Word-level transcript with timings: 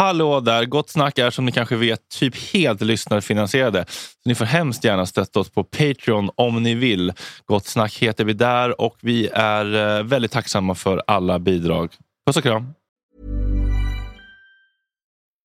Hallå 0.00 0.40
där! 0.40 0.64
Gott 0.64 0.90
snack 0.90 1.18
är 1.18 1.30
som 1.30 1.44
ni 1.44 1.52
kanske 1.52 1.76
vet 1.76 2.08
typ 2.08 2.36
helt 2.36 2.80
lyssnarfinansierade. 2.80 3.84
Så 3.88 4.28
ni 4.28 4.34
får 4.34 4.44
hemskt 4.44 4.84
gärna 4.84 5.06
stötta 5.06 5.40
oss 5.40 5.50
på 5.50 5.64
Patreon 5.64 6.30
om 6.34 6.62
ni 6.62 6.74
vill. 6.74 7.12
Gott 7.46 7.66
snack 7.66 7.98
heter 7.98 8.24
vi 8.24 8.32
där 8.32 8.80
och 8.80 8.96
vi 9.00 9.28
är 9.32 9.98
eh, 9.98 10.04
väldigt 10.04 10.32
tacksamma 10.32 10.74
för 10.74 11.02
alla 11.06 11.38
bidrag. 11.38 11.92
Puss 12.26 12.36
och 12.36 12.42
kram! 12.42 12.74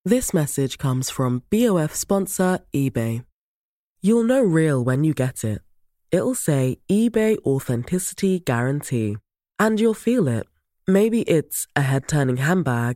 This 0.10 0.34
message 0.34 0.78
comes 0.78 1.12
from 1.12 1.42
BOF 1.52 1.96
sponsor 1.96 2.58
eBay. 2.72 3.22
You'll 4.04 4.28
know 4.28 4.56
real 4.56 4.86
when 4.86 5.06
you 5.06 5.14
get 5.18 5.44
it. 5.44 5.62
It'll 6.12 6.36
say 6.36 6.76
eBay 6.92 7.38
Authenticity 7.46 8.40
Guarantee. 8.40 9.18
And 9.64 9.80
you'll 9.80 10.00
feel 10.00 10.40
it. 10.40 10.44
Maybe 10.88 11.24
it's 11.24 11.66
a 11.76 11.82
head 11.82 12.08
turning 12.08 12.38
handbag, 12.38 12.96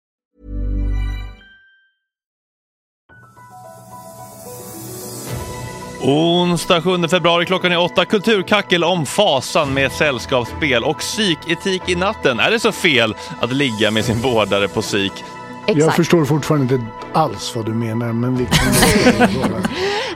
Onsdag 6.03 6.81
7 6.81 7.07
februari 7.07 7.45
klockan 7.45 7.71
är 7.71 7.79
åtta. 7.79 8.05
Kulturkackel 8.05 8.83
om 8.83 9.05
fasan 9.05 9.73
med 9.73 9.91
sällskapsspel 9.91 10.83
och 10.83 10.97
psyketik 10.97 11.89
i 11.89 11.95
natten. 11.95 12.39
Är 12.39 12.51
det 12.51 12.59
så 12.59 12.71
fel 12.71 13.15
att 13.39 13.53
ligga 13.53 13.91
med 13.91 14.05
sin 14.05 14.21
vårdare 14.21 14.67
på 14.67 14.81
psyk? 14.81 15.13
Jag 15.65 15.95
förstår 15.95 16.25
fortfarande 16.25 16.75
inte 16.75 16.87
alls 17.13 17.55
vad 17.55 17.65
du 17.65 17.73
menar, 17.73 18.13
men 18.13 18.37
vi 18.37 18.45
kan... 18.45 19.61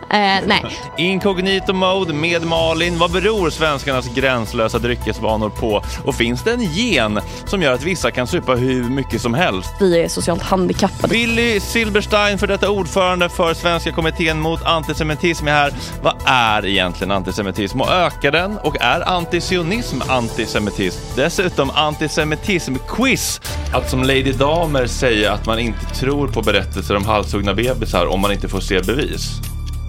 Eh, 0.09 0.43
nej. 0.45 0.65
Incognito 0.97 1.73
mode 1.73 2.13
med 2.13 2.45
Malin. 2.45 2.97
Vad 2.97 3.11
beror 3.11 3.49
svenskarnas 3.49 4.07
gränslösa 4.07 4.79
dryckesvanor 4.79 5.49
på? 5.49 5.83
Och 6.03 6.15
finns 6.15 6.43
det 6.43 6.51
en 6.51 6.63
gen 6.63 7.19
som 7.45 7.61
gör 7.61 7.73
att 7.73 7.83
vissa 7.83 8.11
kan 8.11 8.27
supa 8.27 8.55
hur 8.55 8.83
mycket 8.83 9.21
som 9.21 9.33
helst? 9.33 9.69
Vi 9.79 10.01
är 10.03 10.07
socialt 10.07 10.41
handikappade. 10.41 11.13
Willy 11.13 11.59
Silberstein, 11.59 12.37
för 12.37 12.47
detta 12.47 12.69
ordförande 12.69 13.29
för 13.29 13.53
Svenska 13.53 13.91
kommittén 13.91 14.39
mot 14.39 14.63
antisemitism 14.63 15.47
är 15.47 15.51
här. 15.51 15.73
Vad 16.01 16.15
är 16.25 16.65
egentligen 16.65 17.11
antisemitism 17.11 17.81
och 17.81 17.89
ökar 17.91 18.31
den? 18.31 18.57
Och 18.57 18.81
är 18.81 19.09
antisionism 19.09 20.01
antisemitism? 20.07 20.99
Dessutom 21.15 21.71
antisemitism-quiz. 21.71 23.41
Att 23.73 23.89
som 23.89 24.03
Lady 24.03 24.31
Damer 24.31 24.87
säga 24.87 25.34
att 25.35 25.45
man 25.45 25.59
inte 25.59 25.85
tror 25.85 26.27
på 26.27 26.41
berättelser 26.41 26.95
om 26.95 27.05
halshuggna 27.05 27.53
bebisar 27.53 28.05
om 28.05 28.21
man 28.21 28.31
inte 28.31 28.47
får 28.47 28.59
se 28.59 28.81
bevis. 28.81 29.41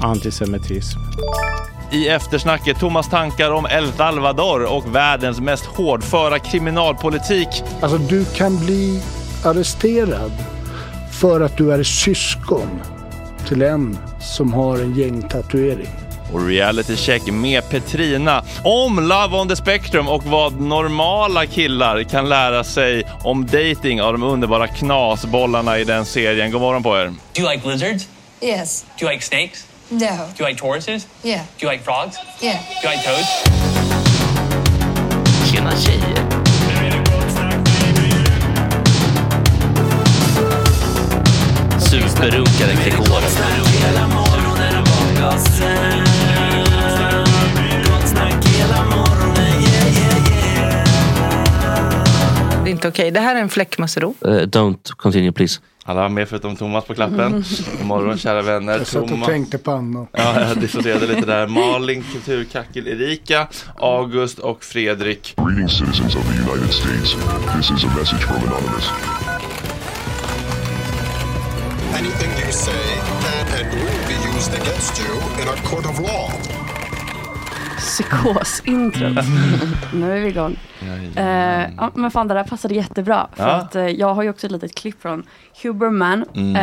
Antisemitism. 0.02 1.00
I 1.92 2.08
eftersnacket 2.08 2.78
Thomas 2.78 3.08
tankar 3.08 3.50
om 3.50 3.66
El 3.66 3.92
Salvador 3.92 4.76
och 4.76 4.94
världens 4.94 5.40
mest 5.40 5.64
hårdföra 5.64 6.38
kriminalpolitik. 6.38 7.48
Alltså, 7.80 7.98
du 7.98 8.24
kan 8.24 8.58
bli 8.64 9.02
arresterad 9.44 10.32
för 11.12 11.40
att 11.40 11.56
du 11.56 11.72
är 11.72 11.82
syskon 11.82 12.80
till 13.48 13.62
en 13.62 13.98
som 14.20 14.52
har 14.52 14.78
en 14.78 14.94
gängtatuering. 14.94 15.90
Och 16.32 16.47
reality 16.47 16.97
check 16.97 17.26
med 17.26 17.69
Petrina 17.70 18.44
om 18.64 19.09
Love 19.09 19.37
on 19.37 19.48
the 19.48 19.56
Spectrum 19.56 20.09
och 20.09 20.25
vad 20.25 20.60
normala 20.60 21.47
killar 21.47 22.03
kan 22.03 22.28
lära 22.28 22.64
sig 22.64 23.04
om 23.22 23.47
dating 23.47 24.03
av 24.03 24.12
de 24.12 24.22
underbara 24.22 24.66
knasbollarna 24.69 25.78
i 25.78 25.84
den 25.84 26.04
serien. 26.04 26.50
God 26.50 26.60
morgon 26.60 26.82
på 26.82 26.97
er. 26.98 27.06
Do 27.06 27.42
you 27.42 27.50
like 27.53 27.69
lizards? 27.69 28.09
Yes. 28.41 28.84
Do 28.98 29.06
you 29.06 29.12
like 29.12 29.25
snakes? 29.25 29.66
No. 29.88 29.98
Do 29.98 30.42
you 30.44 30.48
like 30.48 30.60
tortoises? 30.60 31.06
Yeah. 31.22 31.41
Do 31.59 31.66
you 31.66 31.72
like 31.72 31.84
frogs? 31.84 32.16
Yeah. 32.42 32.59
Do 32.82 32.88
you 32.88 32.94
like 32.94 33.04
toads? 33.04 33.28
Tjena 35.50 35.70
tjejer. 35.76 36.26
Superrunkare 41.81 42.75
Gregor. 42.84 44.25
Det 52.64 52.70
är 52.70 52.72
inte 52.72 52.88
okej. 52.88 53.10
Det 53.10 53.20
här 53.20 53.36
är 53.36 53.41
en 53.41 53.48
fläckmussero. 53.48 54.15
Uh, 54.26 54.31
don't 54.31 54.92
continue 54.97 55.32
please. 55.32 55.60
Alla 55.84 56.03
var 56.03 56.09
med 56.09 56.28
förutom 56.28 56.56
Thomas 56.56 56.84
på 56.84 56.94
klappen. 56.94 57.44
God 57.78 57.86
morgon 57.86 58.19
kära 58.19 58.42
vänner. 58.42 58.78
Jag 58.78 58.86
satt 58.86 59.03
och 59.03 59.09
Thomas- 59.09 59.26
tänkte 59.26 59.59
på 59.59 59.70
Anna. 59.70 60.06
Ja, 60.12 60.41
jag 60.41 60.59
dissocierade 60.59 61.06
lite 61.06 61.26
där. 61.26 61.47
Malin, 61.47 62.04
Kulturkackel, 62.12 62.88
Erika, 62.88 63.48
August 63.76 64.38
och 64.38 64.65
Fredrik. 64.65 65.34
Greetings, 65.36 65.72
citizens 65.72 66.16
of 66.16 66.22
the 66.22 66.50
United 66.50 66.72
States. 66.72 67.16
This 67.56 67.70
is 67.70 67.84
a 67.84 67.91
message 67.98 68.22
from 68.22 68.36
Anonymous. 68.36 68.91
Anything 71.98 72.31
you 72.47 72.53
say 72.53 73.16
used 74.46 74.60
against 74.62 75.00
you 75.00 75.16
in 75.42 75.48
a 75.48 75.56
court 75.64 75.86
of 75.86 76.00
law. 76.00 76.30
Psykosintro. 77.78 79.08
nu 79.94 80.12
är 80.16 80.20
vi 80.20 80.28
igång. 80.28 80.56
Eh, 81.16 81.70
ja, 81.76 81.90
men 81.94 82.10
fan 82.10 82.28
det 82.28 82.34
där 82.34 82.44
passade 82.44 82.74
jättebra. 82.74 83.28
För 83.36 83.42
Ja. 83.48 83.54
att 83.54 83.76
eh, 83.76 83.86
jag 83.86 84.14
har 84.14 84.22
ju 84.22 84.30
också 84.30 84.46
ett 84.46 84.52
litet 84.52 84.74
klipp 84.74 85.02
från 85.02 85.22
Huberman. 85.62 86.24
Mm. 86.34 86.56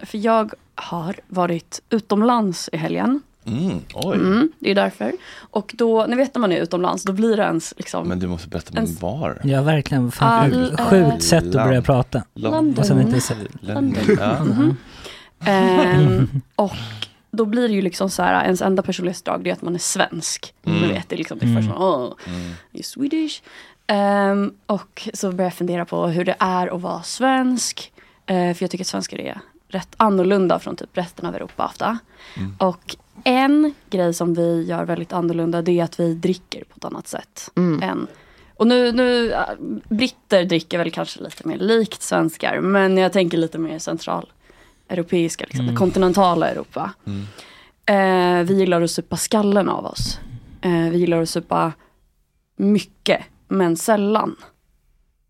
Eh, 0.00 0.06
för 0.06 0.18
jag 0.18 0.52
har 0.74 1.14
varit 1.28 1.80
utomlands 1.90 2.68
i 2.72 2.76
helgen. 2.76 3.22
Mm, 3.46 3.80
oj. 3.94 4.16
Mm, 4.16 4.52
det 4.58 4.70
är 4.70 4.74
därför. 4.74 5.12
Och 5.50 5.74
då, 5.78 6.06
ni 6.06 6.16
vet 6.16 6.34
när 6.34 6.40
man 6.40 6.52
är 6.52 6.60
utomlands, 6.60 7.04
då 7.04 7.12
blir 7.12 7.36
det 7.36 7.42
ens 7.42 7.74
liksom... 7.76 8.08
Men 8.08 8.18
du 8.18 8.26
måste 8.26 8.48
berätta 8.48 8.80
om 8.82 8.96
var. 9.00 9.40
Ja, 9.44 9.62
verkligen. 9.62 10.10
Fan, 10.10 10.44
All- 10.54 10.76
sjukt 10.76 11.22
sätt 11.22 11.44
att 11.46 11.52
börja 11.52 11.82
prata. 11.82 12.22
London. 12.34 12.78
Och 12.78 12.86
sen 12.86 13.00
inte 13.00 13.20
så... 13.20 13.34
London. 13.60 13.96
Ja. 14.20 14.44
Mhm. 14.44 14.76
Ehm, 15.44 16.40
och 16.56 16.72
då 17.38 17.44
blir 17.44 17.68
det 17.68 17.74
ju 17.74 17.82
liksom 17.82 18.10
så 18.10 18.22
här, 18.22 18.44
ens 18.44 18.62
enda 18.62 18.82
personlighetsdrag 18.82 19.44
det 19.44 19.50
är 19.50 19.54
att 19.54 19.62
man 19.62 19.74
är 19.74 19.78
svensk. 19.78 20.54
Mm. 20.64 20.80
Man 20.80 20.88
vet, 20.88 21.08
det 21.08 21.14
är 21.14 21.18
liksom 21.18 21.38
det 21.38 21.46
Mm. 21.46 21.62
första, 21.62 21.78
åh, 21.78 22.12
Mm. 22.26 22.52
you're 22.72 22.82
Swedish. 22.82 23.42
Ehm, 23.86 24.52
och 24.66 25.08
så 25.14 25.32
börjar 25.32 25.46
jag 25.46 25.54
fundera 25.54 25.84
på 25.84 26.06
hur 26.06 26.24
det 26.24 26.36
är 26.38 26.66
att 26.76 26.80
vara 26.80 27.02
svensk. 27.02 27.92
Eh, 28.26 28.54
för 28.54 28.62
jag 28.64 28.70
tycker 28.70 28.84
att 28.84 28.86
svenskar 28.88 29.18
är 29.20 29.40
rätt 29.68 29.88
annorlunda 29.96 30.58
från 30.58 30.76
typ 30.76 30.90
resten 30.92 31.26
av 31.26 31.34
Europa 31.34 31.64
ofta. 31.66 31.98
Mm. 32.36 32.54
Och 32.58 32.96
en 33.24 33.74
grej 33.90 34.14
som 34.14 34.34
vi 34.34 34.64
gör 34.64 34.84
väldigt 34.84 35.12
annorlunda 35.12 35.62
det 35.62 35.80
är 35.80 35.84
att 35.84 36.00
vi 36.00 36.14
dricker 36.14 36.64
på 36.64 36.74
ett 36.76 36.84
annat 36.84 37.08
sätt. 37.08 37.50
Än, 37.56 38.06
och 38.56 38.66
nu, 38.66 38.92
nu, 38.92 39.32
äh, 39.32 39.40
britter 39.88 40.44
dricker 40.44 40.78
väl 40.78 40.90
kanske 40.90 41.20
lite 41.22 41.48
mer 41.48 41.56
likt 41.58 42.02
svenskar. 42.02 42.60
Men 42.60 42.96
jag 42.96 43.12
tänker 43.12 43.38
lite 43.38 43.58
mer 43.58 43.78
centraleuropeiska, 44.88 45.44
liksom, 45.44 45.60
Mm. 45.64 45.74
det 45.74 45.78
kontinentala 45.78 46.48
Europa. 46.50 46.90
Eh, 47.86 48.44
vi 48.44 48.54
gillar 48.58 48.82
att 48.82 48.90
supa 48.90 49.16
skallen 49.16 49.68
av 49.68 49.84
oss. 49.86 50.18
Eh, 50.62 50.90
vi 50.90 50.98
gillar 50.98 51.22
att 51.22 51.28
supa 51.28 51.72
mycket, 52.56 53.20
men 53.48 53.76
sällan. 53.76 54.36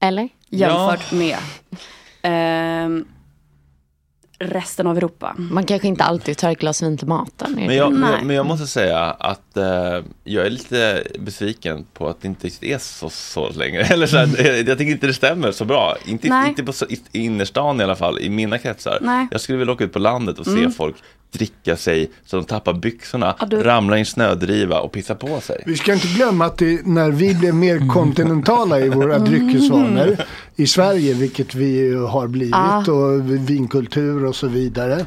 Eller? 0.01 0.29
Jämfört 0.51 1.13
med 1.13 1.37
ehm, 2.23 3.05
resten 4.39 4.87
av 4.87 4.97
Europa. 4.97 5.35
Man 5.39 5.65
kanske 5.65 5.89
inte 5.89 6.05
alltid 6.05 6.37
tar 6.39 6.51
ett 6.53 6.59
glas 6.59 6.83
vin 6.83 6.99
till 6.99 7.09
maten. 7.09 7.53
Men 7.67 7.77
jag, 7.77 7.93
men, 7.93 8.13
jag, 8.13 8.23
men 8.25 8.37
jag 8.37 8.47
måste 8.47 8.67
säga 8.67 8.99
att 9.05 9.57
eh, 9.57 9.65
jag 10.25 10.47
är 10.47 10.51
lite 10.51 11.05
besviken 11.19 11.87
på 11.95 12.09
att 12.09 12.21
det 12.21 12.29
inte 12.29 12.47
riktigt 12.47 12.63
är 12.71 12.79
så, 12.79 13.11
så 13.11 13.49
längre. 13.49 13.83
Eller 13.91 14.07
så 14.07 14.17
här, 14.17 14.69
jag 14.69 14.79
tycker 14.79 14.93
inte 14.93 15.07
det 15.07 15.15
stämmer 15.15 15.53
så 15.53 15.65
bra. 15.65 15.97
Inte, 16.07 16.29
Nej. 16.29 16.49
inte 16.49 16.63
på 16.65 16.73
i 17.13 17.19
innerstan 17.25 17.81
i 17.81 17.85
alla 17.85 17.97
fall, 17.97 18.19
i 18.19 18.29
mina 18.31 18.59
kretsar. 18.59 18.99
Nej. 19.01 19.27
Jag 19.31 19.41
skulle 19.41 19.59
vilja 19.59 19.73
åka 19.75 19.85
ut 19.85 19.93
på 19.93 19.99
landet 19.99 20.39
och 20.39 20.47
se 20.47 20.59
Mm. 20.59 20.73
folk 20.73 20.97
dricka 21.33 21.77
sig 21.77 22.11
så 22.27 22.37
de 22.37 22.45
tappar 22.45 22.73
byxorna, 22.73 23.37
Ja, 23.41 23.47
du- 23.47 23.63
ramlar 23.63 23.97
i 23.97 24.01
en 24.01 24.07
snödriva 24.07 24.81
och 24.81 24.93
pissar 24.93 25.15
på 25.15 25.41
sig. 25.41 25.63
Vi 25.67 25.77
ska 25.77 25.93
inte 25.93 26.07
glömma 26.09 26.45
att 26.45 26.59
det, 26.59 26.87
när 26.87 27.11
vi 27.11 27.35
blev 27.35 27.55
mer 27.55 27.89
kontinentala 27.95 28.81
i 28.81 28.89
våra 28.89 29.19
dryckesvanor 29.19 30.17
i 30.57 30.67
Sverige, 30.67 31.15
vilket 31.15 31.55
vi 31.55 31.95
har 31.95 32.27
blivit, 32.27 32.55
Ah. 32.55 32.85
och 32.93 33.31
vinkultur 33.51 34.25
och 34.25 34.37
så 34.37 34.49
vidare. 34.49 35.07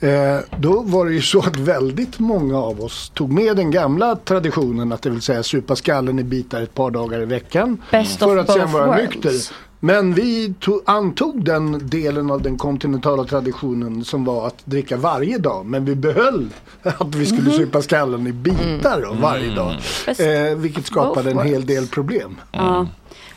Eh, 0.00 0.38
då 0.58 0.82
var 0.82 1.06
det 1.06 1.12
ju 1.12 1.22
så 1.22 1.38
att 1.40 1.56
väldigt 1.56 2.18
många 2.18 2.58
av 2.58 2.80
oss 2.80 3.10
tog 3.14 3.32
med 3.32 3.56
den 3.56 3.70
gamla 3.70 4.16
traditionen, 4.16 4.92
att 4.92 5.02
det 5.02 5.10
vill 5.10 5.22
säga 5.22 5.42
supa 5.42 5.76
skallen 5.76 6.18
i 6.18 6.24
bitar 6.24 6.62
ett 6.62 6.74
par 6.74 6.90
dagar 6.90 7.22
i 7.22 7.24
veckan. 7.24 7.82
Best 7.90 8.18
för 8.18 8.36
att 8.36 8.52
sen 8.52 8.72
vara 8.72 8.96
nykter. 8.96 9.32
Men 9.84 10.14
vi 10.14 10.54
tog, 10.60 10.80
antog 10.86 11.44
den 11.44 11.88
delen 11.88 12.30
av 12.30 12.42
den 12.42 12.58
kontinentala 12.58 13.24
traditionen 13.24 14.04
som 14.04 14.24
var 14.24 14.46
att 14.46 14.66
dricka 14.66 14.96
varje 14.96 15.38
dag. 15.38 15.66
Men 15.66 15.84
vi 15.84 15.94
behöll 15.94 16.48
att 16.82 17.14
vi 17.14 17.26
skulle 17.26 17.42
Mhm. 17.42 17.52
supa 17.52 17.82
skallen 17.82 18.26
i 18.26 18.32
bitar 18.32 19.00
då, 19.02 19.12
varje 19.12 19.44
Mm. 19.44 19.54
dag. 19.56 19.74
Best 20.06 20.20
Eh, 20.20 20.54
vilket 20.56 20.86
skapade 20.86 21.30
en 21.30 21.38
hel 21.40 21.66
del 21.66 21.86
problem. 21.86 22.36
Ja. 22.52 22.86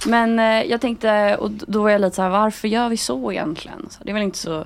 Men 0.08 0.40
eh, 0.40 0.46
jag 0.46 0.82
tänkte, 0.82 1.36
och 1.40 1.52
då 1.52 1.82
var 1.84 1.90
jag 1.90 2.02
lite 2.02 2.16
så 2.16 2.22
här, 2.22 2.30
varför 2.30 2.68
gör 2.68 2.90
vi 2.90 2.98
så 2.98 3.32
egentligen? 3.32 3.88
Så 3.90 4.04
det 4.04 4.10
är 4.10 4.14
väl 4.14 4.24
inte 4.24 4.38
så 4.38 4.66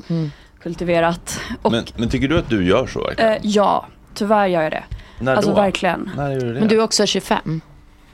kultiverat. 0.62 1.40
Och 1.62 1.72
Men, 1.72 1.84
men 1.98 2.10
tycker 2.10 2.28
du 2.28 2.38
att 2.40 2.50
du 2.50 2.66
gör 2.68 2.88
så? 2.88 3.04
verkligen? 3.04 3.32
eh, 3.32 3.38
ja, 3.44 3.86
tyvärr 4.14 4.48
gör 4.48 4.62
jag 4.64 4.72
det. 4.72 4.84
När 5.20 5.36
alltså 5.36 5.50
då? 5.52 5.56
verkligen. 5.58 6.10
När 6.18 6.32
gör 6.32 6.40
du 6.40 6.54
det? 6.54 6.60
Men 6.60 6.70
du 6.70 6.80
är 6.80 6.84
också 6.84 7.06
25, 7.06 7.62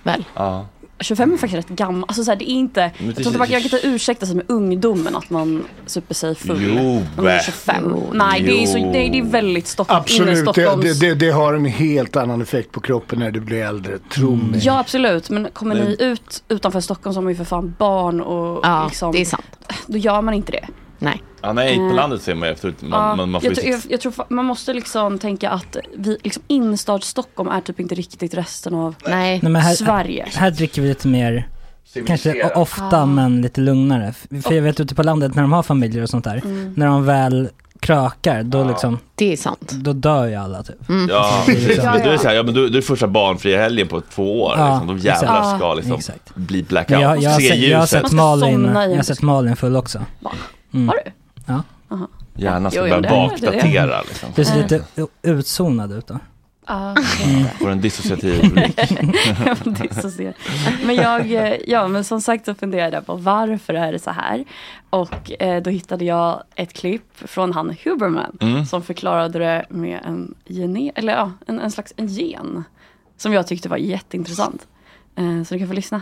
väl? 0.03 0.25
Ja. 0.35 0.65
25 0.99 1.33
är 1.33 1.37
faktiskt 1.37 1.57
rätt 1.69 1.77
gammal. 1.77 2.03
Alltså 2.07 2.23
så 2.23 2.31
här, 2.31 2.35
det 2.37 2.49
är 2.51 2.53
inte, 2.53 2.79
jag 2.79 2.91
det- 3.07 3.13
tror 3.13 3.27
inte 3.27 3.37
man 3.37 3.47
kan 3.47 3.53
jag 3.61 3.63
kan 3.71 3.77
inte 3.77 3.87
ursäkta 3.87 4.25
sig 4.25 4.35
med 4.35 4.45
ungdomen 4.47 5.15
att 5.15 5.29
man 5.29 5.63
super 5.85 6.13
sig 6.15 6.35
full. 6.35 6.57
Jo, 6.61 6.73
när 7.15 7.23
man 7.23 7.27
är 7.31 7.39
25. 7.39 7.93
Nej, 8.13 8.41
det 8.41 8.63
är, 8.63 8.65
så, 8.67 8.77
Jo. 8.77 8.91
nej, 8.91 9.09
det 9.09 9.17
är 9.19 9.23
väldigt 9.23 9.67
Stockholm, 9.67 9.99
Absolut, 10.01 10.35
det, 10.35 10.41
Stockholms... 10.53 10.99
det, 10.99 11.07
det, 11.09 11.15
det 11.15 11.29
har 11.31 11.53
en 11.53 11.65
helt 11.65 12.15
annan 12.15 12.41
effekt 12.41 12.71
på 12.71 12.79
kroppen 12.79 13.19
när 13.19 13.31
du 13.31 13.39
blir 13.39 13.63
äldre. 13.63 13.97
Tro 14.13 14.35
mig. 14.35 14.59
Ja 14.63 14.79
absolut, 14.79 15.29
men 15.29 15.47
kommer 15.53 15.75
Men- 15.75 15.85
ni 15.87 15.95
ut 15.99 16.43
utanför 16.49 16.79
Stockholm 16.81 17.13
så 17.13 17.17
har 17.17 17.23
man 17.23 17.31
ju 17.33 17.37
för 17.37 17.45
fan 17.45 17.75
barn 17.77 18.21
och 18.21 18.59
Ja, 18.63 18.85
liksom, 18.87 19.11
det 19.11 19.21
är 19.21 19.25
sant. 19.25 19.45
då 19.87 19.97
gör 19.97 20.21
man 20.21 20.33
inte 20.33 20.51
det. 20.51 20.67
Nej. 20.99 21.21
Ja, 21.41 21.53
nej, 21.53 21.75
på 21.75 21.81
Eh, 21.83 21.93
landet 21.93 22.21
ser 22.21 22.35
man 22.35 22.47
ju 22.47 22.53
efteråt. 22.53 22.81
Man, 22.81 22.91
Ja, 23.09 23.15
man, 23.15 23.29
man 23.31 23.41
får 23.41 23.49
jag, 23.49 23.55
tror, 23.57 23.69
jag, 23.71 23.81
jag 23.89 24.01
tror 24.01 24.13
man 24.29 24.45
måste 24.45 24.73
liksom 24.73 25.19
tänka 25.19 25.49
att 25.49 25.77
vi, 25.97 26.17
liksom 26.23 26.43
innerstad 26.47 27.03
Stockholm 27.03 27.49
är 27.49 27.61
typ 27.61 27.79
inte 27.79 27.95
riktigt 27.95 28.33
resten 28.33 28.73
av 28.73 28.95
Nej. 29.07 29.39
Nej, 29.43 29.51
men 29.51 29.61
här, 29.61 29.73
Sverige. 29.73 30.25
Här 30.35 30.51
dricker 30.51 30.81
vi 30.81 30.87
lite 30.87 31.07
mer, 31.07 31.47
kanske 32.07 32.49
ofta 32.55 33.01
Ah. 33.01 33.05
men 33.05 33.41
lite 33.41 33.61
lugnare. 33.61 34.13
För 34.43 34.53
jag 34.53 34.61
vet 34.61 34.79
ute 34.79 34.95
på 34.95 35.03
landet 35.03 35.35
när 35.35 35.41
de 35.41 35.51
har 35.53 35.63
familjer 35.63 36.03
och 36.03 36.09
sånt 36.09 36.23
där, 36.23 36.41
Mm. 36.45 36.73
när 36.77 36.85
de 36.87 37.05
väl 37.05 37.49
krökar, 37.79 38.43
då 38.43 38.63
liksom, 38.63 38.97
Det 39.15 39.33
är 39.33 39.37
sant. 39.37 39.71
då 39.71 39.93
dör 39.93 40.25
ju 40.27 40.35
alla 40.35 40.63
typ. 40.63 40.75
Ja, 41.09 41.41
är 41.41 41.45
precis. 41.45 41.67
liksom- 41.67 41.85
Men 41.91 42.01
du 42.03 42.09
är 42.09 42.17
så 42.17 42.27
här, 42.27 42.35
ja, 42.35 42.43
men 42.43 42.53
du, 42.53 42.69
du 42.69 42.77
är 42.77 42.81
första 42.81 43.07
barnfria 43.07 43.61
helgen 43.61 43.87
på 43.87 44.01
två 44.01 44.41
år. 44.43 44.53
Ja, 44.57 44.69
liksom. 44.69 44.87
De 44.87 44.97
jävlar 44.97 45.39
exakt. 45.39 45.57
ska 45.59 45.73
liksom 45.73 45.93
Exakt. 45.93 46.35
bli 46.35 46.57
Men 46.57 46.65
blackout. 46.67 47.01
jag, 47.01 47.21
jag, 47.21 47.41
sett, 47.41 47.57
jag 47.59 47.79
har 47.79 47.85
sett 47.85 48.11
Malin, 48.11 48.65
jag 48.73 48.95
har 48.95 49.03
sett 49.03 49.21
Malin 49.21 49.55
full 49.55 49.75
också. 49.75 49.99
Va? 50.19 50.31
Mm. 50.75 50.87
Har 50.87 50.95
du? 51.05 51.11
Ja. 51.45 51.63
Hjärnan 52.37 52.71
ska 52.71 52.79
Jo, 52.79 52.85
jo, 52.85 52.89
börja 52.89 53.01
det 53.01 53.07
är- 53.07 53.29
bakdatera. 53.29 54.01
Liksom. 54.01 54.29
Du 54.35 54.45
ser 54.45 54.61
lite 54.63 54.83
u- 54.95 55.07
utzonad 55.31 55.91
ut 55.91 56.07
då. 56.07 56.19
Ja, 56.67 56.95
Får 57.59 57.69
en 57.69 57.81
dissociativ 57.81 58.53
blick. 58.53 58.79
Men 60.85 60.95
jag, 60.95 61.31
eh, 61.31 61.53
ja 61.67 61.87
men 61.87 62.03
som 62.03 62.21
sagt 62.21 62.45
så 62.45 62.55
funderade 62.55 62.97
jag 62.97 63.05
på 63.05 63.15
varför 63.15 63.73
är 63.73 63.91
det 63.91 63.99
så 63.99 64.09
här. 64.11 64.45
Och 64.89 65.41
eh, 65.41 65.61
då 65.63 65.69
hittade 65.69 66.05
jag 66.05 66.43
ett 66.55 66.73
klipp 66.73 67.03
från 67.15 67.53
han 67.53 67.75
Huberman 67.83 68.37
Mm. 68.41 68.65
som 68.65 68.81
förklarade 68.83 69.39
det 69.39 69.65
med 69.69 69.99
en, 70.05 70.35
gene, 70.45 70.91
eller, 70.95 71.13
ja, 71.13 71.31
en, 71.47 71.59
en 71.59 71.71
slags 71.71 71.93
en 71.97 72.07
gen. 72.07 72.63
Som 73.17 73.33
jag 73.33 73.47
tyckte 73.47 73.69
var 73.69 73.77
jätteintressant. 73.77 74.67
Eh, 75.15 75.43
så 75.43 75.53
du 75.53 75.59
kan 75.59 75.67
få 75.67 75.73
lyssna. 75.73 76.01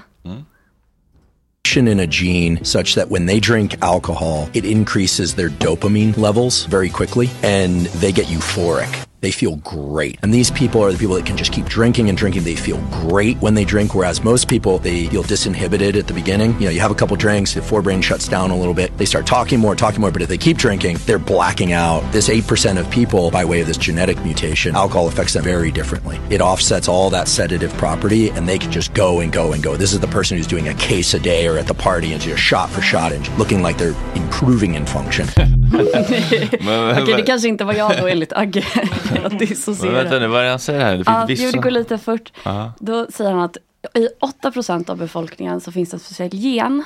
In 1.75 1.99
a 1.99 2.05
gene 2.05 2.63
such 2.63 2.93
that 2.95 3.09
when 3.09 3.25
they 3.25 3.39
drink 3.39 3.81
alcohol, 3.81 4.47
it 4.53 4.63
increases 4.63 5.33
their 5.33 5.49
dopamine 5.49 6.15
levels 6.17 6.65
very 6.65 6.89
quickly 6.89 7.29
and 7.41 7.87
they 8.01 8.11
get 8.11 8.27
euphoric. 8.27 9.07
They 9.23 9.31
feel 9.31 9.55
great. 9.55 10.19
And 10.21 10.33
these 10.33 10.51
people 10.51 10.83
are 10.83 10.91
the 10.91 10.97
people 10.97 11.15
that 11.15 11.25
can 11.25 11.37
just 11.37 11.53
keep 11.53 11.65
drinking 11.67 12.09
and 12.09 12.17
drinking. 12.17 12.43
They 12.43 12.57
feel 12.57 12.81
great 12.91 13.37
when 13.37 13.53
they 13.53 13.63
drink, 13.63 13.95
whereas 13.95 14.21
most 14.21 14.49
people, 14.49 14.79
they 14.79 15.07
feel 15.07 15.23
disinhibited 15.23 15.97
at 15.97 16.07
the 16.07 16.13
beginning. 16.13 16.51
You 16.55 16.65
know, 16.65 16.71
you 16.71 16.81
have 16.81 16.91
a 16.91 16.95
couple 16.95 17.15
drinks, 17.15 17.53
the 17.53 17.61
forebrain 17.61 18.03
shuts 18.03 18.27
down 18.27 18.51
a 18.51 18.57
little 18.57 18.73
bit. 18.73 18.97
They 18.97 19.05
start 19.05 19.25
talking 19.25 19.61
more, 19.61 19.77
talking 19.77 20.01
more, 20.01 20.11
but 20.11 20.21
if 20.21 20.27
they 20.27 20.37
keep 20.37 20.57
drinking, 20.57 20.97
they're 21.05 21.19
blacking 21.19 21.71
out. 21.71 22.01
This 22.11 22.27
8% 22.27 22.77
of 22.77 22.91
people, 22.91 23.31
by 23.31 23.45
way 23.45 23.61
of 23.61 23.67
this 23.67 23.77
genetic 23.77 24.21
mutation, 24.25 24.75
alcohol 24.75 25.07
affects 25.07 25.31
them 25.31 25.43
very 25.45 25.71
differently. 25.71 26.19
It 26.29 26.41
offsets 26.41 26.89
all 26.89 27.09
that 27.11 27.29
sedative 27.29 27.71
property 27.75 28.27
and 28.27 28.45
they 28.45 28.59
can 28.59 28.73
just 28.73 28.93
go 28.93 29.21
and 29.21 29.31
go 29.31 29.53
and 29.53 29.63
go. 29.63 29.77
This 29.77 29.93
is 29.93 30.01
the 30.01 30.07
person 30.07 30.35
who's 30.35 30.47
doing 30.47 30.67
a 30.67 30.73
case 30.73 31.13
a 31.13 31.19
day 31.19 31.47
or 31.47 31.57
at 31.57 31.67
the 31.67 31.73
party 31.73 32.11
and 32.11 32.21
just 32.21 32.41
shot 32.41 32.69
for 32.69 32.81
shot 32.81 33.13
and 33.13 33.25
looking 33.37 33.61
like 33.61 33.77
they're 33.77 33.95
improving 34.15 34.73
in 34.73 34.85
function. 34.85 35.29
Okej, 35.73 37.13
det 37.17 37.23
kanske 37.25 37.47
inte 37.47 37.63
var 37.63 37.73
jag 37.73 37.97
då 38.01 38.07
enligt 38.07 38.33
Agge. 38.33 38.63
att 39.23 39.31
Men 39.31 39.37
dissociera. 39.37 39.91
vänta 39.91 40.19
nu, 40.19 40.27
vad 40.27 40.39
är 40.39 40.43
det 40.43 40.49
han 40.49 40.59
säger 40.59 40.79
här? 40.79 40.97
Det 41.27 41.35
finns 41.35 41.55
vissa... 41.55 41.69
lite 41.69 41.97
fort. 41.97 42.31
Ja. 42.43 42.73
Då 42.79 43.07
säger 43.09 43.31
han 43.31 43.39
att 43.39 43.57
i 43.93 44.07
8% 44.43 44.89
av 44.89 44.97
befolkningen 44.97 45.61
så 45.61 45.71
finns 45.71 45.89
det 45.89 45.95
en 45.95 45.99
speciell 45.99 46.29
gen 46.33 46.83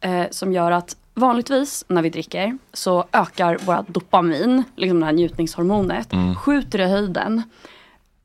eh, 0.00 0.22
som 0.30 0.52
gör 0.52 0.70
att 0.72 0.96
vanligtvis 1.14 1.84
när 1.88 2.02
vi 2.02 2.10
dricker 2.10 2.58
så 2.72 3.04
ökar 3.12 3.58
våra 3.64 3.84
dopamin, 3.88 4.64
liksom 4.76 5.00
det 5.00 5.06
här 5.06 5.12
njutningshormonet, 5.12 6.12
Mm. 6.12 6.34
skjuter 6.36 6.78
i 6.78 6.84
höjden. 6.88 7.42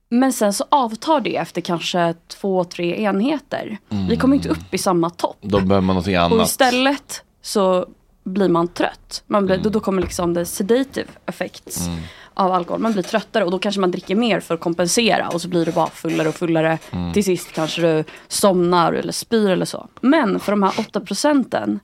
Men 0.10 0.34
sen 0.34 0.54
så 0.54 0.66
avtar 0.70 1.20
det 1.20 1.36
efter 1.38 1.62
kanske 1.62 2.14
två, 2.28 2.64
tre 2.64 3.02
enheter. 3.04 3.78
Vi 4.10 4.18
kommer 4.18 4.36
inte 4.36 4.50
upp 4.50 4.74
i 4.74 4.78
samma 4.78 5.10
topp. 5.10 5.38
Då 5.42 5.60
behöver 5.60 5.82
man 5.82 5.86
någonting 5.96 6.18
Och 6.18 6.24
annat. 6.24 6.48
istället 6.48 7.24
så 7.42 7.86
blir 8.24 8.50
man 8.50 8.68
trött. 8.68 9.24
Man 9.28 9.46
blir, 9.46 9.58
då, 9.58 9.70
då 9.70 9.80
kommer 9.80 10.02
liksom 10.02 10.34
det 10.34 10.46
sedative 10.46 11.08
effects 11.26 11.88
Mm. 11.88 12.00
av 12.34 12.52
alkohol. 12.52 12.80
Man 12.82 12.92
blir 12.94 13.04
tröttare 13.04 13.44
och 13.46 13.52
då 13.52 13.60
kanske 13.60 13.82
man 13.82 13.92
dricker 13.92 14.16
mer 14.16 14.40
för 14.40 14.54
att 14.54 14.60
kompensera 14.62 15.30
och 15.30 15.42
så 15.42 15.48
blir 15.48 15.66
det 15.66 15.72
bara 15.72 15.88
fullare 15.90 16.28
och 16.30 16.36
fullare. 16.36 16.78
Mm. 16.92 17.14
Till 17.14 17.24
sist 17.24 17.52
kanske 17.54 17.82
du 17.82 18.04
somnar 18.28 18.94
eller 18.94 19.12
spyr 19.14 19.50
eller 19.50 19.66
så. 19.66 19.88
Men 20.02 20.40
för 20.40 20.52
de 20.52 20.64
här 20.64 20.74
8 20.80 21.00
procenten 21.00 21.80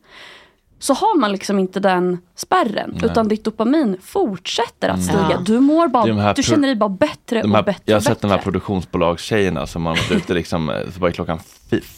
så 0.82 0.94
har 0.94 1.20
man 1.20 1.32
liksom 1.32 1.60
inte 1.60 1.80
den 1.80 2.18
spärren. 2.36 2.92
Nej. 2.94 3.12
Utan 3.12 3.28
ditt 3.28 3.44
dopamin 3.44 3.98
fortsätter 4.04 4.90
att 4.90 4.96
Mm. 4.96 5.08
stiga. 5.08 5.28
Ja. 5.32 5.38
Du 5.46 5.60
mår 5.60 5.88
bara, 5.88 6.06
de 6.06 6.34
du 6.36 6.44
känner 6.44 6.68
dig 6.68 6.76
bara 6.76 6.90
bättre 6.90 7.42
De 7.42 7.52
här, 7.52 7.60
och 7.60 7.66
bättre 7.66 7.82
jag 7.86 7.96
har 7.96 8.02
sett 8.02 8.22
de 8.22 8.28
bättre. 8.28 8.38
här 8.38 8.44
produktionsbolagstjejerna 8.44 9.68
som 9.68 9.82
man 9.82 9.96
varit 9.96 10.12
ute 10.12 10.34
liksom, 10.34 10.70
eh, 10.70 10.76
så 10.94 11.00
bara 11.00 11.12
klockan 11.12 11.40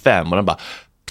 fem 0.04 0.30
och 0.32 0.36
de 0.36 0.46
bara 0.46 0.58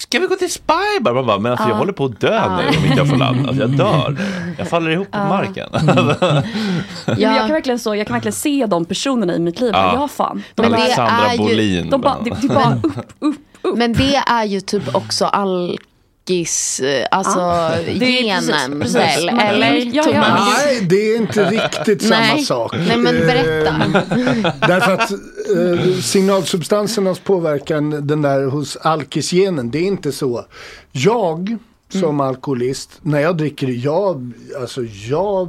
Ska 0.01 0.19
vi 0.19 0.27
gå 0.27 0.35
till 0.35 0.51
Spy 0.51 0.99
Bar? 1.01 1.13
Man 1.13 1.25
bara, 1.25 1.39
men 1.39 1.51
alltså 1.51 1.67
jag 1.67 1.73
Ja. 1.75 1.77
håller 1.79 1.93
på 1.93 2.05
att 2.05 2.19
dö 2.19 2.33
Ja. 2.35 2.57
nu 2.57 2.77
om 2.77 2.85
inte 2.85 2.97
jag 2.97 3.09
får 3.09 3.17
ladda. 3.17 3.39
Alltså, 3.39 3.61
jag 3.61 3.69
dör 3.77 4.09
nu. 4.09 4.53
Jag 4.57 4.67
faller 4.69 4.89
ihop 4.91 5.11
på 5.11 5.17
marken. 5.17 5.69
Ja. 7.05 7.15
Jag, 7.17 7.37
kan 7.37 7.49
verkligen 7.51 7.79
så, 7.79 7.95
jag 7.95 8.07
kan 8.07 8.13
verkligen 8.13 8.33
se 8.33 8.65
de 8.69 8.85
personerna 8.85 9.35
i 9.35 9.39
mitt 9.39 9.61
liv. 9.61 9.71
Ja. 9.73 9.91
Ja, 9.95 10.07
fan. 10.07 10.43
Men 10.55 10.71
det 10.71 10.77
Alexandra 10.77 11.27
är 11.27 11.31
ju- 11.31 11.37
Bolin. 11.37 11.89
De 11.89 12.01
bara, 12.01 12.17
det, 12.23 12.29
det 12.41 12.47
bara 12.47 12.81
upp. 13.19 13.77
Men 13.77 13.93
det 13.93 14.15
är 14.15 14.43
ju 14.45 14.61
typ 14.61 14.95
också 14.95 15.25
alkis, 16.31 16.79
eh, 16.79 17.07
alltså 17.11 17.39
Ja, 17.39 17.75
det 17.85 17.91
är 17.91 18.23
genen 18.23 18.79
precis, 18.79 18.95
väl? 18.95 19.27
precis. 19.29 19.41
Eller? 19.41 19.73
Ja, 19.93 20.03
ja. 20.13 20.51
Nej, 20.57 20.81
det 20.89 20.95
är 21.13 21.17
inte 21.17 21.49
riktigt 21.49 22.01
samma 22.01 22.19
Nej. 22.19 22.43
sak. 22.45 22.75
Nej, 22.87 22.97
men 22.97 23.15
berätta. 23.19 23.69
Eh, 23.75 24.55
Därför 24.67 24.91
att 24.93 25.11
eh, 25.11 25.99
signalsubstansernas 26.01 27.19
påverkan, 27.19 28.07
den 28.07 28.21
där 28.21 28.45
hos 28.45 28.75
alkisgenen, 28.77 29.71
det 29.71 29.77
är 29.79 29.83
inte 29.87 30.11
så. 30.11 30.45
Jag 30.91 31.57
som 31.89 32.03
Mm. 32.03 32.19
alkoholist, 32.21 32.89
när 33.01 33.19
jag 33.19 33.37
dricker, 33.37 33.67
jag, 33.67 34.31
alltså 34.59 34.81
jag 35.09 35.47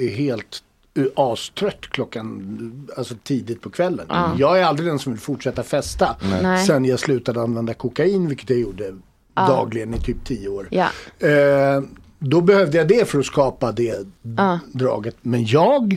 är 0.00 0.14
helt 0.16 0.62
eh, 0.98 1.04
astrött 1.16 1.80
klockan, 1.90 2.88
alltså 2.96 3.14
tidigt 3.24 3.60
på 3.60 3.70
kvällen. 3.70 4.06
Ja. 4.08 4.30
Jag 4.38 4.58
är 4.60 4.64
aldrig 4.64 4.88
den 4.88 4.98
som 4.98 5.12
vill 5.12 5.20
fortsätta 5.20 5.62
festa. 5.62 6.16
Nej. 6.42 6.66
Sen 6.66 6.84
jag 6.84 6.98
slutade 7.00 7.40
använda 7.42 7.74
kokain, 7.74 8.28
vilket 8.28 8.50
jag 8.50 8.58
gjorde 8.58 8.94
Ja. 9.34 9.46
dagligen 9.46 9.94
i 9.94 10.00
typ 10.00 10.24
tio 10.24 10.48
år. 10.48 10.68
Ja. 10.70 10.88
Eh, 11.28 11.82
då 12.18 12.40
behövde 12.40 12.78
jag 12.78 12.88
det 12.88 13.08
för 13.08 13.18
att 13.18 13.26
skapa 13.26 13.72
det 13.72 14.06
Ja. 14.36 14.58
draget. 14.72 15.16
Men 15.22 15.44
jag 15.46 15.96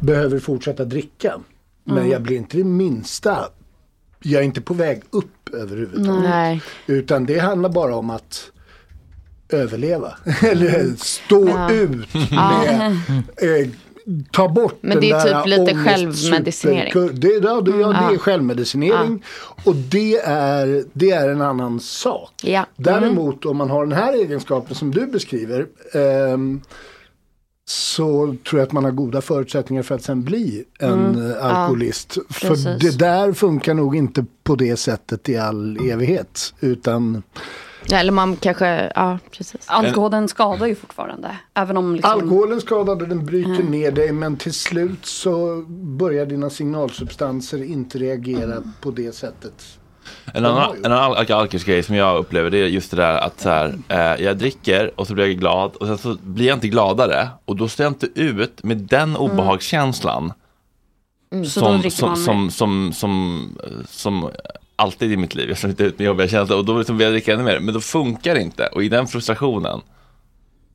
behöver 0.00 0.38
fortsätta 0.38 0.84
dricka. 0.84 1.34
Men 1.84 1.98
Mm. 1.98 2.10
jag 2.10 2.22
blir 2.22 2.36
inte 2.36 2.56
det 2.56 2.64
minsta. 2.64 3.48
Jag 4.22 4.40
är 4.40 4.44
inte 4.44 4.60
på 4.60 4.74
väg 4.74 5.02
upp 5.10 5.54
överhuvudtaget. 5.54 6.22
Nej. 6.30 6.62
Utan 6.86 7.26
det 7.26 7.38
handlar 7.38 7.68
bara 7.70 7.96
om 7.96 8.10
att 8.10 8.50
överleva. 9.48 10.14
Eller 10.42 10.92
stå 10.96 11.48
Ja. 11.48 11.70
ut 11.72 12.08
Ja. 12.30 12.62
med, 12.66 12.90
eh, 13.62 13.68
ta 14.30 14.48
bort 14.48 14.78
Men 14.80 15.00
det 15.00 15.10
är 15.10 15.24
den 15.24 15.26
där 15.34 15.42
typ 15.42 15.58
lite 15.58 15.74
självmedicinering. 15.84 16.92
Det, 17.20 17.28
ja, 17.28 17.60
det, 17.60 17.70
ja, 17.70 17.88
det 17.88 17.98
är 17.98 18.12
Ja. 18.12 18.18
självmedicinering. 18.18 19.24
Och 19.64 19.74
det 19.76 20.16
är, 20.24 20.84
det 20.92 21.10
är 21.10 21.28
en 21.28 21.40
annan 21.42 21.80
sak. 21.80 22.30
Ja. 22.42 22.66
Däremot 22.76 23.44
om 23.44 23.56
man 23.56 23.70
har 23.70 23.86
den 23.86 23.98
här 23.98 24.12
egenskapen 24.12 24.74
som 24.74 24.90
du 24.90 25.06
beskriver. 25.06 25.66
ehm, 25.94 26.60
så 27.70 28.36
tror 28.48 28.60
jag 28.60 28.66
att 28.66 28.72
man 28.72 28.84
har 28.84 28.90
goda 28.90 29.20
förutsättningar 29.20 29.82
för 29.82 29.94
att 29.94 30.02
sen 30.02 30.24
bli 30.24 30.64
en 30.80 30.92
Mm. 30.92 31.20
eh, 31.30 31.36
Ja, 31.36 31.40
alkoholist. 31.40 32.18
för 32.30 32.48
precis. 32.48 32.78
det 32.80 32.98
där 32.98 33.32
funkar 33.32 33.74
nog 33.74 33.96
inte 33.96 34.24
på 34.42 34.54
det 34.54 34.76
sättet 34.76 35.28
i 35.28 35.36
all 35.36 35.90
evighet. 35.90 36.54
Utan 36.60 37.22
Ja, 37.90 37.98
eller 37.98 38.12
man 38.12 38.36
kanske, 38.36 38.92
ja 38.94 39.18
precis. 39.30 39.60
Alkoholen 39.66 40.28
skadar 40.28 40.66
ju 40.66 40.74
fortfarande. 40.74 41.36
Även 41.54 41.76
om 41.76 41.94
liksom... 41.94 42.12
Alkoholen 42.12 42.60
skadade, 42.60 43.06
den 43.06 43.26
bryter 43.26 43.50
Mm. 43.50 43.66
ner 43.66 43.90
dig 43.90 44.12
men 44.12 44.36
till 44.36 44.52
slut 44.54 45.06
så 45.06 45.64
börjar 45.68 46.26
dina 46.26 46.50
signalsubstanser 46.50 47.62
inte 47.70 47.98
reagera 47.98 48.62
på 48.80 48.90
det 48.90 49.14
sättet. 49.14 49.78
En 50.34 50.46
annan, 50.46 50.76
en 50.84 50.92
annan 50.92 51.12
al- 51.16 51.32
alkisk 51.32 51.66
grej 51.66 51.82
som 51.82 51.94
jag 51.94 52.18
upplever 52.18 52.50
det 52.50 52.58
är 52.58 52.66
just 52.66 52.90
det 52.90 52.96
där 52.96 53.18
att 53.18 53.40
så 53.40 53.48
här, 53.48 53.78
eh, 53.88 54.24
jag 54.24 54.38
dricker 54.38 55.00
och 55.00 55.06
så 55.06 55.14
blir 55.14 55.26
jag 55.26 55.36
glad 55.38 55.76
och 55.76 55.86
sen 55.86 55.98
så 55.98 56.16
blir 56.22 56.46
jag 56.46 56.56
inte 56.56 56.68
gladare 56.68 57.28
och 57.44 57.56
då 57.56 57.68
står 57.68 57.84
jag 57.84 57.90
inte 57.90 58.06
ut 58.14 58.64
med 58.64 58.76
den 58.76 59.16
obehagskänslan 59.16 60.32
Mm. 61.32 61.44
Så 61.46 61.60
då 61.60 61.90
som, 61.90 61.90
som, 61.90 62.16
som, 62.16 62.50
som, 62.50 62.92
som, 62.92 63.48
som 63.88 64.30
alltid 64.78 65.12
i 65.12 65.16
mitt 65.16 65.34
liv. 65.34 65.48
Jag 65.48 65.58
står 65.58 65.70
inte 65.70 65.84
ut 65.84 65.98
med 65.98 66.06
jobbiga 66.06 66.28
känslor 66.28 66.58
och 66.58 66.64
då 66.64 66.78
liksom 66.78 66.96
vill 66.98 67.04
jag 67.04 67.14
dricka 67.14 67.34
ännu 67.34 67.42
mer. 67.42 67.60
Men 67.60 67.74
då 67.74 67.80
funkar 67.80 68.34
det 68.34 68.40
inte 68.40 68.66
och 68.66 68.84
i 68.84 68.88
den 68.88 69.06
frustrationen 69.06 69.80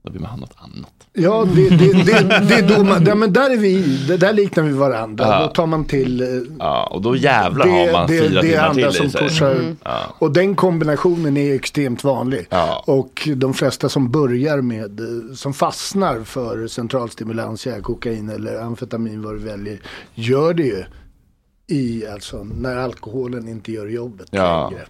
då 0.03 0.11
vill 0.11 0.21
man 0.21 0.29
ha 0.29 0.37
något 0.37 0.55
annat. 0.57 0.93
Ja, 1.13 1.45
det, 1.55 1.69
det, 1.69 1.93
det, 1.93 2.45
det 2.49 2.55
är 2.55 2.77
då 2.77 2.83
man, 2.83 3.05
ja, 3.05 3.15
men 3.15 3.33
där 3.33 3.49
är 3.49 3.57
vi, 3.57 3.81
där 4.17 4.33
liknar 4.33 4.63
vi 4.63 4.73
varandra. 4.73 5.25
Ja. 5.25 5.41
Då 5.41 5.47
tar 5.47 5.65
man 5.65 5.85
till 5.85 6.21
eh, 6.21 6.27
Ja, 6.59 6.85
och 6.91 7.01
då 7.01 7.15
jävlar 7.15 7.67
har 7.67 7.91
man 7.91 8.07
det, 8.07 8.19
fyra 8.19 8.41
det 8.41 8.47
timmar 8.47 8.63
andra 8.67 8.91
till 8.91 8.97
som 8.97 9.05
i 9.05 9.09
sig. 9.09 9.21
pushar. 9.21 9.51
Mm. 9.51 9.77
Ja. 9.83 9.99
Och 10.19 10.31
den 10.31 10.55
kombinationen 10.55 11.37
är 11.37 11.55
extremt 11.55 12.03
vanlig. 12.03 12.47
Ja. 12.49 12.83
Och 12.87 13.29
de 13.35 13.53
flesta 13.53 13.89
som 13.89 14.11
börjar 14.11 14.61
med, 14.61 14.99
eh, 14.99 15.35
som 15.35 15.53
fastnar 15.53 16.23
för 16.23 16.67
centralstimulantia, 16.67 17.81
kokain 17.81 18.29
eller 18.29 18.61
amfetamin 18.61 19.21
vad 19.21 19.33
du 19.33 19.39
väljer, 19.39 19.79
gör 20.15 20.53
det 20.53 20.63
ju 20.63 20.83
i, 21.67 22.07
alltså 22.07 22.43
när 22.43 22.75
alkoholen 22.75 23.47
inte 23.47 23.71
gör 23.71 23.87
jobbet 23.87 24.27
Ja. 24.31 24.69
längre. 24.69 24.85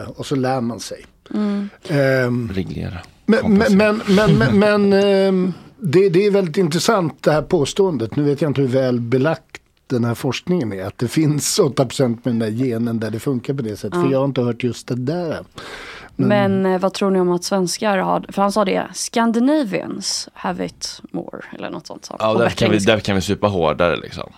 Eh, 0.00 0.10
och 0.10 0.26
så 0.26 0.36
lär 0.36 0.60
man 0.60 0.80
sig. 0.80 1.06
Mm. 1.34 1.68
Ehm, 1.88 2.50
Reglera. 2.52 2.98
men, 3.26 3.54
men, 3.58 3.76
men, 3.76 4.02
men, 4.06 4.38
men, 4.38 4.58
men 4.58 4.92
ehm, 4.92 5.52
det, 5.78 6.08
det 6.08 6.26
är 6.26 6.30
väldigt 6.30 6.56
intressant 6.56 7.22
det 7.22 7.32
här 7.32 7.42
påståendet. 7.42 8.16
Nu 8.16 8.22
vet 8.22 8.40
jag 8.42 8.50
inte 8.50 8.60
hur 8.60 8.68
väl 8.68 9.00
belagt 9.00 9.62
den 9.86 10.04
här 10.04 10.14
forskningen 10.14 10.72
är. 10.72 10.84
Att 10.86 10.98
det 10.98 11.08
finns 11.08 11.60
8% 11.60 12.08
med 12.08 12.18
den 12.22 12.38
där 12.38 12.50
genen 12.50 13.00
där 13.00 13.10
det 13.10 13.18
funkar 13.18 13.54
på 13.54 13.62
det 13.62 13.76
sättet. 13.76 13.94
Ja. 13.94 14.02
För 14.04 14.10
jag 14.12 14.18
har 14.18 14.24
inte 14.24 14.40
hört 14.40 14.62
just 14.64 14.86
det 14.86 14.94
där. 14.94 15.44
Men 16.16 16.66
eh, 16.66 16.80
vad 16.80 16.94
tror 16.94 17.10
ni 17.10 17.20
om 17.20 17.30
att 17.32 17.44
svenskar 17.44 17.98
har, 17.98 18.26
för 18.28 18.42
han 18.42 18.52
sa 18.52 18.64
det, 18.64 18.86
Scandinavians 18.94 20.28
have 20.32 20.66
it 20.66 21.00
more, 21.10 21.38
eller 21.52 21.70
något 21.70 21.86
sånt. 21.86 22.08
Ja, 22.18 22.34
där 22.34 22.48
kan, 22.48 22.70
vi, 22.70 22.78
där 22.78 22.98
kan 22.98 23.14
vi 23.14 23.20
supa 23.22 23.46
hårdare 23.46 23.96
liksom. 23.96 24.32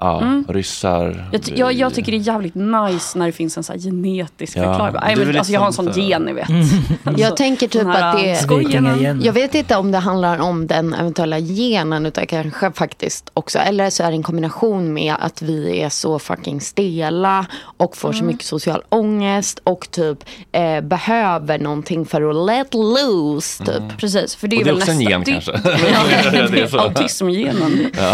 Ja, 0.00 0.20
Mm. 0.20 0.44
ryssar. 0.48 1.28
Jag, 1.32 1.42
ty- 1.42 1.52
jag, 1.56 1.72
jag 1.72 1.94
tycker 1.94 2.12
det 2.12 2.18
är 2.18 2.26
jävligt 2.26 2.54
nice 2.54 3.18
när 3.18 3.26
det 3.26 3.32
finns 3.32 3.56
en 3.56 3.62
så 3.64 3.72
här 3.72 3.80
genetisk 3.80 4.56
Ja, 4.56 4.62
förklaring. 4.62 4.94
Nej, 5.02 5.12
är 5.12 5.26
men, 5.26 5.36
alltså, 5.38 5.52
jag 5.52 5.60
har 5.60 5.66
en 5.66 5.70
liksom 5.70 5.84
sån 5.86 5.94
så- 5.94 6.00
gen 6.00 6.22
ni 6.22 6.32
vet. 6.32 6.48
Mm. 6.48 6.66
Alltså, 7.04 7.22
Jag 7.22 7.36
tänker 7.36 7.68
typ 7.68 7.86
att 7.86 8.16
det 8.18 8.36
skojgenen. 8.42 9.20
Jag 9.24 9.32
vet 9.32 9.54
inte 9.54 9.76
om 9.76 9.92
det 9.92 9.98
handlar 9.98 10.38
om 10.38 10.66
den 10.66 10.94
eventuella 10.94 11.38
genen 11.38 12.06
utan 12.06 12.26
kanske 12.26 12.72
faktiskt 12.72 13.30
också, 13.34 13.58
eller 13.58 13.90
så 13.90 14.02
är 14.02 14.10
det 14.10 14.16
en 14.16 14.22
kombination 14.22 14.92
med 14.92 15.14
att 15.20 15.42
vi 15.42 15.80
är 15.80 15.88
så 15.88 16.18
fucking 16.18 16.60
stela 16.60 17.46
och 17.62 17.96
får 17.96 18.12
så 18.12 18.18
Mm. 18.18 18.26
mycket 18.26 18.46
social 18.46 18.82
ångest 18.88 19.60
och 19.64 19.90
typ 19.90 20.18
eh, 20.52 20.80
behöver 20.80 21.58
någonting 21.58 22.06
för 22.06 22.30
att 22.30 22.46
let 22.46 22.74
loose 22.74 23.64
typ. 23.64 23.98
Precis, 23.98 24.36
för 24.36 24.48
det 24.48 24.56
är, 24.56 24.58
Och 24.58 24.64
det 24.64 24.70
är 24.70 24.72
väl 24.74 24.82
också 24.82 24.90
en 24.90 24.98
nästa, 24.98 25.10
gen 25.10 25.20
det, 25.24 25.32
kanske. 25.32 25.52
Det 26.52 26.60
är 26.60 26.66
så. 26.66 26.78
Autismgenen. 26.78 27.90
Ja. 27.96 28.12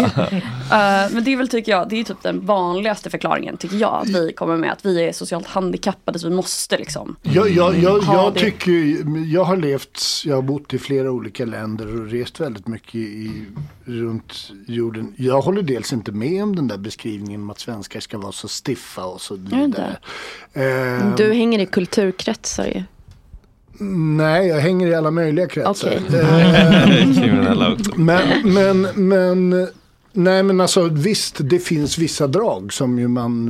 Eh, 0.70 1.10
men 1.12 1.24
det 1.24 1.32
är 1.32 1.36
väl 1.36 1.48
tycker 1.48 1.72
jag, 1.72 1.75
det 1.84 2.00
är 2.00 2.04
typ 2.04 2.22
den 2.22 2.46
vanligaste 2.46 3.10
förklaringen 3.10 3.56
tycker 3.56 3.76
jag 3.76 3.94
att 4.02 4.08
vi 4.08 4.32
kommer 4.32 4.56
med. 4.56 4.72
Att 4.72 4.84
vi 4.86 5.02
är 5.08 5.12
socialt 5.12 5.46
handikappade 5.46 6.18
så 6.18 6.28
vi 6.28 6.34
måste 6.34 6.78
liksom 6.78 7.16
Jag, 7.22 7.50
jag, 7.50 7.78
jag, 7.78 7.98
ha 7.98 8.14
jag 8.24 8.34
det. 8.34 8.40
tycker, 8.40 8.72
jag 9.32 9.44
har 9.44 9.56
levt, 9.56 10.02
jag 10.24 10.34
har 10.34 10.42
bott 10.42 10.74
i 10.74 10.78
flera 10.78 11.10
olika 11.10 11.44
länder 11.44 12.00
och 12.00 12.10
rest 12.10 12.40
väldigt 12.40 12.66
mycket 12.66 12.94
i, 12.94 13.46
runt 13.84 14.52
jorden. 14.66 15.14
Jag 15.16 15.40
håller 15.40 15.62
dels 15.62 15.92
inte 15.92 16.12
med 16.12 16.42
om 16.42 16.56
den 16.56 16.68
där 16.68 16.78
beskrivningen 16.78 17.40
om 17.42 17.50
att 17.50 17.58
svenskar 17.60 18.00
ska 18.00 18.18
vara 18.18 18.32
så 18.32 18.48
stiffa 18.48 19.04
och 19.04 19.20
så 19.20 19.34
vidare. 19.36 19.64
inte? 19.64 19.96
Eh, 20.52 21.14
Du 21.16 21.32
hänger 21.32 21.58
i 21.58 21.66
kulturkretsar 21.66 22.64
ju. 22.66 22.82
Nej, 23.78 24.46
jag 24.48 24.60
hänger 24.60 24.86
i 24.86 24.94
alla 24.94 25.10
möjliga 25.10 25.46
kretsar. 25.48 25.92
Eh, 25.92 27.14
Kriminella 27.14 27.72
också. 27.72 27.90
men, 28.00 28.28
men, 28.54 28.80
men, 29.08 29.68
nej 30.16 30.42
men 30.42 30.60
alltså 30.60 30.88
visst, 30.88 31.36
det 31.38 31.58
finns 31.58 31.98
vissa 31.98 32.26
drag 32.26 32.72
som 32.72 32.98
ju 32.98 33.08
man, 33.08 33.48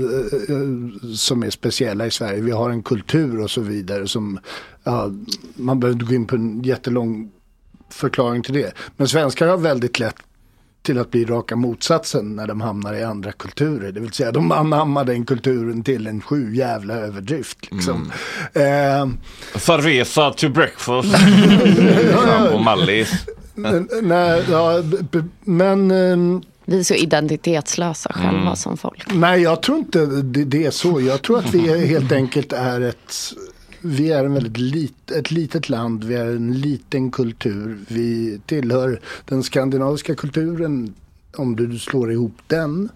eh, 0.00 0.56
eh, 0.56 1.14
som 1.14 1.42
är 1.42 1.50
speciella 1.50 2.06
i 2.06 2.10
Sverige. 2.10 2.40
Vi 2.40 2.50
har 2.50 2.70
en 2.70 2.82
kultur 2.82 3.40
och 3.40 3.50
så 3.50 3.60
vidare 3.60 4.08
som, 4.08 4.38
ja, 4.84 5.10
man 5.54 5.80
behöver 5.80 5.94
inte 5.94 6.06
gå 6.06 6.14
in 6.14 6.26
på 6.26 6.36
en 6.36 6.62
jättelång 6.62 7.30
förklaring 7.90 8.42
till 8.42 8.54
det. 8.54 8.72
Men 8.96 9.08
svenskar 9.08 9.46
har 9.46 9.56
väldigt 9.56 9.98
lätt 9.98 10.16
till 10.82 10.98
att 10.98 11.10
bli 11.10 11.24
raka 11.24 11.56
motsatsen 11.56 12.36
när 12.36 12.46
de 12.46 12.60
hamnar 12.60 12.94
i 12.94 13.02
andra 13.02 13.32
kulturer. 13.32 13.92
Det 13.92 14.00
vill 14.00 14.12
säga 14.12 14.32
de 14.32 14.52
anammar 14.52 15.04
den 15.04 15.26
kulturen 15.26 15.82
till 15.82 16.06
en 16.06 16.20
sju 16.20 16.54
jävla 16.54 16.94
överdrift. 16.94 17.58
Liksom. 17.70 18.12
Eh, 18.52 19.08
Cerveza 19.60 20.30
to 20.30 20.48
breakfast. 20.48 21.14
och 22.52 22.60
Mallis. 22.60 23.26
Nej, 23.54 24.44
ja, 24.50 24.82
men... 25.44 25.90
ehm, 25.90 26.42
Vi 26.64 26.78
är 26.78 26.82
så 26.82 26.94
identitetslösa 26.94 28.12
själva 28.12 28.40
Mm. 28.40 28.56
som 28.56 28.76
folk. 28.76 29.14
Nej, 29.14 29.42
jag 29.42 29.62
tror 29.62 29.78
inte 29.78 30.06
det, 30.06 30.44
det 30.44 30.66
är 30.66 30.70
så. 30.70 31.00
Jag 31.00 31.22
tror 31.22 31.38
att 31.38 31.54
vi 31.54 31.86
helt 31.86 32.12
enkelt 32.12 32.52
är 32.52 32.80
ett... 32.80 33.14
Vi 33.84 34.12
är 34.12 34.24
en 34.24 34.34
väldigt 34.34 34.56
lit, 34.58 35.10
ett 35.10 35.30
litet 35.30 35.68
land, 35.68 36.04
vi 36.04 36.14
är 36.14 36.26
en 36.26 36.60
liten 36.60 37.10
kultur. 37.10 37.78
Vi 37.88 38.40
tillhör 38.46 39.00
den 39.24 39.42
skandinaviska 39.42 40.14
kulturen. 40.14 40.94
Om 41.36 41.56
du 41.56 41.78
slår 41.78 42.12
ihop 42.12 42.34
den 42.46 42.88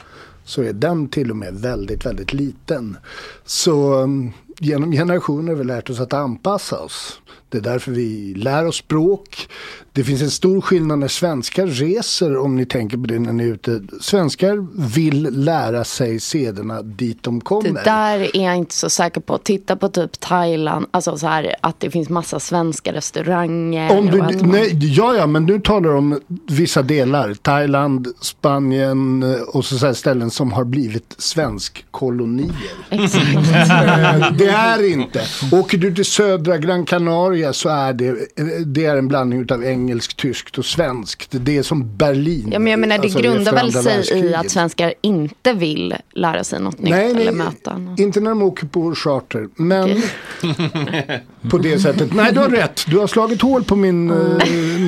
så 0.44 0.62
är 0.62 0.72
den 0.72 1.08
till 1.08 1.30
och 1.30 1.36
med 1.36 1.54
väldigt, 1.54 2.06
väldigt 2.06 2.32
liten. 2.32 2.96
Så 3.44 3.94
um, 3.94 4.32
genom 4.58 4.92
generationer 4.92 5.52
har 5.52 5.58
vi 5.58 5.64
lärt 5.64 5.90
oss 5.90 6.00
att 6.00 6.12
anpassa 6.12 6.78
oss. 6.78 7.20
Det 7.56 7.68
är 7.68 7.72
därför 7.72 7.92
vi 7.92 8.34
lär 8.34 8.66
oss 8.66 8.76
språk. 8.76 9.48
Det 9.92 10.04
finns 10.04 10.22
en 10.22 10.30
stor 10.30 10.60
skillnad 10.60 10.98
när 10.98 11.08
svenskar 11.08 11.66
reser, 11.66 12.36
om 12.36 12.56
ni 12.56 12.66
tänker 12.66 12.96
på 12.96 13.02
det 13.06 13.18
när 13.18 13.32
ni 13.32 13.44
är 13.44 13.48
ute. 13.54 13.80
Svenskar 14.00 14.66
vill 14.94 15.22
lära 15.44 15.84
sig 15.84 16.20
sederna 16.20 16.82
dit 16.82 17.22
de 17.22 17.40
kommer. 17.40 17.70
Det 17.72 17.80
där 17.84 18.36
är 18.36 18.44
jag 18.44 18.56
inte 18.56 18.74
så 18.74 18.90
säker 18.90 19.20
på. 19.20 19.38
Titta 19.38 19.76
på 19.76 19.88
typ 19.88 20.20
Thailand, 20.20 20.86
alltså 20.90 21.18
så 21.18 21.26
här 21.26 21.54
att 21.60 21.80
det 21.80 21.90
finns 21.90 22.08
massa 22.08 22.40
svenska 22.40 22.92
restauranger. 22.92 23.98
Om 23.98 24.06
du, 24.06 24.18
man- 24.18 24.34
nej, 24.42 24.78
ja, 24.96 25.14
ja, 25.16 25.26
men 25.26 25.44
nu 25.46 25.60
talar 25.60 25.90
du 25.90 25.96
om 25.96 26.20
vissa 26.48 26.82
delar. 26.82 27.34
Thailand, 27.34 28.08
Spanien 28.20 29.22
eh, 29.22 29.40
och 29.40 29.64
så, 29.64 29.78
så 29.78 29.94
ställen 29.94 30.30
som 30.30 30.52
har 30.52 30.64
blivit 30.64 31.14
svenskkolonier. 31.18 32.52
Exakt. 32.90 33.26
Eh, 33.34 34.32
det 34.38 34.48
är 34.48 34.90
inte. 34.92 35.20
Åker 35.52 35.78
du 35.78 35.94
till 35.94 36.04
södra 36.04 36.58
Gran 36.58 36.84
Canaria 36.84 37.45
så 37.52 37.68
är 37.68 37.92
det, 37.92 38.16
det 38.66 38.84
är 38.84 38.96
en 38.96 39.08
blandning 39.08 39.46
av 39.50 39.64
engelskt, 39.64 40.16
tyskt 40.16 40.58
och 40.58 40.64
svenskt. 40.64 41.28
Det 41.30 41.56
är 41.58 41.62
som 41.62 41.96
Berlin. 41.96 42.48
Ja, 42.52 42.58
men 42.58 42.70
jag 42.70 42.80
menar 42.80 42.98
det 42.98 43.02
alltså, 43.04 43.18
grundar 43.18 43.52
väl 43.52 43.72
sig 43.72 44.18
i 44.18 44.34
att 44.34 44.50
svenskar 44.50 44.94
inte 45.00 45.52
vill 45.52 45.94
lära 46.12 46.44
sig 46.44 46.60
något 46.60 46.78
nytt 46.78 46.90
Nej, 46.90 47.10
eller 47.10 47.24
nej, 47.24 47.34
möta 47.34 47.78
något. 47.78 47.98
inte 48.00 48.20
när 48.20 48.30
de 48.30 48.42
åker 48.42 48.66
på 48.66 48.94
charter. 48.94 49.48
Men 49.56 50.02
på 51.50 51.58
det 51.58 51.78
sättet. 51.78 52.14
Nej, 52.14 52.32
du 52.32 52.40
har 52.40 52.48
rätt. 52.48 52.80
Du 52.90 52.98
har 52.98 53.06
slagit 53.06 53.42
hål 53.42 53.64
på 53.64 53.76
min, 53.76 54.06
Men 54.06 54.18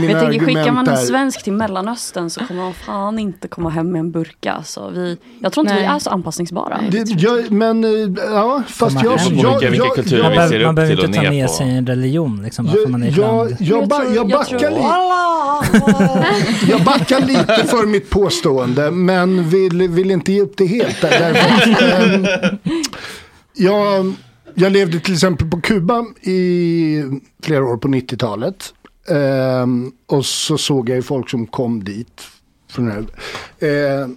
mina 0.00 0.12
jag 0.12 0.20
tänker, 0.22 0.46
skickar 0.46 0.60
argument 0.60 0.74
man 0.74 0.88
en 0.88 0.94
där. 0.94 0.96
svensk 1.02 1.44
till 1.44 1.52
Mellanöstern 1.52 2.30
så 2.30 2.40
kommer 2.40 2.62
man 2.62 2.74
fan 2.74 3.18
inte 3.18 3.48
komma 3.48 3.70
hem 3.70 3.92
med 3.92 3.98
en 4.00 4.10
burka. 4.10 4.62
Så 4.64 4.90
vi, 4.90 5.16
jag 5.40 5.52
tror 5.52 5.64
inte 5.66 5.74
Nej. 5.74 5.82
vi 5.82 5.88
är 5.94 5.98
så 5.98 6.10
anpassningsbara. 6.10 6.80
Det, 6.90 7.10
jag, 7.10 7.50
men 7.50 7.84
eh, 7.84 7.90
ja, 8.26 8.62
fast 8.68 8.94
man 8.94 9.04
jag, 9.04 9.20
Man, 9.44 9.54
behöver- 10.74 11.04
inte 11.04 11.12
ta 11.22 11.30
med 11.30 11.50
sig 11.50 11.70
en 11.70 11.86
religion 11.86 12.37
liksom, 12.42 12.68
för 12.68 12.88
man 12.88 13.02
är 13.02 13.08
ett 13.08 13.16
jag, 13.16 13.36
land. 13.36 13.56
jag, 13.60 13.80
Jag 13.80 13.88
ba, 13.88 14.04
jag, 14.04 14.14
jag 14.14 14.28
backar 14.28 14.70
jag 16.68 16.84
backar 16.84 17.20
lite 17.20 17.64
för 17.66 17.86
mitt 17.86 18.10
påstående 18.10 18.90
men 18.90 19.48
vill, 19.48 19.88
vill 19.88 20.10
inte 20.10 20.32
ge 20.32 20.42
upp 20.42 20.56
det 20.56 20.66
helt. 20.66 21.00
Där, 21.00 21.10
därför 21.10 21.82
ehm, 21.84 22.26
jag, 23.54 24.14
Jag 24.54 24.72
levde 24.72 25.00
till 25.00 25.14
exempel 25.14 25.50
på 25.50 25.60
Kuba 25.60 26.04
i 26.22 27.02
flera 27.42 27.64
år 27.64 27.76
på 27.76 27.88
90-talet. 27.88 28.74
Ehm, 29.08 29.92
och 30.06 30.26
så 30.26 30.58
såg 30.58 30.88
jag 30.88 30.96
ju 30.96 31.02
folk 31.02 31.30
som 31.30 31.46
kom 31.46 31.84
dit. 31.84 32.22
Från 32.70 32.90
här. 32.90 33.06
Ehm, 33.68 34.16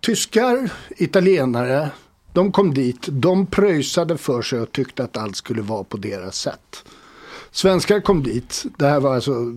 tyskar, 0.00 0.70
italienare, 0.96 1.90
de 2.32 2.52
kom 2.52 2.74
dit. 2.74 3.06
De 3.08 3.46
pröjsade 3.46 4.18
för 4.18 4.42
sig 4.42 4.60
och 4.60 4.72
tyckte 4.72 5.04
att 5.04 5.16
allt 5.16 5.36
skulle 5.36 5.62
vara 5.62 5.84
på 5.84 5.96
deras 5.96 6.36
sätt. 6.36 6.84
Svenskar 7.52 8.00
kom 8.00 8.22
dit. 8.22 8.64
Det 8.78 8.86
här 8.86 9.00
var 9.00 9.14
alltså 9.14 9.54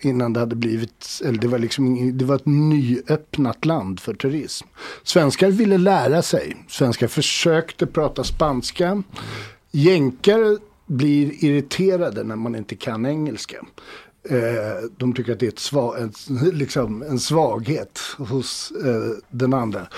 innan 0.00 0.32
det 0.32 0.40
hade 0.40 0.56
blivit, 0.56 1.20
eller 1.24 1.38
det 1.38 1.48
var 1.48 1.58
liksom, 1.58 2.18
det 2.18 2.24
var 2.24 2.36
ett 2.36 2.46
nyöppnat 2.46 3.64
land 3.64 4.00
för 4.00 4.14
turism. 4.14 4.66
Svenskar 5.02 5.50
ville 5.50 5.78
lära 5.78 6.22
sig. 6.22 6.56
Svenskar 6.68 7.06
försökte 7.06 7.86
prata 7.86 8.24
spanska. 8.24 9.02
Jänkare 9.70 10.56
blir 10.86 11.44
irriterade 11.44 12.24
när 12.24 12.36
man 12.36 12.54
inte 12.54 12.76
kan 12.76 13.06
engelska. 13.06 13.56
Eh, 14.30 14.88
de 14.96 15.12
tycker 15.12 15.32
att 15.32 15.40
det 15.40 15.46
är 15.46 15.50
ett 15.50 15.58
sva, 15.58 15.98
en, 15.98 16.12
liksom 16.52 17.02
en 17.02 17.18
svaghet 17.18 18.00
hos 18.18 18.72
eh, 18.84 19.18
den 19.30 19.54
andra. 19.54 19.88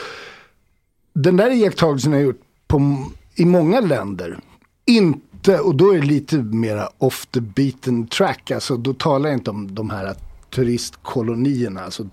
Den 1.12 1.36
där 1.36 1.50
iakttagelsen 1.50 2.12
har 2.12 2.18
jag 2.18 2.26
gjort 2.26 2.42
på, 2.66 3.06
i 3.34 3.44
många 3.44 3.80
länder. 3.80 4.40
Inte, 4.84 5.29
och 5.48 5.74
då 5.74 5.94
är 5.94 6.00
det 6.00 6.06
lite 6.06 6.36
mera 6.36 6.88
off 6.98 7.26
the 7.26 7.40
beaten 7.40 8.06
track. 8.06 8.50
Alltså 8.50 8.76
då 8.76 8.94
talar 8.94 9.28
jag 9.28 9.38
inte 9.38 9.50
om 9.50 9.74
de 9.74 9.90
här 9.90 10.14
turistkolonierna. 10.50 11.80
Alltså, 11.80 12.06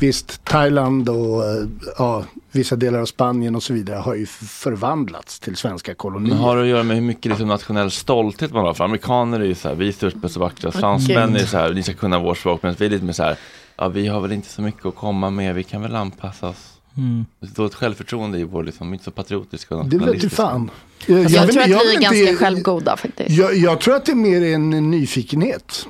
visst, 0.00 0.44
Thailand 0.44 1.08
och 1.08 1.44
eh, 1.44 1.66
ja, 1.98 2.24
vissa 2.52 2.76
delar 2.76 2.98
av 2.98 3.06
Spanien 3.06 3.54
och 3.54 3.62
så 3.62 3.72
vidare 3.72 3.98
har 3.98 4.14
ju 4.14 4.26
förvandlats 4.26 5.40
till 5.40 5.56
svenska 5.56 5.94
kolonier. 5.94 6.34
Men 6.34 6.44
har 6.44 6.56
det 6.56 6.62
att 6.62 6.68
göra 6.68 6.82
med 6.82 6.96
hur 6.96 7.02
mycket 7.02 7.26
liksom 7.26 7.48
nationell 7.48 7.90
stolthet 7.90 8.52
man 8.52 8.64
har? 8.64 8.74
För 8.74 8.84
amerikaner 8.84 9.40
är 9.40 9.44
ju 9.44 9.54
så 9.54 9.68
här, 9.68 9.74
vi 9.74 9.88
är 9.88 9.92
störst, 9.92 10.16
bäst 10.16 10.36
och 10.36 10.42
vackrast. 10.42 10.78
Fransmän 10.78 11.36
är 11.36 11.46
så 11.46 11.56
här, 11.56 11.74
ni 11.74 11.82
ska 11.82 11.94
kunna 11.94 12.18
vårt 12.18 12.38
språk. 12.38 12.62
Men 12.62 12.74
vi 12.78 12.86
är 12.86 12.90
lite 12.90 13.04
mer 13.04 13.12
så 13.12 13.22
här, 13.22 13.36
ja 13.76 13.88
vi 13.88 14.06
har 14.06 14.20
väl 14.20 14.32
inte 14.32 14.48
så 14.48 14.62
mycket 14.62 14.86
att 14.86 14.94
komma 14.94 15.30
med, 15.30 15.54
vi 15.54 15.62
kan 15.62 15.82
väl 15.82 15.96
anpassa 15.96 16.48
oss. 16.48 16.72
Mm. 16.96 17.26
Står 17.52 17.66
ett 17.66 17.74
självförtroende 17.74 18.38
i 18.38 18.44
vår, 18.44 18.62
liksom, 18.62 18.92
inte 18.92 19.04
så 19.04 19.10
patriotiska 19.10 19.76
och 19.76 19.86
Det 19.86 19.98
vet 19.98 20.20
du 20.20 20.30
fan. 20.98 21.16
Alltså, 21.16 21.36
jag, 21.36 21.46
vill- 21.46 21.54
tror 21.54 21.62
att 21.62 21.70
jag 21.70 21.80
vi 21.84 21.96
är 21.96 22.00
ganska 22.00 22.36
självgoda 22.44 22.96
faktiskt. 22.96 23.30
Jag, 23.30 23.56
jag 23.56 23.80
tror 23.80 23.94
att 23.96 24.04
det 24.06 24.12
är 24.12 24.16
mer 24.16 24.54
en 24.54 24.90
nyfikenhet. 24.90 25.86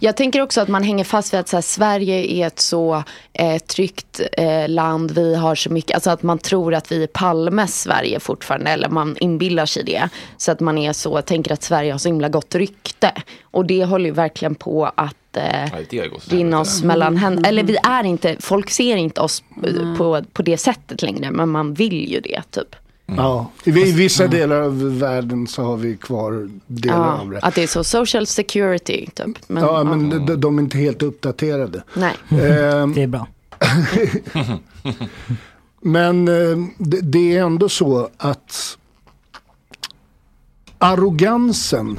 Jag 0.00 0.16
tänker 0.16 0.40
också 0.40 0.60
att 0.60 0.68
man 0.68 0.82
hänger 0.82 1.04
fast 1.04 1.32
vid 1.34 1.40
att 1.40 1.48
så 1.48 1.56
här, 1.56 1.62
Sverige 1.62 2.32
är 2.32 2.46
ett 2.46 2.60
så 2.60 3.04
eh, 3.32 3.58
tryggt 3.58 4.20
eh, 4.32 4.68
land. 4.68 5.10
Vi 5.10 5.34
har 5.34 5.54
så 5.54 5.70
mycket, 5.70 5.94
alltså 5.94 6.10
att 6.10 6.22
man 6.22 6.38
tror 6.38 6.74
att 6.74 6.92
vi 6.92 7.02
är 7.02 7.06
Palmes 7.06 7.80
Sverige 7.80 8.20
fortfarande. 8.20 8.70
Eller 8.70 8.88
man 8.88 9.16
inbillar 9.20 9.66
sig 9.66 9.84
det. 9.84 10.08
Så 10.36 10.52
att 10.52 10.60
man 10.60 10.78
är 10.78 10.92
så, 10.92 11.22
tänker 11.22 11.52
att 11.52 11.62
Sverige 11.62 11.92
har 11.92 11.98
så 11.98 12.08
himla 12.08 12.28
gott 12.28 12.54
rykte. 12.54 13.12
Och 13.42 13.66
det 13.66 13.84
håller 13.84 14.04
ju 14.04 14.12
verkligen 14.12 14.54
på 14.54 14.92
att 14.94 15.36
eh, 15.36 15.70
det 15.90 16.08
rinna 16.28 16.60
oss 16.60 16.82
mellan 16.82 17.16
händerna. 17.16 17.48
Eller 17.48 17.62
vi 17.62 17.76
är 17.82 18.04
inte, 18.04 18.36
folk 18.40 18.70
ser 18.70 18.96
inte 18.96 19.20
oss 19.20 19.42
eh, 19.66 19.96
på, 19.96 20.24
på 20.32 20.42
det 20.42 20.56
sättet 20.56 21.02
längre. 21.02 21.30
Men 21.30 21.48
man 21.48 21.74
vill 21.74 22.10
ju 22.10 22.20
det 22.20 22.42
typ. 22.50 22.76
Ja. 23.16 23.50
I, 23.64 23.70
vissa 23.70 24.26
delar 24.26 24.60
av 24.60 24.98
världen 24.98 25.46
så 25.46 25.62
har 25.62 25.76
vi 25.76 25.96
kvar 25.96 26.48
delar 26.66 26.96
Ja, 26.96 27.18
av 27.20 27.30
det. 27.30 27.38
att 27.38 27.54
det 27.54 27.62
är 27.62 27.66
så 27.66 27.84
social 27.84 28.26
security 28.26 29.06
typ. 29.14 29.38
Men, 29.48 29.62
ja, 29.64 29.84
men 29.84 30.26
de, 30.26 30.40
de 30.40 30.58
är 30.58 30.62
inte 30.62 30.78
helt 30.78 31.02
uppdaterade. 31.02 31.82
Nej. 31.94 32.14
Ehm, 32.30 32.92
Det 32.94 33.02
är 33.02 33.06
bra. 33.06 33.26
Men 35.82 36.28
eh, 36.28 36.58
det, 36.78 37.00
det 37.00 37.36
är 37.36 37.42
ändå 37.44 37.68
så 37.68 38.08
att 38.16 38.76
arrogansen 40.78 41.98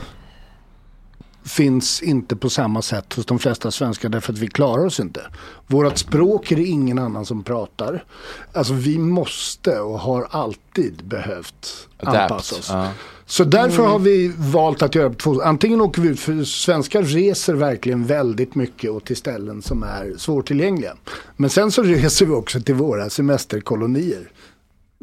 finns 1.52 2.02
inte 2.02 2.36
på 2.36 2.50
samma 2.50 2.82
sätt 2.82 3.14
hos 3.14 3.26
de 3.26 3.40
flesta 3.40 3.72
svenskar 3.72 4.10
därför 4.10 4.34
att 4.34 4.40
vi 4.40 4.48
klarar 4.48 4.86
oss 4.86 5.00
inte. 5.00 5.22
Vårat 5.68 5.98
språk 5.98 6.52
är 6.52 6.56
det 6.56 6.66
ingen 6.66 7.00
annan 7.00 7.26
som 7.26 7.44
pratar. 7.44 8.06
Alltså 8.54 8.74
vi 8.74 8.98
måste 8.98 9.80
och 9.80 10.00
har 10.00 10.28
alltid 10.30 11.04
behövt 11.04 11.88
anpassa 11.98 12.56
oss. 12.56 12.70
ja. 12.70 12.88
Så 13.26 13.44
därför 13.44 13.84
har 13.84 14.00
vi 14.00 14.34
valt 14.38 14.82
att 14.82 14.96
göra 14.96 15.14
två 15.14 15.42
Antingen 15.42 15.82
åker 15.82 16.02
vi 16.02 16.10
ut, 16.10 16.20
för 16.20 16.44
svenskar 16.44 17.04
reser 17.04 17.54
verkligen 17.54 18.06
väldigt 18.06 18.56
mycket 18.56 18.92
och 18.92 19.04
till 19.06 19.18
ställen 19.18 19.62
som 19.62 19.84
är 19.84 20.14
svårtillgängliga. 20.18 20.94
Men 21.38 21.50
sen 21.50 21.72
så 21.72 21.84
reser 21.84 22.26
vi 22.26 22.32
också 22.32 22.62
till 22.62 22.76
våra 22.76 23.10
semesterkolonier. 23.10 24.32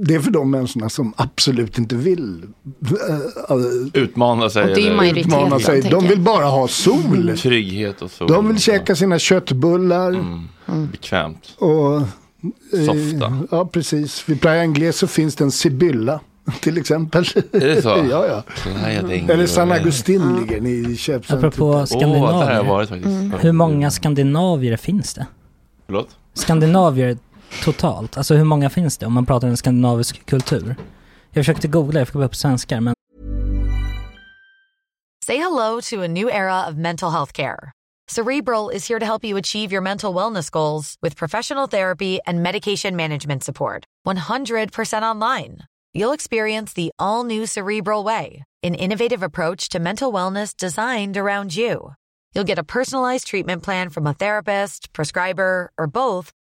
Det 0.01 0.15
är 0.15 0.21
för 0.21 0.31
de 0.31 0.51
människorna 0.51 0.89
som 0.89 1.13
absolut 1.17 1.79
inte 1.79 1.97
vill 1.97 2.43
äh, 3.49 3.57
Utmana 3.95 4.51
sig. 4.51 4.63
Och 4.63 4.69
det 4.69 4.89
är 4.89 5.19
utmana 5.19 5.61
sig. 5.61 5.81
De 5.81 6.09
vill 6.09 6.21
bara 6.21 6.45
ha 6.45 6.69
sol. 6.69 7.37
Trygghet 7.39 8.03
och 8.03 8.11
så. 8.11 8.27
De 8.27 8.49
vill 8.49 8.61
käka 8.61 8.97
sina 8.97 9.19
köttbullar. 9.19 10.09
Mm. 10.09 10.49
Bekvämt. 10.93 11.55
Och, 11.59 11.97
eh, 11.97 12.07
Softa. 12.87 13.39
Ja, 13.51 13.67
precis. 13.67 14.29
Vid 14.29 14.41
Playa 14.41 14.65
Inglés 14.65 14.97
så 14.97 15.07
finns 15.07 15.37
det 15.37 15.45
en 15.45 15.51
Sibylla. 15.51 16.21
Till 16.61 16.79
exempel. 16.79 17.25
Är 17.53 17.61
det 17.61 17.83
så? 17.83 17.89
ja, 18.11 18.27
ja. 18.27 18.43
Eller 19.29 19.47
San 19.47 19.73
Agustin 19.73 20.37
ligger 20.41 20.61
ni 20.61 20.71
i 20.71 20.97
köpcentret. 20.97 21.55
Apropå 21.55 21.87
Skandinavier. 21.87 22.63
varit 22.63 22.89
faktiskt. 22.89 23.11
Mm. 23.11 23.33
Hur 23.41 23.53
många 23.53 23.91
skandinavier 23.91 24.77
finns 24.77 25.15
det? 25.15 25.27
Förlåt? 25.87 26.09
Skandinavier 26.35 27.19
totalt, 27.65 28.17
alltså 28.17 28.35
hur 28.35 28.45
många 28.45 28.71
finns 28.71 28.99
det 28.99 29.07
om 29.07 29.13
man 29.13 29.27
pratar 29.27 29.49
en 29.49 29.57
skandinavisk 29.57 30.27
kultur? 30.27 30.77
Jag 31.31 31.45
försökte 31.45 31.69
googla, 31.69 32.01
jag 32.01 32.09
fick 32.09 32.17
upp 32.17 32.37
svenskar 32.37 32.81
men 32.81 32.95
Say 35.29 35.37
hello 35.37 35.81
to 35.81 36.03
a 36.03 36.09
new 36.09 36.31
era 36.31 36.67
of 36.67 36.77
mental 36.77 37.11
health 37.11 37.33
care. 37.33 37.73
Cerebral 38.09 38.71
is 38.71 38.89
here 38.89 38.99
to 38.99 39.05
help 39.05 39.25
you 39.25 39.37
achieve 39.37 39.71
your 39.71 39.83
mental 39.83 40.15
wellness 40.15 40.51
goals 40.51 40.97
with 41.03 41.19
professional 41.19 41.67
therapy 41.67 42.19
and 42.27 42.43
medication 42.43 42.97
management 42.97 43.45
support. 43.45 43.85
100% 44.07 45.03
online. 45.03 45.59
You'll 45.93 46.15
experience 46.15 46.73
the 46.73 46.91
all 46.99 47.25
new 47.25 47.45
Cerebral 47.45 48.05
Way, 48.05 48.45
an 48.63 48.75
innovative 48.75 49.23
approach 49.23 49.69
to 49.69 49.79
mental 49.79 50.11
wellness 50.11 50.57
designed 50.57 51.19
around 51.19 51.55
you. 51.55 51.93
You'll 52.35 52.45
get 52.49 52.59
a 52.59 52.65
personalized 52.65 53.27
treatment 53.27 53.63
plan 53.63 53.91
from 53.91 54.07
a 54.07 54.15
therapist, 54.15 54.95
prescriber, 54.95 55.71
or 55.77 55.87
both 55.87 56.33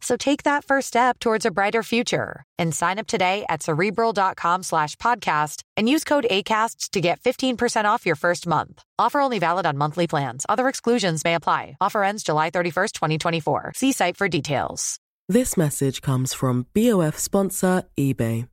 So 0.00 0.16
take 0.16 0.44
that 0.44 0.64
first 0.64 0.88
step 0.88 1.18
towards 1.18 1.44
a 1.44 1.50
brighter 1.50 1.82
future 1.82 2.44
and 2.56 2.74
sign 2.74 2.98
up 2.98 3.08
today 3.08 3.44
at 3.48 3.62
cerebral.com 3.62 4.62
slash 4.62 4.94
podcast 4.96 5.62
and 5.76 5.88
use 5.88 6.04
code 6.04 6.26
ACAST 6.30 6.90
to 6.90 7.00
get 7.00 7.20
15% 7.20 7.84
off 7.84 8.06
your 8.06 8.14
first 8.16 8.46
month. 8.46 8.82
Offer 8.98 9.20
only 9.20 9.38
valid 9.40 9.66
on 9.66 9.76
monthly 9.76 10.06
plans. 10.06 10.46
Other 10.48 10.68
exclusions 10.68 11.24
may 11.24 11.34
apply. 11.34 11.76
Offer 11.80 12.04
ends 12.04 12.22
July 12.22 12.50
31st, 12.50 12.92
2024. 12.92 13.72
See 13.74 13.92
site 13.92 14.16
for 14.16 14.28
details. 14.28 15.00
This 15.28 15.56
message 15.56 16.00
comes 16.00 16.32
from 16.32 16.66
BOF 16.74 17.18
sponsor 17.18 17.82
eBay. 17.98 18.48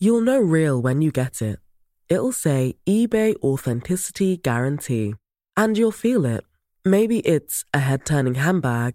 You'll 0.00 0.20
know 0.20 0.40
real 0.40 0.82
when 0.82 1.00
you 1.00 1.12
get 1.12 1.40
it. 1.40 1.60
It'll 2.08 2.32
say 2.32 2.74
eBay 2.88 3.36
Authenticity 3.36 4.36
Guarantee. 4.36 5.14
And 5.56 5.78
you'll 5.78 5.92
feel 5.92 6.24
it. 6.26 6.44
Maybe 6.84 7.20
it's 7.20 7.64
a 7.72 7.78
head 7.78 8.04
turning 8.04 8.34
handbag, 8.34 8.94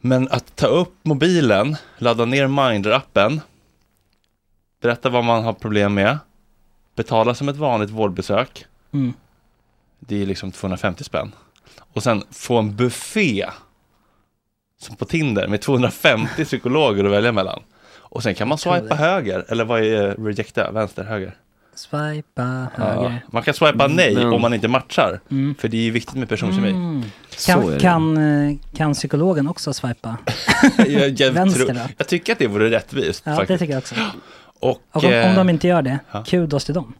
Men 0.00 0.28
att 0.28 0.56
ta 0.56 0.66
upp 0.66 0.94
mobilen, 1.02 1.76
ladda 1.98 2.24
ner 2.24 2.46
Mindler-appen, 2.46 3.40
berätta 4.80 5.08
vad 5.10 5.24
man 5.24 5.44
har 5.44 5.52
problem 5.52 5.94
med, 5.94 6.18
betala 6.94 7.34
som 7.34 7.48
ett 7.48 7.56
vanligt 7.56 7.90
vårdbesök, 7.90 8.64
Mm. 8.92 9.12
det 9.98 10.22
är 10.22 10.26
liksom 10.26 10.52
250 10.52 11.04
spänn. 11.04 11.32
Och 11.92 12.02
sen 12.02 12.22
få 12.30 12.58
en 12.58 12.76
buffé 12.76 13.46
som 14.78 14.96
på 14.96 15.04
Tinder 15.04 15.48
med 15.48 15.60
250 15.60 16.44
psykologer 16.44 17.04
att 17.04 17.10
välja 17.12 17.32
mellan. 17.32 17.62
Och 17.92 18.22
sen 18.22 18.34
kan 18.34 18.48
man 18.48 18.58
swipa 18.58 18.94
höger, 18.94 19.44
eller 19.48 19.64
vad 19.64 19.80
är 19.84 20.14
rejecta, 20.14 20.70
vänster, 20.70 21.04
höger? 21.04 21.36
Swipa 21.80 22.66
Ja, 22.76 22.84
höger. 22.84 23.24
man 23.30 23.42
kan 23.42 23.54
swipa 23.54 23.86
nej 23.86 24.14
Men- 24.14 24.32
om 24.32 24.40
man 24.42 24.54
inte 24.54 24.68
matchar. 24.68 25.20
Mm. 25.30 25.54
För 25.54 25.68
det 25.68 25.76
är 25.76 25.82
ju 25.82 25.90
viktigt 25.90 26.14
med 26.16 26.28
personkemi. 26.28 26.70
Mm. 26.70 27.02
Så 27.36 27.50
är 27.50 27.54
Kan, 27.54 27.70
det. 27.70 27.80
kan, 27.80 28.16
eh, 28.50 28.56
kan 28.76 28.94
psykologen 28.94 29.48
också 29.48 29.72
swipa? 29.72 30.16
jag, 30.78 31.10
jag, 31.20 31.32
Vänster 31.32 31.64
tror, 31.64 31.74
då? 31.74 31.80
jag 31.98 32.08
tycker 32.08 32.32
att 32.32 32.38
det 32.38 32.46
vore 32.46 32.70
rättvist. 32.70 33.22
Ja, 33.26 33.30
det 33.30 33.36
faktiskt. 33.36 33.58
tycker 33.60 33.72
jag 33.72 33.78
också. 33.80 33.94
Och, 34.60 34.70
Och 34.92 35.04
om, 35.04 35.12
eh, 35.12 35.28
om 35.30 35.34
de 35.34 35.48
inte 35.50 35.68
gör 35.68 35.82
det, 35.82 35.98
ja. 36.12 36.24
kudos 36.26 36.64
till 36.64 36.74
dem. 36.74 36.94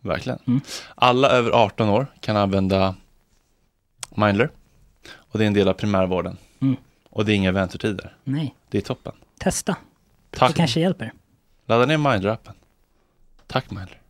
Verkligen. 0.00 0.38
Mm. 0.46 0.60
Alla 0.94 1.28
över 1.28 1.50
18 1.50 1.88
år 1.88 2.06
kan 2.20 2.36
använda 2.36 2.94
Mindler. 4.16 4.50
Och 5.18 5.38
det 5.38 5.44
är 5.44 5.46
en 5.46 5.54
del 5.54 5.68
av 5.68 5.72
primärvården. 5.72 6.36
Mm. 6.60 6.76
Och 7.10 7.24
det 7.24 7.32
är 7.32 7.34
inga 7.34 7.52
väntetider. 7.52 8.16
Nej, 8.24 8.54
Det 8.70 8.78
är 8.78 8.82
toppen. 8.82 9.12
testa. 9.38 9.76
Tack. 10.30 10.48
Det 10.50 10.56
kanske 10.56 10.80
hjälper. 10.80 11.12
Ladda 11.66 11.86
ner 11.86 11.96
Mindler-appen. 11.98 12.52
Tack 13.46 13.70
Mindler. 13.70 14.00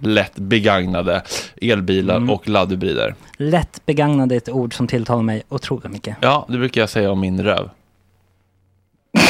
lätt 0.00 0.34
begagnade 0.36 1.22
elbilar 1.62 2.16
Mm. 2.16 2.30
och 2.30 2.48
laddhybrider. 2.48 3.14
Lätt 3.36 3.86
begagnade 3.86 4.34
är 4.34 4.36
ett 4.36 4.48
ord 4.48 4.74
som 4.76 4.86
tilltalar 4.86 5.22
mig 5.22 5.42
otroligt 5.48 5.92
mycket. 5.92 6.16
Ja, 6.20 6.46
det 6.48 6.58
brukar 6.58 6.80
jag 6.80 6.90
säga 6.90 7.10
om 7.10 7.20
min 7.20 7.42
röv. 7.44 7.70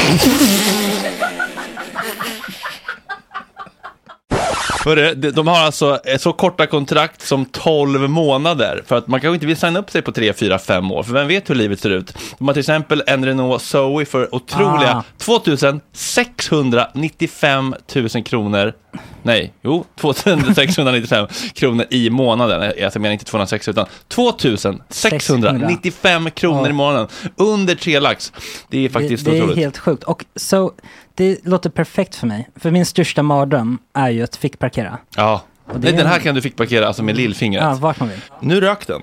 Hörru, 4.85 5.15
de- 5.15 5.31
de 5.31 5.47
har 5.47 5.59
alltså 5.59 5.99
så 6.19 6.33
korta 6.33 6.67
kontrakt 6.67 7.23
som 7.23 7.45
12 7.45 8.11
månader. 8.11 8.83
För 8.87 8.97
att 8.97 9.07
man 9.09 9.21
kanske 9.21 9.35
inte 9.35 9.47
vill 9.47 9.57
signa 9.57 9.79
upp 9.79 9.91
sig 9.91 10.03
på 10.03 10.13
3, 10.13 10.33
4, 10.33 10.59
5 10.59 10.93
år. 10.93 11.03
För 11.03 11.13
vem 11.13 11.29
vet 11.29 11.51
hur 11.51 11.55
livet 11.55 11.81
ser 11.81 11.91
ut? 11.91 12.19
De 12.39 12.47
har 12.49 12.55
till 12.55 12.61
exempel 12.61 13.03
en 13.07 13.25
Renault 13.25 13.63
Zoe 13.63 14.05
för 14.05 14.35
otroliga 14.35 14.93
Ah. 14.97 15.03
2695 15.19 17.75
000 17.95 18.09
kronor. 18.25 18.73
Nej, 19.23 19.53
jo, 19.63 19.85
2695 20.01 21.27
kronor 21.55 21.87
i 21.91 22.11
månaden. 22.11 22.73
Jag 22.79 22.97
menar 23.01 23.13
inte 23.13 23.25
260 23.25 23.71
utan 23.71 23.87
2695 24.09 26.31
kronor 26.31 26.63
Ja. 26.65 26.71
i 26.71 26.73
månaden. 26.73 27.09
Under 27.37 27.75
3 27.75 28.01
lax. 28.01 28.33
Det 28.71 28.85
är 28.85 28.89
faktiskt 28.89 29.25
det, 29.25 29.31
det 29.31 29.37
är 29.37 29.41
otroligt. 29.43 29.59
helt 29.59 29.79
sjukt. 29.79 30.05
Och 30.05 30.25
så, 30.37 30.73
det 31.15 31.47
låter 31.47 31.71
perfekt 31.71 32.15
för 32.15 32.27
mig. 32.27 32.49
För 32.57 32.71
min 32.71 32.87
största 32.87 33.23
mardröm 33.23 33.79
är 33.95 34.11
ju 34.11 34.23
att 34.23 34.37
fickparkera. 34.37 34.99
Ja. 35.17 35.43
Och 35.67 35.73
det 35.75 35.79
Nej, 35.81 35.93
är 35.93 35.97
den 35.97 36.07
här 36.07 36.19
kan 36.21 36.35
du 36.35 36.43
fick 36.43 36.57
parkera 36.57 36.87
alltså 36.87 37.03
med 37.03 37.17
lillfingret. 37.17 37.65
Ja, 37.65 37.75
vart 37.81 38.01
man 38.01 38.09
vill. 38.09 38.21
Nu 38.41 38.61
rök 38.61 38.87
den. 38.87 39.03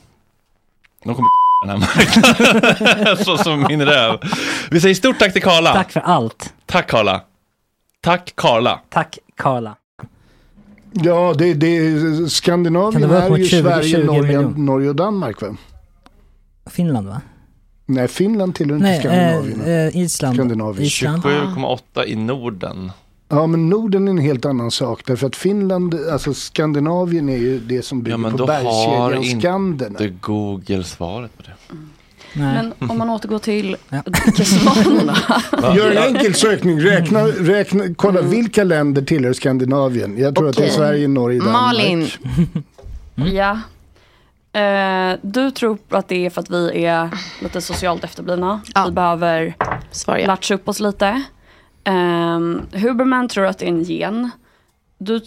de 1.03 1.15
kommer 1.15 1.29
den 1.65 1.69
här 1.69 1.77
marknaden. 1.77 3.17
Så 3.25 3.37
som 3.37 3.65
min 3.69 3.85
röv. 3.85 4.19
Vi 4.71 4.81
säger 4.81 4.95
stort 4.95 5.19
tack 5.19 5.33
till 5.33 5.41
Karla. 5.41 5.73
Tack 5.73 5.91
för 5.91 5.99
allt. 5.99 6.53
Tack 6.65 6.87
Karla. 6.89 7.21
Tack 8.01 8.33
Karla. 8.35 8.79
Tack 8.89 9.17
Karla. 9.37 9.75
Ja, 10.91 11.33
det, 11.37 11.53
det 11.53 11.79
det 11.89 12.29
Skandinavien 12.29 13.09
vara 13.09 13.21
är 13.21 13.23
ju 13.25 13.29
mot 13.29 13.49
20, 13.49 13.61
Sverige, 13.61 13.89
20 13.89 14.03
Norge? 14.03 14.41
Norge 14.41 14.89
och 14.89 14.95
Danmark 14.95 15.41
va? 15.41 15.55
Finland 16.69 17.07
va? 17.07 17.21
Nej, 17.85 18.07
Finland 18.07 18.55
tillhör 18.55 18.75
inte 18.75 18.87
Nej, 18.87 18.99
Skandinavien. 18.99 19.61
eh, 19.61 19.69
eh, 19.69 19.97
Island. 19.97 20.35
Skandinavien. 20.35 20.85
Island. 20.85 21.23
27,8 21.23 22.05
i 22.05 22.15
Norden. 22.15 22.91
Ja, 23.31 23.47
men 23.47 23.69
Norden 23.69 24.07
är 24.07 24.11
en 24.11 24.17
helt 24.17 24.45
annan 24.45 24.71
sak. 24.71 25.01
Därför 25.05 25.27
att 25.27 25.35
Finland, 25.35 25.95
alltså 26.11 26.33
Skandinavien 26.33 27.29
är 27.29 27.37
ju 27.37 27.59
det 27.59 27.81
som 27.81 28.01
bygger 28.01 28.13
Ja 28.13 28.17
men 28.17 28.31
på 28.31 28.37
då 28.37 28.45
har 28.45 28.63
bergskedjan 28.63 29.23
inte 29.23 29.39
Skanderna. 29.41 29.99
Google 30.21 30.83
svaret 30.83 31.37
på 31.37 31.43
det. 31.43 31.75
Men 32.33 32.73
om 32.79 32.97
man 32.97 33.09
återgår 33.09 33.39
till 33.39 33.77
dryckesvanorna. 34.05 35.15
Gör 35.75 35.91
en 35.91 36.15
enkel 36.15 36.33
sökning, 36.35 36.79
räkna, 36.79 37.23
räkna, 37.23 37.83
kolla 37.95 38.21
vilka 38.21 38.63
länder 38.63 39.01
tillhör 39.01 39.33
Skandinavien. 39.33 40.17
Jag 40.17 40.35
tror 40.35 40.49
att 40.49 40.57
det 40.57 40.65
är. 40.65 40.69
Sverige, 40.69 41.07
Norge, 41.07 41.39
Danmark. 41.39 41.61
Malin. 41.61 42.07
Ja. 43.15 43.59
Eh, 44.59 45.17
du 45.21 45.51
tror 45.51 45.77
att 45.89 46.07
det 46.07 46.25
är 46.25 46.29
för 46.29 46.41
att 46.41 46.49
vi 46.49 46.85
är 46.85 47.09
lite 47.41 47.61
socialt 47.61 48.03
efterblivna. 48.03 48.61
Vi 48.85 48.91
behöver 48.91 49.55
latcha 50.27 50.53
upp 50.55 50.69
oss 50.69 50.79
lite. 50.79 51.23
Um, 51.85 52.61
Huberman 52.73 53.27
tror 53.27 53.45
att 53.45 53.57
det 53.57 53.65
är 53.65 53.69
en 53.69 53.83
gen. 53.83 54.29
Du 54.97 55.21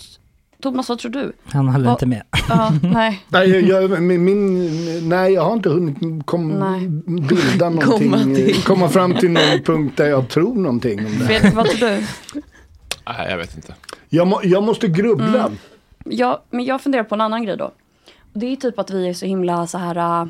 Thomas, 0.63 0.89
vad 0.89 0.99
tror 0.99 1.11
du? 1.11 1.33
Han 1.45 1.69
håller 1.69 1.91
inte 1.91 2.07
med. 2.07 2.23
Ja, 2.49 2.73
nej. 2.83 3.25
Nej, 3.29 3.51
jag, 3.51 3.63
jag, 3.63 4.03
min, 4.03 4.25
min, 4.25 5.09
nej, 5.09 5.33
jag 5.33 5.43
har 5.43 5.53
inte 5.53 5.69
hunnit 5.69 6.27
kom, 6.27 6.49
Nej. 6.49 6.89
bilda 7.29 7.69
någonting. 7.71 8.11
Komma 8.11 8.19
Komma, 8.19 8.35
till. 8.35 8.63
komma 8.63 8.89
fram 8.89 9.15
till 9.15 9.31
någon 9.31 9.63
punkt 9.65 9.97
där 9.97 10.07
jag 10.07 10.29
tror 10.29 10.55
någonting 10.55 10.99
om 10.99 11.19
det. 11.19 11.27
Fredrik, 11.27 11.55
vad 11.55 11.67
tror 11.67 11.89
du? 11.89 12.07
Nej, 13.07 13.31
jag 13.31 13.37
vet 13.37 13.57
inte. 13.57 13.75
Jag, 14.09 14.27
må, 14.27 14.41
jag 14.45 14.63
måste 14.63 14.89
grubbla. 14.89 15.41
Mm. 15.47 15.59
Ja, 16.05 16.43
men 16.51 16.65
jag 16.65 16.81
funderar 16.81 17.05
på 17.05 17.15
en 17.15 17.21
annan 17.21 17.45
grej 17.45 17.57
då. 17.57 17.73
Det 18.33 18.47
är 18.47 18.57
typ 18.57 18.79
att 18.79 18.91
vi 18.91 19.09
är 19.09 19.15
så 19.15 19.27
himla 19.27 19.67
så 19.67 19.79
här 19.79 20.29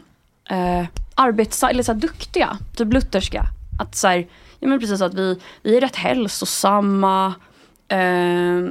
äh, 0.51 0.87
arbets 1.15 1.63
eller 1.63 1.83
så 1.83 1.93
här 1.93 2.01
duktiga, 2.01 2.59
typ 2.77 2.93
lutherska. 2.93 3.45
Att 3.79 3.95
så 3.97 4.09
här, 4.09 4.27
ja 4.61 4.69
men 4.69 4.81
precis 4.81 5.01
att 5.01 5.15
vi, 5.15 5.41
vi 5.63 5.77
är 5.77 5.81
rätt 5.81 5.97
hälsosamma, 5.97 7.35
eh, 7.89 8.63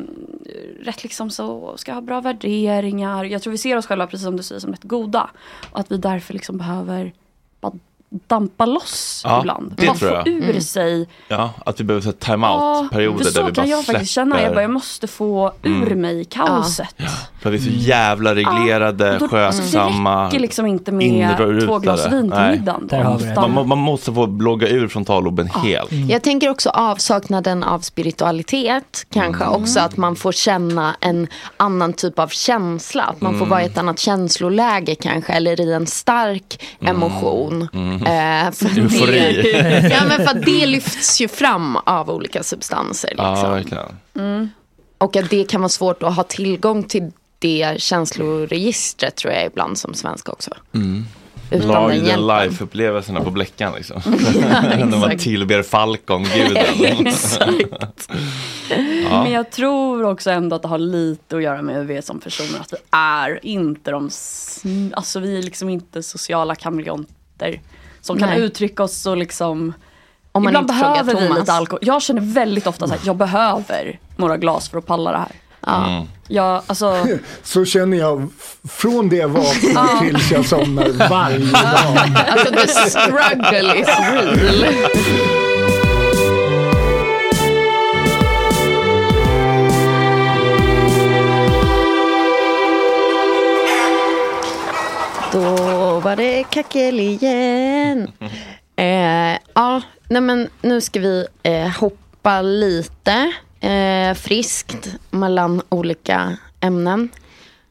rätt 0.85 1.03
liksom 1.03 1.29
så, 1.29 1.73
ska 1.77 1.93
ha 1.93 2.01
bra 2.01 2.21
värderingar. 2.21 3.23
Jag 3.23 3.41
tror 3.41 3.51
vi 3.51 3.57
ser 3.57 3.77
oss 3.77 3.85
själva, 3.85 4.07
precis 4.07 4.25
som 4.25 4.37
du 4.37 4.43
säger, 4.43 4.59
som 4.61 4.71
rätt 4.71 4.83
goda. 4.83 5.29
Och 5.71 5.79
att 5.79 5.91
vi 5.91 5.97
därför 5.97 6.33
liksom 6.33 6.57
behöver 6.57 7.13
bara 7.61 7.73
dampa 8.27 8.65
loss 8.65 9.21
Ja, 9.25 9.39
ibland. 9.39 9.73
det 9.77 9.85
Bara 9.87 9.95
tror 9.95 10.09
få 10.09 10.15
jag. 10.15 10.27
ur 10.27 10.43
Mm. 10.49 10.61
sig 10.61 11.09
Ja, 11.27 11.53
att 11.65 11.79
vi 11.79 11.83
behöver 11.83 12.01
så 12.03 12.11
time-out-perioder 12.11 13.17
för 13.17 13.23
där 13.23 13.31
så 13.31 13.45
vi 13.45 13.51
bara 13.51 13.55
kan 13.55 13.69
jag 13.69 13.85
faktiskt 13.85 14.11
känna. 14.11 14.41
Jag, 14.41 14.53
bara, 14.53 14.61
jag 14.61 14.71
måste 14.71 15.07
få 15.07 15.51
ur 15.63 15.83
Mm. 15.87 16.01
mig 16.01 16.25
kaoset. 16.25 16.95
För 17.43 17.49
vi 17.51 17.57
är 17.57 17.61
så 17.61 17.69
jävla 17.69 18.35
reglerade, 18.35 19.17
Då- 19.19 19.27
skötsamma. 19.27 20.19
Det 20.21 20.25
räcker 20.27 20.39
liksom 20.39 20.65
inte 20.65 20.91
med 20.91 21.37
två 21.65 21.79
glas 21.79 22.05
vin 22.05 22.21
till 22.21 22.29
Nej. 22.39 22.51
middagen. 22.59 23.53
Man, 23.53 23.67
man 23.67 23.77
måste 23.77 24.13
få 24.13 24.27
blogga 24.27 24.67
ur 24.67 24.87
frontalloben 24.87 25.47
helt. 25.49 25.91
Jag 25.91 26.21
tänker 26.23 26.49
också 26.49 26.69
avsaknaden 26.69 27.63
av 27.63 27.79
spiritualitet. 27.79 29.05
Kanske 29.13 29.43
Mm. 29.43 29.61
också 29.61 29.79
att 29.79 29.97
man 29.97 30.15
får 30.15 30.31
känna 30.31 30.95
en 31.01 31.27
annan 31.57 31.93
typ 31.93 32.19
av 32.19 32.27
känsla. 32.27 33.03
Att 33.03 33.21
man 33.21 33.31
får 33.31 33.37
Mm. 33.37 33.49
vara 33.49 33.63
i 33.63 33.65
ett 33.65 33.77
annat 33.77 33.99
känsloläge 33.99 34.95
kanske. 34.95 35.33
Eller 35.33 35.61
i 35.61 35.73
en 35.73 35.87
stark 35.87 36.63
emotion. 36.81 37.67
Mm. 37.73 37.95
Eh, 37.95 38.51
för 38.51 38.79
Eufori. 38.79 39.41
Det, 39.43 39.89
ja, 39.93 40.01
men 40.07 40.27
för 40.27 40.37
att 40.39 40.45
det 40.45 40.65
lyfts 40.65 41.21
ju 41.21 41.27
fram 41.27 41.75
av 41.85 42.09
olika 42.09 42.43
substanser. 42.43 43.13
Ja, 43.17 43.31
Liksom. 43.31 43.51
verkligen. 43.51 44.49
Och 44.97 45.15
att 45.15 45.29
det 45.29 45.43
kan 45.43 45.61
vara 45.61 45.69
svårt 45.69 46.03
att 46.03 46.15
ha 46.15 46.23
tillgång 46.23 46.83
till 46.83 47.11
det 47.43 47.75
känsloregistret 47.77 49.15
tror 49.15 49.33
jag 49.33 49.45
ibland 49.45 49.77
som 49.77 49.93
svensk 49.93 50.29
också. 50.29 50.51
Mm. 50.73 51.05
Utan 51.51 51.67
Lag 51.67 51.91
den 51.91 52.19
live-upplevelserna 52.19 53.23
på 53.23 53.31
Bleckan 53.31 53.73
liksom. 53.75 54.01
Ja, 54.05 54.61
När 54.85 54.97
man 54.97 55.17
tillber 55.17 55.63
Falcon-guden. 55.63 56.65
Exakt. 57.07 58.09
Ja. 59.09 59.23
Men 59.23 59.31
jag 59.31 59.51
tror 59.51 60.03
också 60.03 60.31
ändå 60.31 60.55
att 60.55 60.61
det 60.61 60.67
har 60.67 60.77
lite 60.77 61.35
att 61.35 61.43
göra 61.43 61.61
med 61.61 61.75
hur 61.75 61.83
vi 61.83 61.97
är 61.97 62.01
som 62.01 62.19
personer. 62.19 62.59
Att 62.59 62.73
vi 62.73 62.77
är 62.91 63.45
inte 63.45 63.91
de, 63.91 64.09
alltså 64.93 65.19
vi 65.19 65.37
är 65.37 65.43
liksom 65.43 65.69
inte 65.69 66.03
sociala 66.03 66.55
kameleonter. 66.55 67.61
Som 68.01 68.19
kan 68.19 68.29
Nej. 68.29 68.41
uttrycka 68.41 68.83
oss 68.83 68.97
så 68.97 69.15
liksom 69.15 69.73
Om 70.31 70.43
man 70.43 70.51
Ibland 70.51 70.67
behöver 70.67 71.15
vi 71.21 71.39
lite 71.39 71.53
alkohol. 71.53 71.79
Jag 71.81 72.01
känner 72.01 72.21
väldigt 72.21 72.67
ofta 72.67 72.87
så 72.87 72.93
här, 72.93 73.01
jag 73.05 73.15
behöver 73.15 73.99
några 74.15 74.37
glas 74.37 74.69
för 74.69 74.77
att 74.77 74.85
palla 74.85 75.11
det 75.11 75.17
här. 75.17 75.31
Mm. 75.67 76.07
Jag, 76.27 76.61
alltså, 76.67 77.07
Så 77.43 77.65
känner 77.65 77.97
jag 77.97 78.29
från 78.69 79.09
det 79.09 79.15
jag 79.15 79.27
vaknar 79.27 79.99
tills 80.05 80.31
jag 80.31 80.45
somnar 80.45 80.89
varje 81.09 81.37
dag. 81.39 81.97
Alltså 82.27 82.53
the 82.53 82.67
struggle 82.67 83.79
is 83.79 83.87
real. 83.87 84.75
Då 95.31 95.99
var 95.99 96.15
det 96.15 96.43
kackel 96.43 96.99
igen. 96.99 98.11
Eh, 98.75 99.37
ja, 99.53 99.81
nej 100.07 100.21
men 100.21 100.49
nu 100.61 100.81
ska 100.81 100.99
vi 100.99 101.25
eh, 101.43 101.67
hoppa 101.79 102.41
lite 102.41 103.33
eh, 103.63 104.13
friskt 104.13 104.95
mellan 105.11 105.61
olika 105.69 106.37
ämnen. 106.59 107.09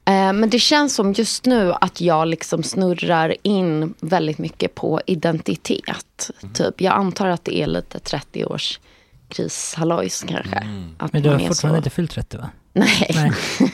Eh, 0.05 0.13
men 0.33 0.51
det 0.51 0.59
känns 0.59 0.95
som 0.95 1.13
just 1.13 1.47
nu 1.47 1.73
att 1.81 2.01
jag 2.01 2.29
liksom 2.29 2.63
snurrar 2.63 3.35
in 3.43 3.95
väldigt 4.01 4.39
mycket 4.39 4.75
på 4.75 5.01
identitet. 5.07 6.31
Typ, 6.55 6.81
jag 6.81 6.95
antar 6.95 7.27
att 7.29 7.45
det 7.45 7.57
är 7.63 7.67
lite 7.67 7.99
30 7.99 8.45
års 8.45 8.81
krishallojs 9.29 10.25
kanske. 10.29 10.67
Att 10.99 11.13
Men 11.13 11.23
du 11.23 11.29
har 11.31 11.39
fortfarande 11.39 11.77
så- 11.77 11.77
inte 11.77 11.91
fyllt 11.91 12.11
30 12.11 12.37
va? 12.37 12.51
Nej. 12.75 13.33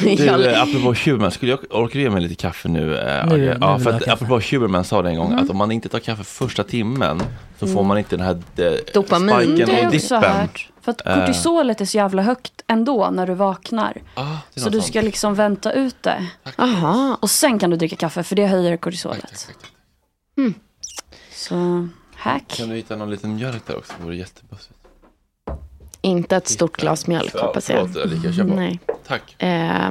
Du, 0.00 0.24
Jag- 0.24 0.46
eh, 0.46 0.62
apropå 0.62 0.94
Huberman, 1.04 1.30
skulle 1.30 1.50
jag 1.52 1.60
orka 1.70 1.98
ge 1.98 2.10
mig 2.10 2.22
lite 2.22 2.34
kaffe 2.34 2.68
nu? 2.68 2.98
eh, 2.98 3.26
Nu- 3.26 3.36
nu 3.38 3.56
ja, 3.60 3.78
för 3.78 3.90
att, 3.90 4.08
apropå 4.08 4.40
Huberman 4.50 4.84
sa 4.84 5.02
det 5.02 5.08
en 5.08 5.16
gång 5.16 5.32
Mm. 5.32 5.44
att 5.44 5.50
om 5.50 5.56
man 5.56 5.72
inte 5.72 5.88
tar 5.88 5.98
kaffe 5.98 6.24
första 6.24 6.64
timmen 6.64 7.22
så 7.58 7.66
får 7.66 7.72
Mm. 7.72 7.86
man 7.86 7.98
inte 7.98 8.16
den 8.16 8.26
här 8.26 8.42
eh, 8.56 8.72
Dopamin. 8.94 9.34
spiken 9.56 9.70
och 9.86 9.92
dippen. 9.92 10.48
För 10.82 10.90
att 10.92 11.02
kortisolet 11.04 11.80
är 11.80 11.84
så 11.84 11.96
jävla 11.96 12.22
högt 12.22 12.62
ändå 12.66 13.10
när 13.10 13.26
du 13.26 13.34
vaknar. 13.34 13.96
är 14.14 14.60
så 14.60 14.68
du 14.68 14.80
sånt. 14.80 14.84
ska 14.90 15.00
liksom 15.00 15.34
vänta 15.34 15.72
ut 15.72 16.02
det. 16.02 16.26
Aha. 16.58 17.18
Och 17.22 17.30
sen 17.30 17.58
kan 17.58 17.70
du 17.70 17.76
dricka 17.76 17.96
kaffe 17.96 18.22
för 18.22 18.36
det 18.36 18.46
höjer 18.46 18.76
kortisolet. 18.76 19.48
Mm. 20.38 20.54
Så, 21.32 21.88
hack. 22.16 22.48
Kan 22.48 22.68
du 22.68 22.74
hitta 22.74 22.96
någon 22.96 23.10
liten 23.10 23.34
mjölk 23.34 23.66
där 23.66 23.76
också? 23.76 23.92
Det 23.98 24.04
vore 24.04 24.16
jättebussigt. 24.16 24.74
Inte 26.00 26.36
ett 26.36 26.48
stort 26.48 26.76
glas 26.76 27.06
mjölk 27.06 27.32
Ja, 27.34 27.46
hoppas 27.46 27.70
jag. 27.70 27.92
förlåt, 27.92 28.36
på. 28.48 28.54
Nej. 28.54 28.80
Tack. 29.06 29.36
Eh, 29.42 29.90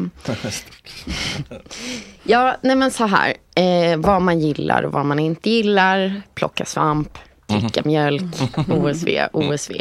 ja, 2.23 2.56
nej 2.62 2.75
men 2.75 2.91
så 2.91 3.06
här. 3.06 3.34
Eh, 3.56 3.97
vad 3.97 4.21
man 4.21 4.39
gillar 4.39 4.84
och 4.84 4.91
vad 4.91 5.06
man 5.06 5.19
inte 5.19 5.49
gillar. 5.49 6.21
Plocka 6.34 6.65
svamp, 6.65 7.17
dricka 7.47 7.82
mjölk, 7.86 8.23
OSV, 8.69 9.10
OSV. 9.34 9.71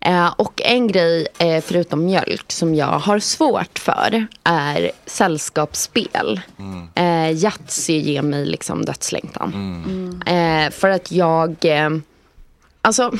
Eh, 0.00 0.34
och 0.36 0.62
en 0.64 0.88
grej 0.88 1.26
eh, 1.38 1.60
förutom 1.66 2.04
mjölk 2.04 2.52
som 2.52 2.74
jag 2.74 2.98
har 2.98 3.18
svårt 3.18 3.78
för 3.78 4.26
är 4.44 4.90
sällskapsspel. 5.06 6.40
Eh, 6.94 7.30
Yatzy 7.44 7.98
ger 7.98 8.22
mig 8.22 8.46
liksom 8.46 8.84
dödslängtan. 8.84 10.22
Eh, 10.26 10.70
för 10.70 10.88
att 10.90 11.12
jag... 11.12 11.56
Alltså, 12.82 13.12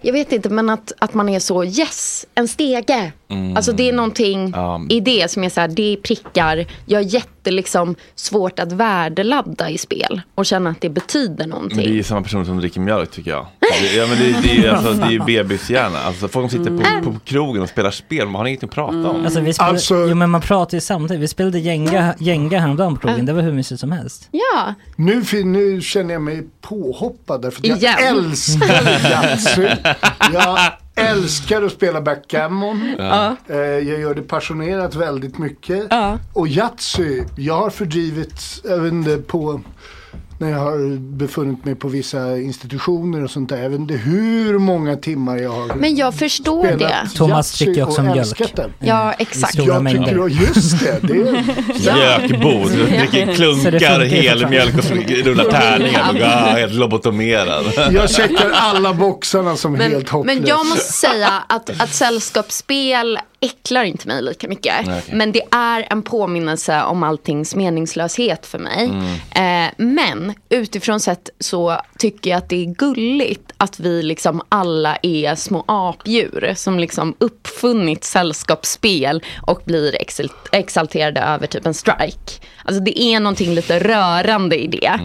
jag 0.00 0.12
vet 0.12 0.32
inte, 0.32 0.48
men 0.50 0.70
att, 0.70 0.92
att 0.98 1.14
man 1.14 1.28
är 1.28 1.38
så 1.38 1.64
yes, 1.64 2.26
en 2.34 2.48
stege. 2.48 3.12
Mm. 3.28 3.56
Alltså 3.56 3.72
det 3.72 3.88
är 3.88 3.92
någonting 3.92 4.52
Ja. 4.54 4.80
i 4.88 5.00
det 5.00 5.30
som 5.30 5.44
är 5.44 5.48
så 5.48 5.60
här, 5.60 5.68
det 5.68 5.92
är 5.92 5.96
prickar. 5.96 6.66
Jag 6.86 6.98
har 6.98 7.04
jätte 7.04 7.50
liksom 7.50 7.94
svårt 8.14 8.58
att 8.58 8.72
värdeladda 8.72 9.70
i 9.70 9.78
spel 9.78 10.20
och 10.34 10.46
känna 10.46 10.70
att 10.70 10.80
det 10.80 10.88
betyder 10.88 11.36
Men 11.36 11.48
någonting. 11.48 11.78
det 11.92 11.98
är 11.98 12.02
samma 12.02 12.22
person 12.22 12.46
som 12.46 12.58
dricker 12.58 12.80
mjölk 12.80 13.10
tycker 13.10 13.30
jag. 13.30 13.46
Ja, 13.96 14.06
men 14.06 14.18
det, 14.18 14.40
det 14.42 14.50
är 14.50 14.54
ju 14.62 14.68
alltså, 14.68 14.92
det 14.92 15.04
är 15.06 15.10
ju 15.10 15.18
bebishjärna. 15.26 15.98
Alltså, 15.98 16.28
folk 16.28 16.50
som 16.50 16.58
sitter 16.64 16.76
Mm. 16.86 17.04
på, 17.04 17.12
på 17.12 17.18
krogen 17.24 17.62
och 17.62 17.68
spelar 17.68 17.90
spel, 17.90 18.26
man 18.28 18.34
har 18.34 18.46
ingenting 18.46 18.68
att 18.68 18.74
prata 18.74 19.08
om. 19.08 19.24
Alltså 19.24 19.40
vi 19.40 19.52
spelade, 19.52 20.08
jo 20.08 20.14
men 20.14 20.30
man 20.30 20.40
pratar 20.40 20.76
ju 20.76 20.80
samtidigt. 20.80 21.22
Vi 21.22 21.28
spelade 21.28 21.58
Jenga, 21.58 22.14
Jenga 22.18 22.60
häromdagen 22.60 22.94
på 22.94 23.00
krogen. 23.00 23.26
Det 23.26 23.32
var 23.32 23.42
hur 23.42 23.52
mysigt 23.52 23.80
som 23.80 23.92
helst. 23.92 24.28
Ja. 24.30 24.74
Nu, 24.96 25.24
fin- 25.24 25.52
nu 25.52 25.80
känner 25.80 26.12
jag 26.12 26.22
mig 26.22 26.42
påhoppad 26.60 27.42
därför 27.42 27.60
att 27.60 27.66
jag 27.66 27.78
Igen. 27.78 27.94
älskar 27.98 29.10
Yatzy. 29.10 29.68
Jag 30.32 30.58
älskar 30.94 31.62
att 31.62 31.72
spela 31.72 32.00
backgammon. 32.00 32.94
Ja. 32.98 33.36
Eh, 33.48 33.56
Jag 33.56 34.00
gör 34.00 34.14
det 34.14 34.22
passionerat 34.22 34.94
väldigt 34.94 35.38
mycket. 35.38 35.86
Ja. 35.90 36.18
Och 36.32 36.48
Yatzy, 36.48 37.22
jag 37.36 37.54
har 37.56 37.70
fördrivit, 37.70 38.40
jag 38.64 38.78
vet 38.78 38.92
inte, 38.92 39.16
på 39.16 39.60
när 40.38 40.50
jag 40.50 40.58
har 40.58 40.98
befunnit 40.98 41.64
mig 41.64 41.74
på 41.74 41.88
vissa 41.88 42.38
institutioner 42.38 43.24
och 43.24 43.30
sånt 43.30 43.48
där. 43.48 43.62
Jag 43.62 43.70
vet 43.70 43.80
inte 43.80 43.94
hur 43.94 44.58
många 44.58 44.96
timmar 44.96 45.36
jag 45.36 45.50
har 45.50 45.74
Men 45.74 45.96
jag 45.96 46.14
förstår 46.14 46.66
det. 46.66 47.08
Thomas 47.14 47.58
dricker 47.58 47.82
också 47.82 48.02
mjölk. 48.02 48.56
den. 48.56 48.72
Ja, 48.78 49.12
exakt. 49.12 49.52
stora 49.52 49.74
jag 49.74 49.82
mängder. 49.82 50.28
tycker, 50.28 50.46
just 50.46 50.80
det. 50.80 50.98
det 51.02 51.14
är, 51.14 51.44
Gökbod, 52.20 52.70
dricker 52.70 53.34
klunkar 53.34 54.04
helmjölk 54.04 54.74
och 54.78 55.10
rullar 55.24 55.44
tärningar. 55.44 56.10
Och, 56.10 56.22
ah, 56.22 56.56
helt 56.56 56.74
lobotomerad. 56.74 57.64
jag 57.92 58.10
checkar 58.10 58.50
alla 58.50 58.94
boxarna 58.94 59.56
som 59.56 59.72
Men, 59.72 59.90
helt 59.90 60.08
hopplösa. 60.08 60.40
men 60.40 60.48
jag 60.48 60.66
måste 60.66 60.92
säga 60.92 61.28
att, 61.48 61.70
att 61.82 61.94
sällskapsspel 61.94 63.18
äcklar 63.46 63.84
inte 63.84 64.08
mig 64.08 64.22
lika 64.22 64.48
mycket. 64.48 64.74
Okej. 64.80 65.02
Men 65.12 65.32
det 65.32 65.42
är 65.50 65.86
en 65.90 66.02
påminnelse 66.02 66.82
om 66.82 67.02
alltings 67.02 67.54
meningslöshet 67.54 68.46
för 68.46 68.58
mig. 68.58 68.90
Eh, 69.34 69.70
men 69.76 70.34
utifrån 70.48 71.00
sett 71.00 71.30
så 71.40 71.76
tycker 71.98 72.30
jag 72.30 72.38
att 72.38 72.48
det 72.48 72.62
är 72.62 72.74
gulligt 72.74 73.52
att 73.56 73.80
vi 73.80 74.02
liksom 74.02 74.42
alla 74.48 74.96
är 75.02 75.34
små 75.34 75.64
apdjur 75.68 76.52
som 76.56 76.78
liksom 76.78 77.14
uppfunnit 77.18 78.04
sällskapsspel 78.04 79.22
och 79.42 79.62
blir 79.64 79.96
exalt- 80.02 80.48
exalterade 80.52 81.20
över 81.20 81.46
typ 81.46 81.66
en 81.66 81.74
strike. 81.74 82.32
Alltså 82.64 82.80
det 82.82 83.00
är 83.02 83.20
någonting 83.20 83.54
lite 83.54 83.78
rörande 83.80 84.56
i 84.58 84.66
det. 84.66 85.00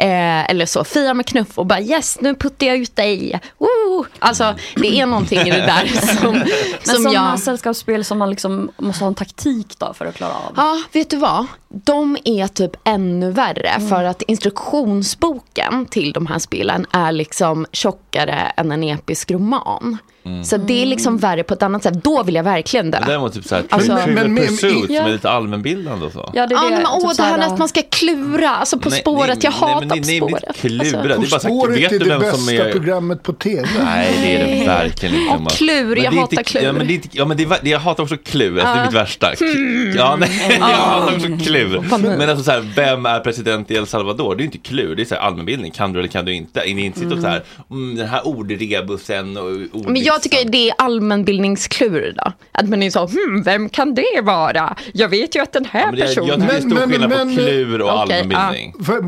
Eh, 0.00 0.50
eller 0.50 0.66
så, 0.66 0.84
fira 0.84 1.14
med 1.14 1.26
knuff 1.26 1.58
och 1.58 1.66
bara 1.66 1.80
yes, 1.80 2.20
nu 2.20 2.34
puttar 2.34 2.66
jag 2.66 2.76
ut 2.76 2.96
dig. 2.96 3.40
Woo! 3.58 4.06
Alltså 4.18 4.54
det 4.76 5.00
är 5.00 5.06
någonting 5.06 5.38
i 5.40 5.50
det 5.50 5.56
där 5.56 5.86
som, 6.20 6.32
Men 6.32 6.48
som 6.82 6.94
sådana 7.02 7.30
jag... 7.30 7.40
sällskapsspel 7.40 8.04
som 8.04 8.18
man 8.18 8.30
liksom 8.30 8.70
måste 8.76 9.04
ha 9.04 9.08
en 9.08 9.14
taktik 9.14 9.78
då 9.78 9.94
för 9.94 10.06
att 10.06 10.14
klara 10.14 10.34
av. 10.34 10.52
Ja, 10.56 10.82
vet 10.92 11.10
du 11.10 11.16
vad? 11.16 11.46
De 11.74 12.16
är 12.24 12.46
typ 12.48 12.70
ännu 12.84 13.30
värre 13.30 13.80
för 13.88 14.04
att 14.04 14.22
instruktionsboken 14.22 15.86
till 15.86 16.12
de 16.12 16.26
här 16.26 16.38
spelen 16.38 16.86
är 16.92 17.12
liksom 17.12 17.66
tjockare 17.72 18.52
än 18.56 18.72
en 18.72 18.82
episk 18.82 19.30
roman. 19.30 19.98
Mm. 20.24 20.44
Så 20.44 20.56
det 20.56 20.82
är 20.82 20.86
liksom 20.86 21.18
värre 21.18 21.42
på 21.42 21.54
ett 21.54 21.62
annat 21.62 21.82
sätt. 21.82 22.04
Då 22.04 22.22
vill 22.22 22.34
jag 22.34 22.42
verkligen 22.44 22.90
dö. 22.90 22.98
Men 23.00 23.08
däremot 23.08 23.34
typ 23.34 23.44
såhär 23.44 23.64
Alltså- 23.70 23.92
Men- 24.06 24.34
men- 24.34 24.36
Pursuit 24.46 24.90
ja. 24.90 25.00
som 25.00 25.06
är 25.08 25.12
lite 25.12 25.30
allmänbildande 25.30 26.06
och 26.06 26.12
så. 26.12 26.30
Ja, 26.34 26.46
det 26.46 26.54
är 26.54 26.70
det. 26.70 26.76
men, 26.76 26.86
åh, 26.86 27.08
typ 27.08 27.16
det 27.16 27.22
här 27.22 27.36
såhär- 27.36 27.52
att 27.52 27.58
man 27.58 27.68
ska 27.68 27.82
klura, 27.90 28.50
alltså 28.50 28.78
På 28.78 28.88
Nej, 28.88 29.00
spåret. 29.00 29.28
nej, 29.28 29.38
jag 29.40 29.50
hatar 29.50 29.74
På 29.80 29.86
nej, 29.86 30.00
nej, 30.06 30.16
spåret. 30.16 30.42
men 30.46 30.54
klura, 30.54 30.80
Alltså, 30.82 30.96
det 31.02 31.14
är 31.14 31.30
bara 31.30 31.40
Spåret 31.40 31.78
vet 31.78 31.92
är 31.92 31.98
du 31.98 32.04
det 32.04 32.10
vem 32.10 32.20
bästa 32.20 32.36
som 32.36 32.48
är... 32.54 32.72
programmet 32.72 33.22
på 33.22 33.32
tv. 33.32 33.68
Nej, 33.84 34.18
det 34.22 34.36
är 34.36 34.60
det 34.60 34.66
verkligen 34.66 35.14
inte. 35.14 35.34
Och 35.34 35.50
klur, 35.50 35.96
jag 35.96 36.12
det 36.12 36.18
hatar 36.20 36.32
inte, 36.38 36.44
klur. 36.44 36.62
Ja, 36.62 36.72
men 36.72 36.86
det 36.86 36.92
är 36.92 36.94
inte, 36.94 37.08
ja, 37.12 37.24
men 37.24 37.36
det 37.36 37.42
är, 37.42 37.58
det- 37.62 37.70
jag 37.70 37.80
hatar 37.80 38.02
också 38.02 38.16
klur, 38.16 38.54
det 38.54 38.62
är 38.62 38.84
mitt 38.84 38.94
värsta. 38.94 39.32
Mm. 39.32 39.92
Ja, 39.96 40.16
nej, 40.16 40.30
jag 40.60 40.70
Ja. 40.70 40.74
hatar 40.74 41.14
också 41.16 41.26
klur. 41.44 41.59
Panik. 41.90 42.10
Men 42.18 42.28
alltså 42.30 42.44
så 42.44 42.50
här, 42.50 42.60
vem 42.76 43.06
är 43.06 43.20
president 43.20 43.70
i 43.70 43.74
El 43.74 43.86
Salvador? 43.86 44.34
Det 44.34 44.38
är 44.40 44.42
ju 44.42 44.46
inte 44.46 44.58
klur, 44.58 44.96
det 44.96 45.02
är 45.02 45.06
så 45.06 45.14
här 45.14 45.22
allmänbildning. 45.22 45.70
Kan 45.72 45.92
du 45.92 45.98
eller 45.98 46.08
kan 46.08 46.24
du 46.24 46.34
inte? 46.34 46.62
Ni 46.66 46.84
inte 46.84 46.98
sitter 47.00 47.16
och 47.16 47.22
så 47.22 47.28
här, 47.28 47.42
mm, 47.70 47.96
den 47.96 48.08
här 48.08 48.26
ordrebusen 48.26 49.36
och 49.36 49.44
ord 49.72 49.88
Men 49.88 50.02
jag 50.02 50.22
tycker 50.22 50.44
det 50.50 50.70
är 50.70 50.74
allmänbildningsklur 50.78 52.14
då. 52.16 52.32
Att 52.52 52.68
man 52.68 52.82
är 52.82 52.90
så, 52.90 53.06
hmm, 53.06 53.42
vem 53.42 53.68
kan 53.68 53.94
det 53.94 54.20
vara? 54.22 54.76
Jag 54.94 55.08
vet 55.08 55.36
ju 55.36 55.42
att 55.42 55.52
den 55.52 55.64
här 55.64 55.86
men 55.86 55.94
det- 55.94 56.00
jag 56.00 56.08
personen... 56.08 56.40
tycker 56.40 56.52
det 56.52 56.56
är 56.56 56.60
stor 56.60 56.70
Men- 56.74 56.90
skillnad 56.90 57.10
men- 57.10 57.36
på 57.36 57.42
klur 57.42 57.82
och 57.82 58.02
Okej, 58.02 58.18
allmänbildning. 58.20 58.74
Back- 58.78 59.00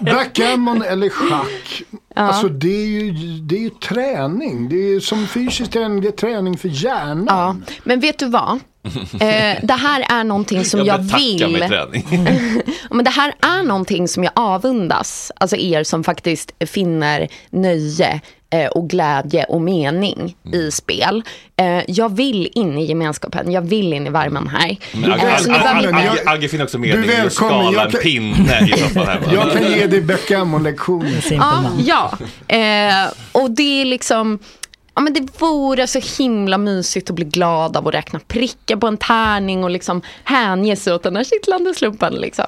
Backgammon 0.00 0.82
eller 0.82 1.08
schack, 1.08 1.82
alltså 2.14 2.48
det 2.48 2.68
är, 2.68 2.86
ju, 2.86 3.12
det 3.40 3.56
är 3.56 3.60
ju 3.60 3.70
träning. 3.70 4.68
Det 4.68 4.76
är 4.76 5.00
som 5.00 5.26
fysisk 5.26 5.70
träning, 5.70 6.00
det 6.00 6.08
är 6.08 6.12
träning 6.12 6.58
för 6.58 6.68
hjärnan. 6.68 7.26
Ja, 7.28 7.56
men 7.84 8.00
vet 8.00 8.18
du 8.18 8.26
vad? 8.28 8.58
Eh, 9.20 9.56
det 9.62 9.72
här 9.72 10.20
är 10.20 10.24
någonting 10.24 10.64
som 10.64 10.84
jag, 10.84 11.04
mig 11.04 11.38
vill. 11.38 11.60
träning. 11.68 12.06
Ja, 12.10 12.72
men 12.90 13.04
det 13.04 13.10
här 13.10 13.34
är 13.40 13.62
någonting 13.62 14.08
som 14.08 14.24
jag 14.24 14.32
avundas. 14.36 15.32
Alltså 15.36 15.56
er 15.56 15.84
som 15.84 16.04
faktiskt 16.04 16.52
finner 16.66 17.28
nöje 17.50 18.20
och 18.72 18.90
glädje 18.90 19.44
och 19.44 19.60
mening 19.62 20.36
i 20.52 20.70
spel. 20.70 21.22
Eh, 21.56 21.82
jag 21.88 22.16
vill 22.16 22.48
in 22.54 22.78
i 22.78 22.84
gemenskapen, 22.84 23.52
jag 23.52 23.62
vill 23.62 23.92
in 23.92 24.06
i 24.06 24.10
värmen 24.10 24.48
här. 24.48 24.76
Men 24.92 25.12
Agge, 25.12 25.26
Eh, 26.24 26.32
Agge, 26.32 26.48
finner 26.48 26.64
också 26.64 26.78
mening 26.78 27.04
i 27.04 27.12
att 27.12 27.18
välkommen, 27.18 27.30
skala 27.30 27.72
jag 27.72 27.84
en 27.84 27.90
kan- 27.90 28.00
pinne 28.00 28.60
i 28.60 28.98
här? 28.98 29.20
Jag 29.32 29.52
kan 29.52 29.62
ge 29.72 29.86
dig 29.86 30.00
backgammon-lektioner. 30.02 31.22
Ja, 31.30 31.64
ja. 31.84 32.12
Eh, 32.56 33.12
och 33.32 33.50
det 33.50 33.80
är 33.80 33.84
liksom 33.84 34.38
Ja, 34.94 35.00
men 35.00 35.12
det 35.12 35.40
vore 35.40 35.86
så 35.86 36.00
himla 36.18 36.58
mysigt 36.58 37.10
att 37.10 37.16
bli 37.16 37.24
glad 37.24 37.76
av 37.76 37.88
att 37.88 37.94
räkna 37.94 38.18
prickar 38.18 38.76
på 38.76 38.86
en 38.86 38.96
tärning 38.96 39.64
och 39.64 39.70
liksom 39.70 40.02
hänge 40.24 40.76
sig 40.76 40.92
åt 40.92 41.02
den 41.02 41.16
här 41.16 41.24
kittlande 41.24 41.74
slumpen. 41.74 42.14
Liksom. 42.14 42.44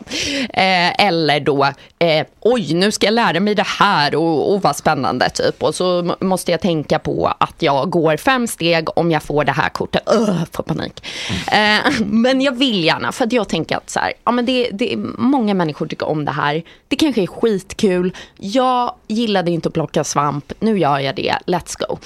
Eh, 0.51 1.07
eller 1.07 1.41
då, 1.41 1.65
eh, 1.99 2.27
oj 2.41 2.75
nu 2.75 2.93
ska 2.93 3.07
jag 3.07 3.15
lära 3.15 3.41
mig 3.41 3.55
det 3.55 3.67
här 3.67 4.15
och, 4.15 4.53
och 4.53 4.63
vad 4.63 4.77
spännande 4.77 5.31
typ. 5.31 5.63
Och 5.63 5.75
så 5.75 6.15
måste 6.21 6.51
jag 6.51 6.61
tänka 6.61 6.99
på 6.99 7.35
att 7.41 7.55
jag 7.59 7.91
går 7.91 8.17
fem 8.17 8.47
steg 8.47 8.99
om 8.99 9.11
jag 9.11 9.23
får 9.23 9.45
det 9.45 9.53
här 9.53 9.69
kortet. 9.69 10.03
Öh, 10.07 10.45
får 10.53 10.63
panik. 10.63 11.07
Eh, 11.53 11.93
men 12.07 12.41
jag 12.41 12.53
vill 12.53 12.85
gärna, 12.85 13.13
för 13.13 13.25
att 13.25 13.33
jag 13.33 13.49
tänker 13.49 13.77
att 13.77 13.91
så 13.91 14.01
här, 14.01 14.13
ja, 14.25 14.33
men 14.33 14.47
det, 14.47 14.71
det, 14.73 14.97
många 15.19 15.55
människor 15.55 15.87
tycker 15.87 16.09
om 16.09 16.25
det 16.25 16.33
här. 16.33 16.63
Det 16.89 16.97
kanske 16.97 17.23
är 17.23 17.27
skitkul. 17.27 18.17
Jag 18.37 18.95
gillade 19.09 19.51
inte 19.51 19.69
att 19.69 19.75
plocka 19.75 20.05
svamp, 20.05 20.53
nu 20.61 20.79
gör 20.79 20.99
jag 20.99 21.17
det, 21.17 21.35
let's 21.47 21.77
go. 21.89 21.99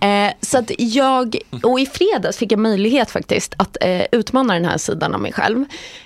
Eh, 0.00 0.32
så 0.40 0.58
att 0.58 0.70
jag, 0.78 1.36
och 1.62 1.80
i 1.80 1.86
fredags 1.86 2.36
fick 2.38 2.52
jag 2.52 2.58
möjlighet 2.58 3.10
faktiskt 3.10 3.54
att 3.56 3.76
eh, 3.80 4.02
utmana 4.12 4.54
den 4.54 4.64
här 4.64 4.78
sidan 4.78 5.14
av 5.14 5.20
mig 5.20 5.32
själv. 5.32 5.64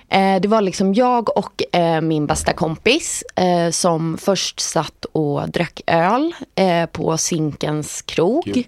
Eh, 0.09 0.41
det 0.41 0.49
var 0.49 0.61
liksom 0.61 0.95
jag 0.95 1.39
och 1.39 1.63
eh, 1.75 2.01
min 2.01 2.27
bästa 2.27 2.53
kompis 2.53 3.25
eh, 3.37 3.71
som 3.71 4.19
först 4.19 4.61
satt 4.61 5.05
och 5.13 5.49
drack 5.51 5.81
öl 5.87 6.35
eh, 6.55 6.87
på 6.87 7.17
Zinkens 7.19 8.03
krog. 8.03 8.43
Gud. 8.45 8.67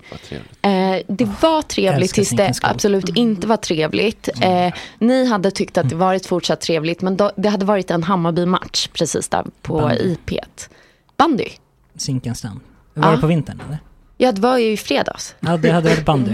Eh, 0.62 0.96
det 1.08 1.28
var 1.42 1.62
trevligt 1.62 2.14
tills 2.14 2.30
det 2.30 2.52
absolut 2.62 3.16
inte 3.16 3.46
var 3.46 3.56
trevligt. 3.56 4.28
Eh, 4.40 4.72
ni 4.98 5.24
hade 5.26 5.50
tyckt 5.50 5.78
att 5.78 5.88
det 5.88 5.94
varit 5.94 6.26
fortsatt 6.26 6.60
trevligt 6.60 7.02
men 7.02 7.16
då, 7.16 7.30
det 7.36 7.48
hade 7.48 7.64
varit 7.64 7.90
en 7.90 8.02
Hammarby-match 8.02 8.88
precis 8.92 9.28
där 9.28 9.44
på 9.62 9.76
Bandy. 9.76 10.12
IP. 10.12 10.38
Bandy? 11.16 11.48
Zinkensdamm. 11.96 12.60
Var 12.94 13.08
Ja. 13.08 13.14
det 13.14 13.20
på 13.20 13.26
vintern 13.26 13.62
eller? 13.66 13.78
Ja, 14.16 14.32
det 14.32 14.40
var 14.40 14.58
ju 14.58 14.72
i 14.72 14.76
fredags. 14.76 15.34
Ja, 15.40 15.56
det 15.56 15.70
hade 15.70 15.88
varit 15.88 16.04
bandy. 16.04 16.30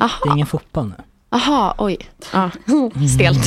Aha. 0.00 0.18
Det 0.24 0.28
är 0.30 0.32
ingen 0.34 0.46
fotboll 0.46 0.86
nu. 0.86 0.94
Aha, 1.34 1.74
oj. 1.78 1.98
Ja, 2.32 2.50
stelt. 3.14 3.46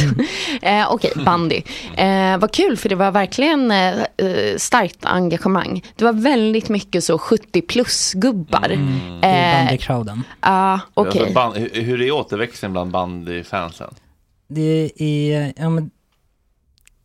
eh, 0.61 0.91
Okej, 0.91 1.11
bandy. 1.25 1.61
Eh, 1.97 2.37
vad 2.37 2.51
kul 2.53 2.77
för 2.77 2.89
det 2.89 2.95
var 2.95 3.11
verkligen 3.11 3.71
eh, 3.71 3.93
eh, 4.17 4.57
starkt 4.57 5.05
engagemang. 5.05 5.83
Det 5.95 6.05
var 6.05 6.13
väldigt 6.13 6.69
mycket 6.69 7.03
så 7.03 7.17
70 7.17 7.61
plus 7.61 8.13
gubbar. 8.13 8.67
Det 9.21 9.27
är 9.27 9.59
Eh, 9.61 9.65
bandycrowden. 9.65 10.23
Ja, 10.41 10.79
okej. 10.93 11.33
Alltså, 11.35 11.59
hur 11.61 12.01
är 12.01 12.11
återväxten 12.11 12.71
bland 12.71 12.91
bandyfansen? 12.91 13.93
Det 14.47 14.91
är, 14.97 15.53
ja 15.57 15.69
men, 15.69 15.89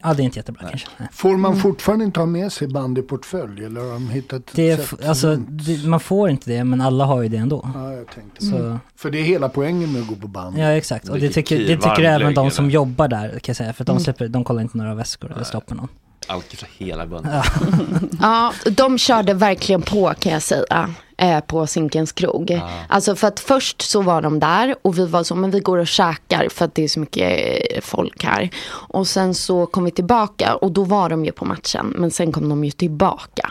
ja 0.02 0.14
det 0.14 0.22
är 0.22 0.24
inte 0.24 0.38
jättebra 0.38 0.68
kanske. 0.68 0.88
Nej. 0.98 1.08
Får 1.12 1.36
man 1.36 1.56
fortfarande 1.56 2.04
inte 2.04 2.20
ha 2.20 2.26
med 2.26 2.52
sig 2.52 2.68
bandyportfölj 2.68 3.64
eller 3.64 3.80
har 3.80 3.92
de 3.92 4.08
hittat 4.10 4.40
ett 4.40 4.56
Det 4.56 4.70
är, 4.70 4.76
sätt 4.76 5.06
alltså, 5.06 5.36
det, 5.36 5.86
man 5.86 6.00
får 6.00 6.30
inte 6.30 6.50
det 6.50 6.64
men 6.64 6.80
alla 6.80 7.04
har 7.04 7.22
ju 7.22 7.28
det 7.28 7.36
ändå. 7.36 7.70
Ja, 7.74 7.92
jag 7.92 8.06
tänkte. 8.14 8.44
Så, 8.44 8.78
För 8.96 9.10
det 9.10 9.18
är 9.18 9.22
hela 9.22 9.48
poängen 9.48 9.92
med 9.92 10.02
att 10.02 10.08
gå 10.08 10.14
på 10.14 10.28
band. 10.28 10.58
ja 10.58 10.66
exakt, 10.66 11.08
och 11.08 11.14
det 11.14 11.20
Dricker 11.20 11.34
tycker, 11.42 11.58
det 11.58 11.76
tycker 11.76 12.02
även 12.02 12.34
de 12.34 12.50
som 12.50 12.70
jobbar 12.70 13.08
där 13.08 13.28
kan 13.28 13.40
jag 13.46 13.56
säga. 13.56 13.72
För 13.72 13.84
de, 13.84 14.00
släpper, 14.00 14.28
de 14.28 14.44
kollar 14.44 14.62
inte 14.62 14.78
några 14.78 14.94
väskor 14.94 15.32
eller 15.32 15.44
stoppar 15.44 15.74
någon. 15.76 15.88
Alkis 16.30 16.64
hela 16.78 17.06
bunden. 17.06 17.32
Ja. 18.20 18.52
De 18.70 18.98
körde 18.98 19.34
verkligen 19.34 19.82
på 19.82 20.14
kan 20.18 20.32
jag 20.32 20.42
säga. 20.42 20.94
Eh, 21.16 21.40
på 21.40 21.66
Zinkens 21.66 22.12
krog. 22.12 22.60
Alltså 22.88 23.16
för 23.16 23.28
att 23.28 23.40
först 23.40 23.82
så 23.82 24.02
var 24.02 24.22
de 24.22 24.40
där 24.40 24.74
och 24.82 24.98
vi 24.98 25.06
var 25.06 25.22
så, 25.22 25.34
men 25.34 25.50
vi 25.50 25.60
går 25.60 25.78
och 25.78 25.86
käkar 25.86 26.48
för 26.48 26.64
att 26.64 26.74
det 26.74 26.84
är 26.84 26.88
så 26.88 27.00
mycket 27.00 27.40
eh, 27.70 27.80
folk 27.80 28.24
här. 28.24 28.50
Och 28.70 29.06
sen 29.06 29.34
så 29.34 29.66
kom 29.66 29.84
vi 29.84 29.90
tillbaka 29.90 30.54
och 30.54 30.72
då 30.72 30.84
var 30.84 31.08
de 31.08 31.24
ju 31.24 31.32
på 31.32 31.44
matchen. 31.44 31.94
Men 31.96 32.10
sen 32.10 32.32
kom 32.32 32.48
de 32.48 32.64
ju 32.64 32.70
tillbaka. 32.70 33.50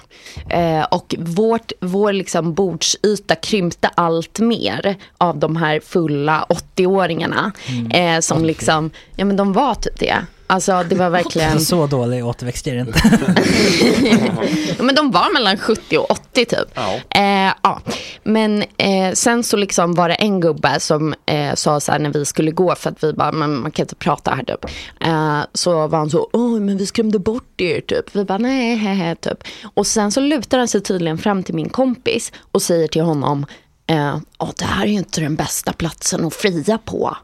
Eh, 0.49 0.83
och 0.83 1.15
vårt, 1.19 1.71
vår 1.81 2.13
liksom 2.13 2.53
bordsyta 2.53 3.35
krympte 3.35 3.87
allt 3.95 4.39
mer 4.39 4.95
av 5.17 5.37
de 5.37 5.55
här 5.55 5.79
fulla 5.79 6.45
80-åringarna. 6.49 7.51
Eh, 7.93 8.19
som 8.19 8.45
liksom, 8.45 8.89
ja 9.15 9.25
men 9.25 9.35
de 9.35 9.53
var 9.53 9.75
typ 9.75 9.99
det. 9.99 10.25
Alltså 10.51 10.83
det 10.89 10.95
var 10.95 11.09
verkligen... 11.09 11.59
Så 11.65 11.87
dålig 11.87 12.25
återväxt 12.25 12.67
är 12.67 12.75
det 12.75 12.81
inte. 12.81 12.99
Ja, 14.77 14.83
men 14.83 14.95
de 14.95 15.11
var 15.11 15.33
mellan 15.33 15.57
70 15.57 15.97
och 15.97 16.11
80 16.11 16.45
typ. 16.45 16.57
Ja. 16.73 16.93
Eh, 17.09 17.53
ja. 17.63 17.81
Men 18.23 18.63
eh, 18.77 19.13
sen 19.13 19.43
så 19.43 19.57
liksom 19.57 19.93
var 19.93 20.09
det 20.09 20.15
en 20.15 20.39
gubbe 20.39 20.79
som 20.79 21.15
eh, 21.25 21.55
sa 21.55 21.79
så 21.79 21.91
här 21.91 21.99
när 21.99 22.09
vi 22.13 22.25
skulle 22.25 22.51
gå 22.51 22.75
för 22.75 22.89
att 22.89 23.03
vi 23.03 23.13
bara, 23.13 23.31
men 23.31 23.55
man 23.61 23.71
kan 23.71 23.83
inte 23.83 23.95
prata 23.95 24.31
här 24.31 24.43
typ. 24.43 24.65
Eh, 25.05 25.39
så 25.53 25.87
var 25.87 25.97
han 25.99 26.09
så, 26.09 26.29
oj 26.33 26.59
men 26.59 26.77
vi 26.77 26.85
skrämde 26.85 27.19
bort 27.19 27.61
er 27.61 27.81
typ. 27.81 28.15
Vi 28.15 28.25
bara, 28.25 28.37
nej 28.37 28.75
hehe 28.75 29.15
typ. 29.15 29.43
Och 29.73 29.87
sen 29.87 30.11
så 30.11 30.19
lutar 30.19 30.57
han 30.57 30.67
sig 30.67 30.81
tydligen 30.81 31.17
fram 31.17 31.43
till 31.43 31.55
min 31.55 31.69
kompis 31.69 32.31
och 32.51 32.61
säger 32.61 32.87
till 32.87 33.01
honom, 33.01 33.45
eh, 33.87 34.17
"Åh, 34.37 34.49
det 34.57 34.65
här 34.65 34.83
är 34.83 34.87
ju 34.89 34.93
inte 34.97 35.21
den 35.21 35.35
bästa 35.35 35.73
platsen 35.73 36.25
att 36.25 36.33
fria 36.33 36.77
på. 36.85 37.17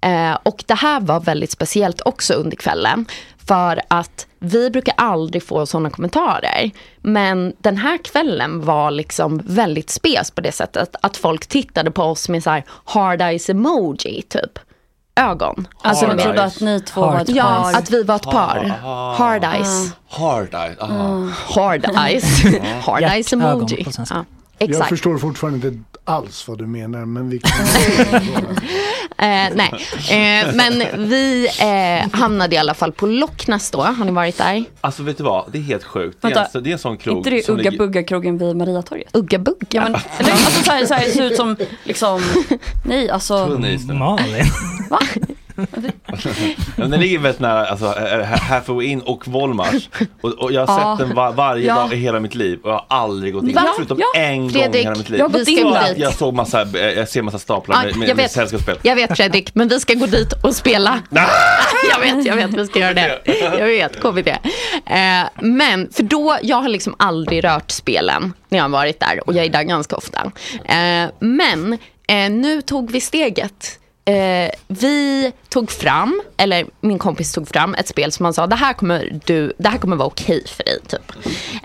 Eh, 0.00 0.38
och 0.42 0.64
det 0.66 0.74
här 0.74 1.00
var 1.00 1.20
väldigt 1.20 1.50
speciellt 1.50 2.00
också 2.04 2.34
under 2.34 2.56
kvällen. 2.56 3.06
För 3.48 3.80
att 3.88 4.26
vi 4.38 4.70
brukar 4.70 4.94
aldrig 4.96 5.42
få 5.42 5.66
sådana 5.66 5.90
kommentarer. 5.90 6.70
Men 7.02 7.52
den 7.58 7.76
här 7.76 7.98
kvällen 8.04 8.64
var 8.64 8.90
liksom 8.90 9.40
väldigt 9.44 9.90
spes 9.90 10.30
på 10.30 10.40
det 10.40 10.52
sättet. 10.52 10.96
Att 11.02 11.16
folk 11.16 11.46
tittade 11.46 11.90
på 11.90 12.02
oss 12.02 12.28
med 12.28 12.42
så 12.42 12.50
här 12.50 12.64
hard 12.84 13.22
eyes 13.22 13.50
emoji 13.50 14.22
typ. 14.22 14.58
Ögon. 15.16 15.68
Alltså 15.82 16.06
Hard 16.06 16.16
de 16.16 16.22
trodde 16.22 16.40
eyes. 16.42 16.56
att 16.56 16.60
ni 16.62 16.80
två 16.80 17.00
var 17.00 17.20
ett 17.20 17.28
Ja, 17.28 17.44
par. 17.44 17.78
att 17.78 17.90
vi 17.90 18.02
var 18.02 18.16
ett 18.16 18.22
par. 18.22 18.72
Hard 19.18 19.44
eyes. 19.44 19.90
Hard 20.08 20.54
eye, 20.54 20.76
aha. 20.80 21.28
Hard 21.54 21.84
eyes. 21.98 22.42
Hard 22.84 23.02
eyes 23.02 23.32
emoji. 23.32 23.86
Ja, 24.58 24.64
Jag 24.66 24.70
exakt. 24.70 24.88
förstår 24.88 25.18
fortfarande 25.18 25.68
inte 25.68 25.80
alls 26.04 26.48
vad 26.48 26.58
du 26.58 26.66
menar 26.66 27.04
men 27.04 27.30
vi 27.30 27.38
kan... 27.38 27.66
Eh, 29.20 29.48
nej, 29.54 29.72
eh, 30.10 30.54
men 30.54 31.08
vi 31.08 31.48
eh, 31.60 32.18
hamnade 32.18 32.54
i 32.54 32.58
alla 32.58 32.74
fall 32.74 32.92
på 32.92 33.06
Loch 33.06 33.48
Ness 33.48 33.70
då. 33.70 33.82
Har 33.82 34.04
ni 34.04 34.10
varit 34.12 34.38
där? 34.38 34.64
Alltså 34.80 35.02
vet 35.02 35.18
du 35.18 35.24
vad, 35.24 35.44
det 35.52 35.58
är 35.58 35.62
helt 35.62 35.84
sjukt. 35.84 36.18
Det 36.20 36.26
är, 36.26 36.28
Vänta. 36.28 36.40
alltså, 36.40 36.60
det 36.60 36.70
är 36.70 36.72
en 36.72 36.78
sån 36.78 36.96
krog 36.96 37.16
inte 37.18 37.30
det 37.30 37.48
Ugga 37.48 37.70
Bugga-krogen 37.70 38.38
vid 38.38 38.56
Mariatorget? 38.56 39.16
Ugga 39.16 39.38
Bugga? 39.38 39.66
Ja, 39.70 39.82
men, 39.82 39.94
eller, 40.18 40.30
alltså 40.32 40.64
så 40.64 40.70
här, 40.70 40.86
så 40.86 40.94
här, 40.94 41.04
det 41.06 41.12
ser 41.12 41.24
ut 41.24 41.36
som 41.36 41.56
liksom, 41.84 42.22
nej 42.84 43.10
alltså. 43.10 43.46
Malin. 43.88 44.44
Va? 44.90 45.00
Men 46.76 46.90
den 46.90 47.00
ligger 47.00 47.18
väldigt 47.18 47.40
nära, 47.40 47.66
alltså, 47.66 47.86
eh, 47.86 48.62
får 48.62 48.74
vi 48.74 48.86
in 48.86 49.00
och 49.00 49.28
Volmars. 49.28 49.88
Och, 50.20 50.30
och 50.30 50.52
jag 50.52 50.66
har 50.66 50.80
Ja. 50.80 50.96
sett 50.98 51.06
den 51.08 51.16
va- 51.16 51.30
varje 51.30 51.66
Ja. 51.66 51.74
dag 51.74 51.92
i 51.92 51.96
hela 51.96 52.20
mitt 52.20 52.34
liv 52.34 52.58
och 52.62 52.70
jag 52.70 52.74
har 52.74 52.86
aldrig 52.88 53.32
gått 53.34 53.44
in, 53.44 53.54
Va? 53.54 53.72
förutom 53.76 53.98
Ja. 54.00 54.20
en 54.20 54.38
gång 54.38 54.50
i 54.50 54.52
Fredrik, 54.52 54.84
hela 54.84 54.94
mitt 54.96 55.08
liv. 55.10 55.18
jag 55.20 55.32
Vi 55.32 55.44
ska- 55.44 55.84
dit. 55.88 55.98
Jag 55.98 56.14
såg 56.14 56.34
massa, 56.34 56.62
eh, 56.62 56.80
jag 56.80 57.08
ser 57.08 57.22
massa 57.22 57.38
staplar 57.38 57.76
Ja, 57.76 57.82
med, 57.82 57.96
med, 57.96 58.08
jag 58.08 58.16
med 58.16 58.22
vet. 58.24 58.32
sällskapsspel. 58.32 58.78
Jag 58.82 58.96
vet 58.96 59.16
Fredrik, 59.16 59.54
men 59.54 59.68
vi 59.68 59.80
ska 59.80 59.94
gå 59.94 60.06
dit 60.06 60.32
och 60.44 60.54
spela. 60.56 61.00
jag 61.90 62.00
vet, 62.00 62.26
jag 62.26 62.36
vet, 62.36 62.50
vi 62.54 62.66
ska 62.66 62.78
göra 62.78 62.94
det. 62.94 63.18
Jag 63.58 63.66
vet, 63.66 64.00
KBT. 64.00 64.28
Eh, 64.86 65.28
men, 65.42 65.88
för 65.92 66.02
då, 66.02 66.38
jag 66.42 66.56
har 66.56 66.68
liksom 66.68 66.94
aldrig 66.98 67.44
rört 67.44 67.70
spelen 67.70 68.32
när 68.48 68.58
jag 68.58 68.64
har 68.64 68.68
varit 68.70 69.00
där 69.00 69.20
och 69.26 69.34
jag 69.34 69.44
är 69.44 69.50
där 69.50 69.62
ganska 69.62 69.96
ofta. 69.96 70.18
Eh, 70.64 71.10
men 71.18 71.72
eh, 72.08 72.30
nu 72.30 72.62
tog 72.62 72.90
vi 72.90 73.00
steget. 73.00 73.78
Eh, 74.08 74.50
vi 74.68 75.32
tog 75.48 75.70
fram, 75.70 76.22
eller 76.36 76.66
min 76.80 76.98
kompis 76.98 77.32
tog 77.32 77.48
fram 77.48 77.74
ett 77.74 77.88
spel 77.88 78.12
som 78.12 78.24
han 78.24 78.34
sa, 78.34 78.46
det 78.46 78.56
här 78.56 78.72
kommer, 78.72 79.20
du, 79.24 79.52
det 79.58 79.68
här 79.68 79.78
kommer 79.78 79.96
vara 79.96 80.08
okej 80.08 80.44
för 80.46 80.64
dig. 80.64 80.78
Typ. 80.88 81.12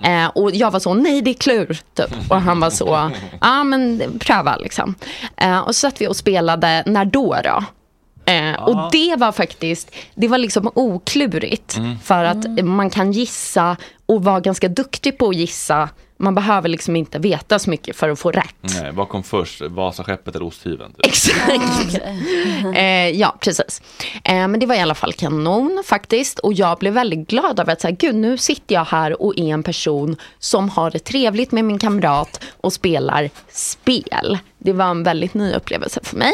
Eh, 0.04 0.26
och 0.26 0.52
jag 0.52 0.72
var 0.72 0.80
så, 0.80 0.94
nej 0.94 1.22
det 1.22 1.32
är 1.32 1.34
klur. 1.34 1.82
Typ. 1.94 2.32
Och 2.32 2.42
han 2.42 2.60
var 2.60 2.70
så, 2.70 3.12
ja 3.42 3.64
men 3.64 4.02
pröva 4.20 4.58
liksom. 4.58 4.96
Eh, 5.38 5.60
och 5.60 5.76
så 5.76 5.80
satt 5.80 6.02
vi 6.02 6.08
och 6.08 6.16
spelade 6.16 6.84
När 6.86 7.06
då 7.06 7.38
då? 7.44 7.64
Eh, 8.26 8.54
och 8.54 8.92
det 8.92 9.16
var 9.16 9.32
faktiskt, 9.32 9.96
det 10.16 10.28
var 10.28 10.38
liksom 10.38 10.72
oklurigt. 10.76 11.78
Mm. 11.78 12.00
För 12.00 12.24
att 12.24 12.64
man 12.64 12.90
kan 12.90 13.12
gissa 13.12 13.78
och 14.14 14.24
vara 14.24 14.40
ganska 14.40 14.68
duktig 14.68 15.18
på 15.18 15.30
att 15.30 15.36
gissa. 15.36 15.90
Man 16.18 16.36
behöver 16.36 16.70
liksom 16.70 16.96
inte 16.96 17.20
veta 17.20 17.60
så 17.60 17.70
mycket 17.70 17.96
för 17.96 18.10
att 18.10 18.20
få 18.20 18.32
rätt. 18.32 18.56
Nej, 18.62 18.92
vad 18.92 19.10
kom 19.10 19.24
först? 19.24 19.62
Vasaskeppet 19.62 20.36
eller 20.36 20.46
osthyveln? 20.46 20.94
Typ. 20.94 21.06
Exakt. 21.06 21.96
eh, 22.76 23.10
ja, 23.10 23.38
precis. 23.40 23.82
Eh, 24.24 24.48
men 24.48 24.60
det 24.60 24.66
var 24.66 24.76
i 24.76 24.80
alla 24.80 24.96
fall 24.96 25.14
kanon 25.14 25.84
faktiskt. 25.86 26.40
Och 26.40 26.54
jag 26.54 26.78
blev 26.80 26.94
väldigt 26.94 27.28
glad 27.28 27.60
över 27.60 27.74
att 27.74 27.82
säga, 27.82 27.96
gud 28.00 28.16
nu 28.16 28.38
sitter 28.38 28.76
jag 28.76 28.86
här 28.86 29.22
och 29.22 29.38
är 29.38 29.54
en 29.54 29.64
person 29.64 30.16
som 30.40 30.70
har 30.70 30.92
det 30.92 31.00
trevligt 31.00 31.52
med 31.52 31.66
min 31.66 31.80
kamrat 31.80 32.44
och 32.62 32.74
spelar 32.74 33.30
spel. 33.50 34.38
Det 34.58 34.74
var 34.74 34.86
en 34.86 35.04
väldigt 35.04 35.34
ny 35.34 35.54
upplevelse 35.54 36.00
för 36.04 36.18
mig. 36.18 36.34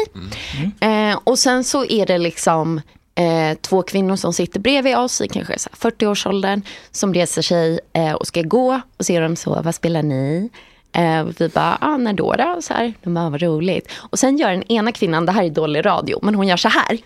Eh, 0.80 1.18
och 1.24 1.38
sen 1.38 1.64
så 1.64 1.84
är 1.84 2.06
det 2.06 2.18
liksom 2.18 2.80
eh, 3.20 3.54
två 3.60 3.82
kvinnor 3.82 4.16
som 4.16 4.32
sitter 4.32 4.60
bredvid 4.60 4.96
oss 4.96 5.20
i 5.20 5.28
kanske 5.28 5.58
så 5.58 5.70
här 5.72 5.90
40-årsåldern 5.90 6.62
som 6.90 7.14
reser 7.14 7.42
sig 7.42 7.80
eh, 7.92 8.12
och 8.12 8.26
ska 8.26 8.42
gå 8.42 8.80
och 8.96 9.06
ser 9.06 9.20
dem 9.20 9.36
så, 9.36 9.62
vad 9.62 9.74
spelar 9.74 10.02
ni? 10.02 10.50
Eh, 10.92 11.24
vi 11.38 11.48
bara, 11.48 11.78
ah, 11.80 11.96
när 11.96 12.12
då 12.12 12.32
då? 12.32 12.56
Så 12.62 12.74
här, 12.74 12.94
de 13.02 13.14
bara, 13.14 13.30
vad 13.30 13.42
roligt. 13.42 13.92
Och 13.96 14.18
sen 14.18 14.38
gör 14.38 14.50
den 14.50 14.72
ena 14.72 14.92
kvinnan, 14.92 15.26
det 15.26 15.32
här 15.32 15.44
är 15.44 15.50
dålig 15.50 15.86
radio, 15.86 16.18
men 16.22 16.34
hon 16.34 16.48
gör 16.48 16.56
så 16.56 16.68
här. 16.68 16.98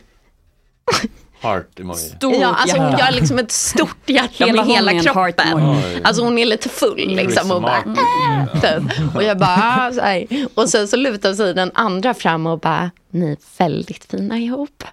Heart 1.41 1.81
emoji. 1.81 2.13
ja, 2.21 2.55
alltså 2.55 2.77
hon 2.77 2.99
gör 2.99 3.13
liksom 3.13 3.39
ett 3.39 3.51
stort 3.51 4.09
hjärta 4.11 4.45
Hela 4.45 4.65
med 4.65 4.75
hela 4.75 4.91
hon 4.91 5.01
är 5.01 5.09
en 5.09 5.15
kroppen. 5.15 5.77
Alltså 6.05 6.23
hon 6.23 6.39
är 6.39 6.47
lite 6.47 6.69
full 6.69 7.09
liksom. 7.17 7.51
Och, 7.51 7.63
bara, 7.63 7.77
äh, 7.77 8.61
typ. 8.61 9.15
och 9.15 9.23
jag 9.23 9.39
bara, 9.39 9.57
ah, 9.57 9.93
så 9.93 10.01
här. 10.01 10.27
Och 10.55 10.69
sen 10.69 10.89
så 10.89 10.97
lutar 10.97 11.35
sig 11.35 11.55
den 11.55 11.71
andra 11.75 12.15
fram 12.15 12.47
och 12.47 12.59
bara, 12.59 12.91
ni 13.11 13.31
är 13.31 13.37
väldigt 13.59 14.05
fina 14.05 14.39
ihop. 14.39 14.85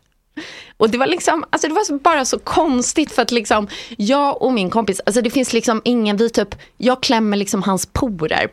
Och 0.81 0.89
det 0.89 0.97
var 0.97 1.07
liksom, 1.07 1.45
alltså 1.49 1.67
det 1.67 1.73
var 1.73 1.99
bara 1.99 2.25
så 2.25 2.39
konstigt 2.39 3.11
för 3.11 3.21
att 3.21 3.31
liksom 3.31 3.67
jag 3.97 4.41
och 4.41 4.53
min 4.53 4.69
kompis, 4.69 5.01
alltså 5.05 5.21
det 5.21 5.29
finns 5.29 5.53
liksom 5.53 5.81
ingen, 5.85 6.17
vi 6.17 6.29
typ, 6.29 6.55
jag 6.77 7.03
klämmer 7.03 7.37
liksom 7.37 7.63
hans 7.63 7.85
porer. 7.85 8.47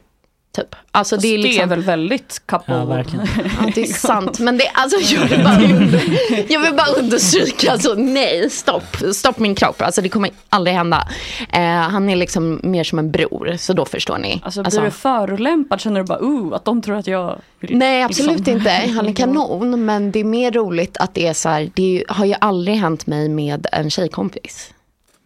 Typ. 0.58 0.76
Alltså 0.90 1.16
det 1.16 1.34
är, 1.34 1.38
liksom, 1.38 1.68
väl 1.68 1.82
väldigt 1.82 2.42
couple. 2.46 2.74
Ja, 2.74 2.84
verkligen. 2.84 3.26
Ja, 3.36 3.70
det 3.74 3.80
är 3.80 3.86
sant. 4.06 4.38
Men 4.38 4.58
det, 4.58 4.68
alltså, 4.74 5.14
jag, 5.14 5.20
vill 5.28 5.44
bara 5.44 5.54
under, 5.54 6.52
jag 6.52 6.60
vill 6.60 6.74
bara 6.74 6.86
understryka, 6.98 7.72
alltså, 7.72 7.94
nej, 7.94 8.50
stopp, 8.50 8.96
stopp 9.12 9.38
min 9.38 9.54
kropp. 9.54 9.82
Alltså, 9.82 10.02
det 10.02 10.08
kommer 10.08 10.30
aldrig 10.48 10.76
hända. 10.76 11.08
Eh, 11.52 11.60
han 11.62 12.08
är 12.10 12.16
liksom 12.16 12.60
mer 12.62 12.84
som 12.84 12.98
en 12.98 13.10
bror, 13.10 13.56
så 13.58 13.72
då 13.72 13.84
förstår 13.84 14.18
ni. 14.18 14.40
Alltså 14.44 14.62
blir 14.62 14.80
du 14.80 14.90
förolämpad 14.90 15.80
känner 15.80 16.00
du 16.00 16.06
bara, 16.06 16.20
uh, 16.20 16.54
att 16.54 16.64
de 16.64 16.82
tror 16.82 16.96
att 16.96 17.06
jag 17.06 17.38
vill, 17.60 17.76
Nej, 17.76 18.02
absolut 18.02 18.38
liksom- 18.38 18.56
inte. 18.56 18.70
Han 18.96 19.08
är 19.08 19.12
kanon. 19.12 19.84
Men 19.84 20.10
det 20.12 20.20
är 20.20 20.24
mer 20.24 20.50
roligt 20.52 20.96
att 20.96 21.14
det 21.14 21.26
är 21.26 21.34
så 21.34 21.48
här, 21.48 21.70
det 21.74 21.98
är 21.98 22.04
har 22.08 22.24
ju 22.24 22.34
aldrig 22.40 22.76
hänt 22.76 23.06
mig 23.06 23.28
med 23.28 23.66
en 23.72 23.90
tjejkompis. 23.90 24.70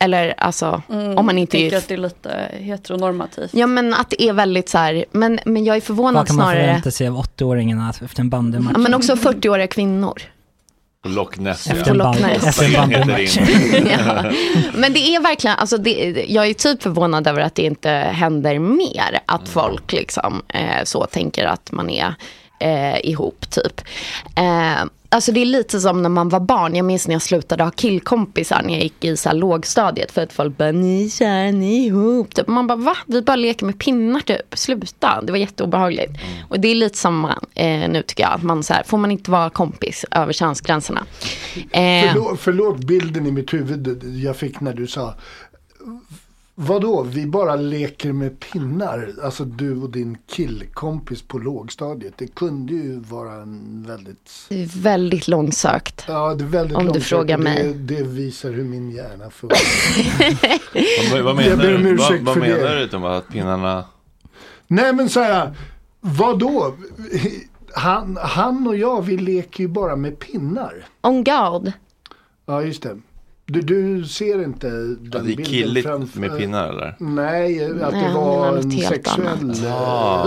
Eller 0.03 0.35
alltså, 0.39 0.83
Mm, 0.89 1.19
om 1.19 1.27
man 1.27 1.39
inte 1.39 1.53
tycker 1.53 1.77
är... 1.77 1.79
att 1.79 1.89
det 1.89 1.95
är 1.95 1.99
lite 1.99 2.49
heteronormativt. 2.53 3.55
Ja, 3.55 3.67
men 3.67 3.95
att 3.95 4.11
det 4.11 4.23
är 4.23 4.33
väldigt 4.33 4.69
så 4.69 4.79
här, 4.79 5.05
men, 5.11 5.41
men 5.45 5.65
jag 5.65 5.77
är 5.77 5.81
förvånad 5.81 6.15
Vad 6.15 6.27
kan 6.27 6.37
man 6.37 6.47
snarare. 6.47 6.65
förvänta 6.67 6.91
sig 6.91 7.09
av 7.09 7.23
80-åringarna 7.23 8.05
efter 8.05 8.21
en 8.21 8.31
bandymatch? 8.31 8.73
Ja, 8.75 8.79
men 8.79 8.95
också 8.95 9.15
40-åriga 9.15 9.67
kvinnor. 9.67 10.23
Loch 11.05 11.39
Ness. 11.39 11.67
Efter 11.67 11.91
en 11.91 11.99
bandymatch. 11.99 13.37
ja. 13.91 14.25
Men 14.75 14.93
det 14.93 15.15
är 15.15 15.21
verkligen, 15.21 15.57
alltså 15.57 15.77
det, 15.79 16.25
jag 16.29 16.47
är 16.47 16.55
typ 16.55 16.83
förvånad 16.83 17.27
över 17.27 17.41
att 17.41 17.55
det 17.55 17.63
inte 17.63 17.91
händer 17.91 18.59
mer. 18.59 19.21
Att 19.27 19.49
folk 19.49 19.93
liksom 19.93 20.43
eh, 20.49 20.85
så 20.85 21.07
tänker 21.07 21.45
att 21.45 21.73
man 21.73 21.91
är 21.91 22.15
eh, 22.61 23.11
ihop 23.11 23.51
typ. 23.51 23.81
Eh, 24.37 24.85
alltså 25.13 25.33
det 25.33 25.41
är 25.41 25.47
lite 25.47 25.81
som 25.81 26.03
när 26.03 26.09
man 26.09 26.29
var 26.29 26.41
barn. 26.41 26.77
Jag 26.77 26.85
minns 26.85 27.09
när 27.09 27.15
jag 27.15 27.23
slutade 27.23 27.65
ha 27.65 27.71
killkompisar 27.71 28.63
när 28.63 28.73
jag 28.73 28.83
gick 28.83 29.05
i 29.05 29.17
så 29.17 29.29
här 29.29 29.37
lågstadiet. 29.37 30.13
För 30.13 30.23
att 30.23 30.33
folk 30.33 30.57
bara, 30.57 30.73
ni 30.73 31.11
är 31.21 31.53
ni 31.53 31.83
är 31.83 31.87
ihop. 31.87 32.35
Typ. 32.35 32.47
Man 32.49 32.67
bara, 32.67 32.77
va? 32.77 32.97
Vi 33.07 33.23
bara 33.23 33.37
leker 33.37 33.67
med 33.67 33.79
pinnar 33.79 34.21
typ. 34.21 34.59
Sluta. 34.59 35.23
Det 35.23 35.33
var 35.33 35.39
jätteobehagligt. 35.39 36.13
Och 36.49 36.61
det 36.61 36.69
är 36.69 36.75
lite 36.75 36.99
samma 36.99 37.39
eh, 37.55 37.89
nu 37.91 38.03
tycker 38.07 38.23
jag. 38.23 38.33
Att 38.33 38.43
man 38.43 38.63
så 38.63 38.75
här, 38.75 38.83
får 38.83 38.99
man 38.99 39.11
inte 39.11 39.31
vara 39.31 39.51
kompis 39.51 40.05
över 40.11 40.33
könsgränserna. 40.33 41.07
Eh, 41.57 42.13
Förlåt, 42.13 42.41
förlåt 42.41 42.79
bilden 42.79 43.27
i 43.27 43.31
mitt 43.31 43.53
huvud 43.53 44.05
jag 44.25 44.37
fick 44.37 44.61
när 44.61 44.75
du 44.75 44.87
sa 44.87 45.15
Vadå, 46.65 47.03
vi 47.03 47.27
bara 47.27 47.57
leker 47.57 48.13
med 48.13 48.41
pinnar? 48.41 49.15
Alltså 49.23 49.45
du 49.45 49.83
och 49.83 49.91
din 49.91 50.19
killkompis 50.27 51.23
på 51.23 51.39
lågstadiet. 51.39 52.15
Det 52.17 52.27
kunde 52.27 52.73
ju 52.73 53.01
vara 53.01 53.33
en 53.35 53.85
väldigt... 53.89 54.31
Det 54.49 54.63
är 54.63 54.83
väldigt 54.83 55.29
långsökt. 55.29 56.05
Ja, 56.09 56.35
det 56.35 56.45
är 56.45 56.49
väldigt 56.49 56.77
Om 56.77 56.83
du 56.83 56.87
långsökt 56.89 57.09
frågar 57.09 57.37
och 57.37 57.45
mig. 57.45 57.75
Det, 57.75 57.95
det 57.95 58.03
visar 58.03 58.51
hur 58.51 58.65
min 58.65 58.91
hjärna 58.91 59.31
funkar. 59.31 59.59
Vad, 61.13 61.23
vad 61.35 61.45
Jag 61.45 61.51
menar 61.51 61.57
ber 61.57 61.77
om 61.77 61.83
du? 61.83 61.97
Vad, 61.97 62.07
ursäkt 62.11 62.23
vad 62.25 62.35
för 62.35 62.41
det. 62.41 62.49
menar 62.57 62.77
du 62.77 62.89
Tom? 62.89 63.05
Att 63.05 63.29
pinnarna... 63.29 63.85
Nej 64.67 64.93
men 64.93 65.09
så 65.09 65.21
här, 65.21 65.57
vadå? 66.01 66.75
Han, 67.75 68.19
han 68.23 68.67
och 68.67 68.77
jag, 68.77 69.03
vi 69.03 69.17
leker 69.17 69.61
ju 69.65 69.69
bara 69.69 69.97
med 69.97 70.19
pinnar. 70.19 70.87
On 71.01 71.25
God. 71.25 71.73
Ja, 72.47 72.63
just 72.63 72.83
det. 72.83 72.99
Du, 73.53 73.61
du 73.61 74.05
ser 74.05 74.45
inte 74.45 74.67
den 74.67 75.11
Ja, 75.13 75.19
det 75.19 75.19
är 75.19 75.23
bilden 75.23 75.45
killigt 75.45 75.87
framför- 75.87 76.21
med 76.21 76.39
pinnar 76.39 76.69
eller? 76.69 76.95
Nej, 76.99 77.65
att 77.83 77.91
det 77.93 78.11
var 78.15 78.57
en 78.57 78.71
sexuell... 78.71 79.55
Ah. 79.67 80.27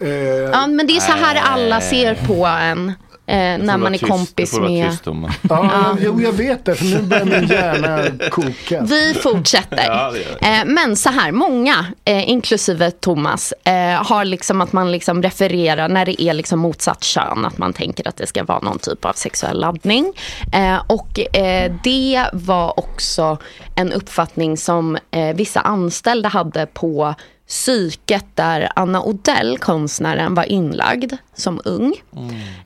eh, 0.00 0.08
Ja, 0.52 0.66
men 0.66 0.86
det 0.86 0.96
är 0.96 1.00
så 1.00 1.12
här 1.12 1.40
alla 1.44 1.80
ser 1.80 2.14
på 2.26 2.46
en. 2.46 2.92
Eh, 3.30 3.58
när 3.58 3.78
man 3.78 3.94
är 3.94 3.98
kompis 3.98 4.58
med. 4.58 4.96
Ja, 5.42 5.96
jo, 6.00 6.20
jag 6.20 6.32
vet 6.32 6.64
det, 6.64 6.74
för 6.74 6.84
nu 6.84 7.02
börjar 7.02 7.24
min 7.24 7.46
hjärna 7.48 8.02
koka. 8.30 8.82
Vi 8.82 9.14
fortsätter. 9.14 9.84
Ja, 9.86 10.10
det 10.10 10.18
det. 10.40 10.46
eh, 10.46 10.64
men 10.64 10.96
så 10.96 11.10
här, 11.10 11.32
många, 11.32 11.86
eh, 12.04 12.30
inklusive 12.30 12.90
Thomas, 12.90 13.52
eh, 13.64 14.04
har 14.04 14.24
liksom 14.24 14.60
att 14.60 14.72
man 14.72 14.92
liksom 14.92 15.22
refererar 15.22 15.88
när 15.88 16.06
det 16.06 16.22
är 16.22 16.34
liksom 16.34 16.58
motsatt 16.58 17.04
kön. 17.04 17.44
Att 17.44 17.58
man 17.58 17.72
tänker 17.72 18.08
att 18.08 18.16
det 18.16 18.26
ska 18.26 18.44
vara 18.44 18.60
någon 18.60 18.78
typ 18.78 19.04
av 19.04 19.12
sexuell 19.12 19.60
laddning. 19.60 20.12
Eh, 20.52 20.82
och 20.86 21.36
eh, 21.36 21.72
det 21.84 22.24
var 22.32 22.78
också 22.78 23.38
en 23.76 23.92
uppfattning 23.92 24.56
som 24.56 24.98
eh, 25.10 25.34
vissa 25.34 25.60
anställda 25.60 26.28
hade 26.28 26.66
på 26.66 27.14
psyket 27.50 28.24
där 28.34 28.68
Anna 28.76 29.02
Odell, 29.02 29.58
konstnären, 29.58 30.34
var 30.34 30.44
inlagd 30.44 31.12
som 31.34 31.60
ung. 31.64 31.94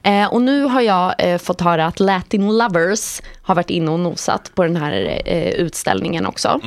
Eh, 0.03 0.26
och 0.32 0.43
nu 0.43 0.62
har 0.62 0.80
jag 0.80 1.14
eh, 1.18 1.39
fått 1.39 1.61
höra 1.61 1.87
att 1.87 2.01
Latin 2.01 2.59
Lovers 2.59 3.20
har 3.43 3.55
varit 3.55 3.70
inne 3.70 3.91
och 3.91 4.01
nosat 4.01 4.51
på 4.55 4.62
den 4.62 4.76
här 4.76 5.22
eh, 5.26 5.49
utställningen 5.49 6.26
också. 6.26 6.61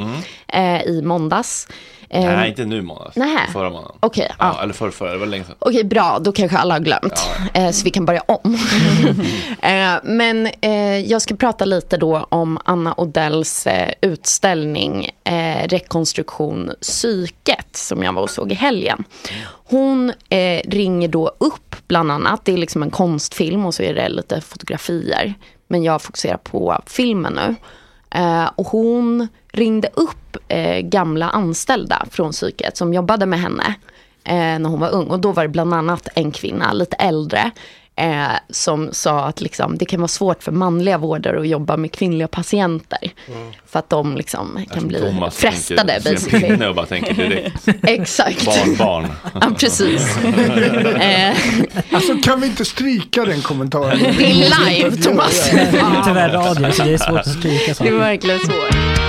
Eh, 0.47 0.82
I 0.82 1.01
måndags. 1.01 1.68
Eh, 2.10 2.26
Nej, 2.26 2.49
inte 2.49 2.66
nu 2.66 2.82
månads. 2.82 3.16
Nähä. 3.16 3.47
Förra 3.53 3.70
månaden. 3.70 3.97
Okej, 3.99 4.32
ja. 4.39 4.64
Eller 4.64 4.74
förra, 4.74 4.91
förra, 4.91 5.12
det 5.12 5.18
var 5.18 5.26
länge 5.26 5.43
sedan. 5.43 5.55
Okej, 5.60 5.84
bra. 5.84 6.20
Då 6.20 6.32
kanske 6.32 6.58
alla 6.58 6.74
har 6.74 6.80
glömt. 6.80 7.30
Eh, 7.53 7.72
så 7.72 7.84
vi 7.84 7.89
kan 7.89 8.05
börja 8.05 8.24
om. 8.28 8.53
eh, 9.62 9.95
men 10.03 10.47
eh, 10.62 10.99
jag 10.99 11.22
ska 11.22 11.36
prata 11.36 11.66
lite 11.66 11.97
då 11.97 12.28
om 12.30 12.60
Anna 12.66 12.93
Odells 12.97 13.68
eh, 13.68 13.91
utställning 14.01 15.10
eh, 15.24 15.68
Rekonstruktion 15.68 16.72
psyket 16.82 17.76
som 17.76 18.03
jag 18.03 18.14
var 18.14 18.22
och 18.22 18.30
såg 18.30 18.51
i 18.51 18.55
helgen. 18.55 19.03
Hon 19.70 20.14
eh, 20.30 20.62
ringer 20.66 21.08
då 21.08 21.32
upp 21.38 21.76
bland 21.88 22.12
annat. 22.12 22.45
Det 22.45 22.53
är 22.53 22.58
liksom 22.58 22.84
en 22.84 22.91
konstfilm 22.91 23.66
och 23.66 23.74
så 23.74 23.84
är 23.84 23.93
det 23.93 24.10
lite 24.10 24.41
fotografier. 24.41 25.34
Men 25.68 25.84
jag 25.84 26.01
fokuserar 26.01 26.38
på 26.38 26.82
filmen 26.86 27.34
nu. 27.34 27.55
Eh, 28.10 28.49
och 28.55 28.68
hon 28.68 29.28
ringde 29.51 29.89
upp 29.93 30.38
eh, 30.47 30.80
gamla 30.80 31.30
anställda 31.30 32.05
från 32.12 32.32
psyket 32.32 32.78
som 32.78 32.93
jobbade 32.93 33.26
med 33.26 33.39
henne 33.39 33.76
eh, 34.24 34.60
när 34.60 34.70
hon 34.70 34.80
var 34.80 34.89
ung. 34.89 35.08
Och 35.08 35.20
då 35.20 35.32
var 35.32 35.43
det 35.43 35.49
bland 35.49 35.74
annat 35.74 36.08
en 36.16 36.32
kvinna, 36.32 36.74
lite 36.74 36.95
äldre, 36.95 37.51
eh, 37.98 38.28
som 38.50 38.89
sa 38.91 39.26
att 39.26 39.41
liksom, 39.41 39.78
det 39.78 39.86
kan 39.86 40.00
vara 40.00 40.08
svårt 40.08 40.43
för 40.43 40.52
manliga 40.52 40.98
vårdare 40.98 41.39
att 41.39 41.48
jobba 41.48 41.78
med 41.78 41.91
kvinnliga 41.91 42.28
patienter. 42.28 43.12
För 43.68 43.80
att 43.80 43.89
de 43.89 44.18
liksom 44.18 44.66
kan 44.74 44.88
bli 44.88 45.00
Thomas 45.00 45.38
frestade 45.38 46.02
pinne 46.30 46.68
och 46.68 46.76
bara 46.76 46.86
tänker 46.86 47.14
direkt. 47.14 47.68
Exakt. 47.84 48.45
Barn, 48.45 48.76
barn. 48.78 49.08
Ja, 49.41 49.52
precis. 49.60 50.18
Eh, 50.98 51.38
Alltså 51.91 52.18
kan 52.24 52.41
vi 52.41 52.48
inte 52.48 52.66
stryka 52.66 53.26
den 53.26 53.41
kommentaren? 53.41 54.00
Det 54.18 54.26
är 54.26 54.70
live, 54.70 54.98
Thomas. 54.98 55.50
Det 55.52 55.60
är 55.60 56.04
tyvärr 56.06 56.30
radio 56.30 56.72
så 56.72 56.84
det 56.84 56.93
är 56.93 56.98
svårt 56.98 57.20
att 57.20 57.30
stryka 57.39 57.74
det 57.84 57.88
är 57.89 57.93
verkligen 57.93 58.39
svårt. 58.39 59.07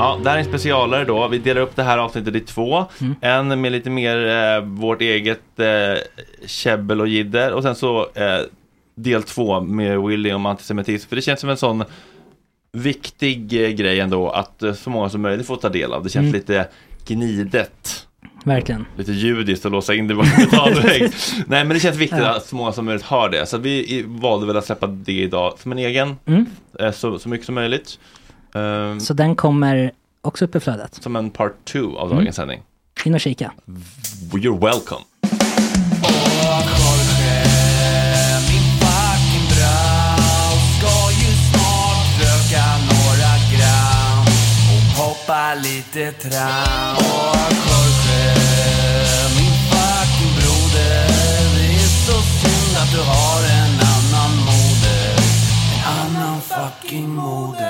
Ja, 0.00 0.18
det 0.24 0.30
här 0.30 0.36
är 0.36 0.40
en 0.40 0.46
specialare 0.46 1.04
då. 1.04 1.28
Vi 1.28 1.38
delar 1.38 1.60
upp 1.60 1.76
det 1.76 1.82
här 1.82 1.98
avsnittet 1.98 2.34
i 2.34 2.40
två. 2.40 2.84
Mm. 3.00 3.14
En 3.20 3.60
med 3.60 3.72
lite 3.72 3.90
mer 3.90 4.26
eh, 4.28 4.60
vårt 4.64 5.00
eget 5.00 5.40
eh, 5.60 5.66
käbbel 6.46 7.00
och 7.00 7.08
jidder 7.08 7.52
och 7.52 7.62
sen 7.62 7.74
så 7.74 8.00
eh, 8.14 8.38
del 8.94 9.22
två 9.22 9.60
med 9.60 10.00
Willy 10.00 10.32
om 10.32 10.46
antisemitism. 10.46 11.08
För 11.08 11.16
det 11.16 11.22
känns 11.22 11.40
som 11.40 11.50
en 11.50 11.56
sån 11.56 11.84
viktig 12.72 13.64
eh, 13.64 13.70
grej 13.70 14.00
ändå 14.00 14.30
att 14.30 14.62
eh, 14.62 14.72
så 14.74 14.90
många 14.90 15.08
som 15.08 15.22
möjligt 15.22 15.46
får 15.46 15.56
ta 15.56 15.68
del 15.68 15.92
av. 15.92 16.04
Det 16.04 16.10
känns 16.10 16.24
Mm. 16.24 16.32
lite 16.34 16.66
gnidet. 17.06 18.06
Verkligen. 18.44 18.86
Lite 18.96 19.12
judiskt 19.12 19.66
att 19.66 19.72
låsa 19.72 19.94
in 19.94 20.08
det 20.08 20.14
bakom 20.14 20.30
betalvägg. 20.50 21.02
Nej 21.46 21.64
men 21.64 21.68
det 21.68 21.80
känns 21.80 21.96
viktigt 21.96 22.18
Ja. 22.18 22.36
att 22.36 22.46
så 22.46 22.56
många 22.56 22.72
som 22.72 22.84
möjligt 22.84 23.04
har 23.04 23.28
det. 23.28 23.46
Så 23.46 23.58
vi 23.58 24.04
valde 24.06 24.46
väl 24.46 24.56
att 24.56 24.64
släppa 24.66 24.86
det 24.86 25.12
idag 25.12 25.54
som 25.58 25.72
en 25.72 25.78
egen. 25.78 26.16
Mm. 26.26 26.46
eh, 26.78 26.92
Så, 26.92 27.18
så 27.18 27.28
mycket 27.28 27.46
som 27.46 27.54
möjligt. 27.54 27.98
Ehm, 28.54 29.00
Så 29.00 29.14
den 29.14 29.36
kommer 29.36 29.90
också 30.22 30.44
upp 30.44 30.54
i 30.56 30.60
flödet. 30.60 30.94
som 31.02 31.16
en 31.16 31.30
part 31.30 31.64
two 31.64 31.96
av 31.96 32.06
Mm. 32.06 32.18
dagens 32.18 32.36
sändning. 32.36 32.62
In 33.04 33.14
och 33.14 33.20
kika. 33.20 33.52
You're 34.32 34.60
welcome. 34.60 35.04
Hoppa 44.96 45.54
lite 45.54 46.12
tram. 46.12 46.96
Och 46.96 47.52
Jorge, 47.68 48.34
min 49.38 49.54
fucking 49.70 50.32
broder, 50.38 51.06
det 51.56 51.74
är 51.74 51.88
så 52.06 52.22
synd 52.22 52.76
att 52.82 52.90
du 52.92 53.00
har 53.02 53.40
en 53.60 53.74
annan 53.94 54.36
moder. 54.36 55.16
En 55.74 56.16
annan 56.16 56.40
fucking 56.40 57.08
moder. 57.08 57.69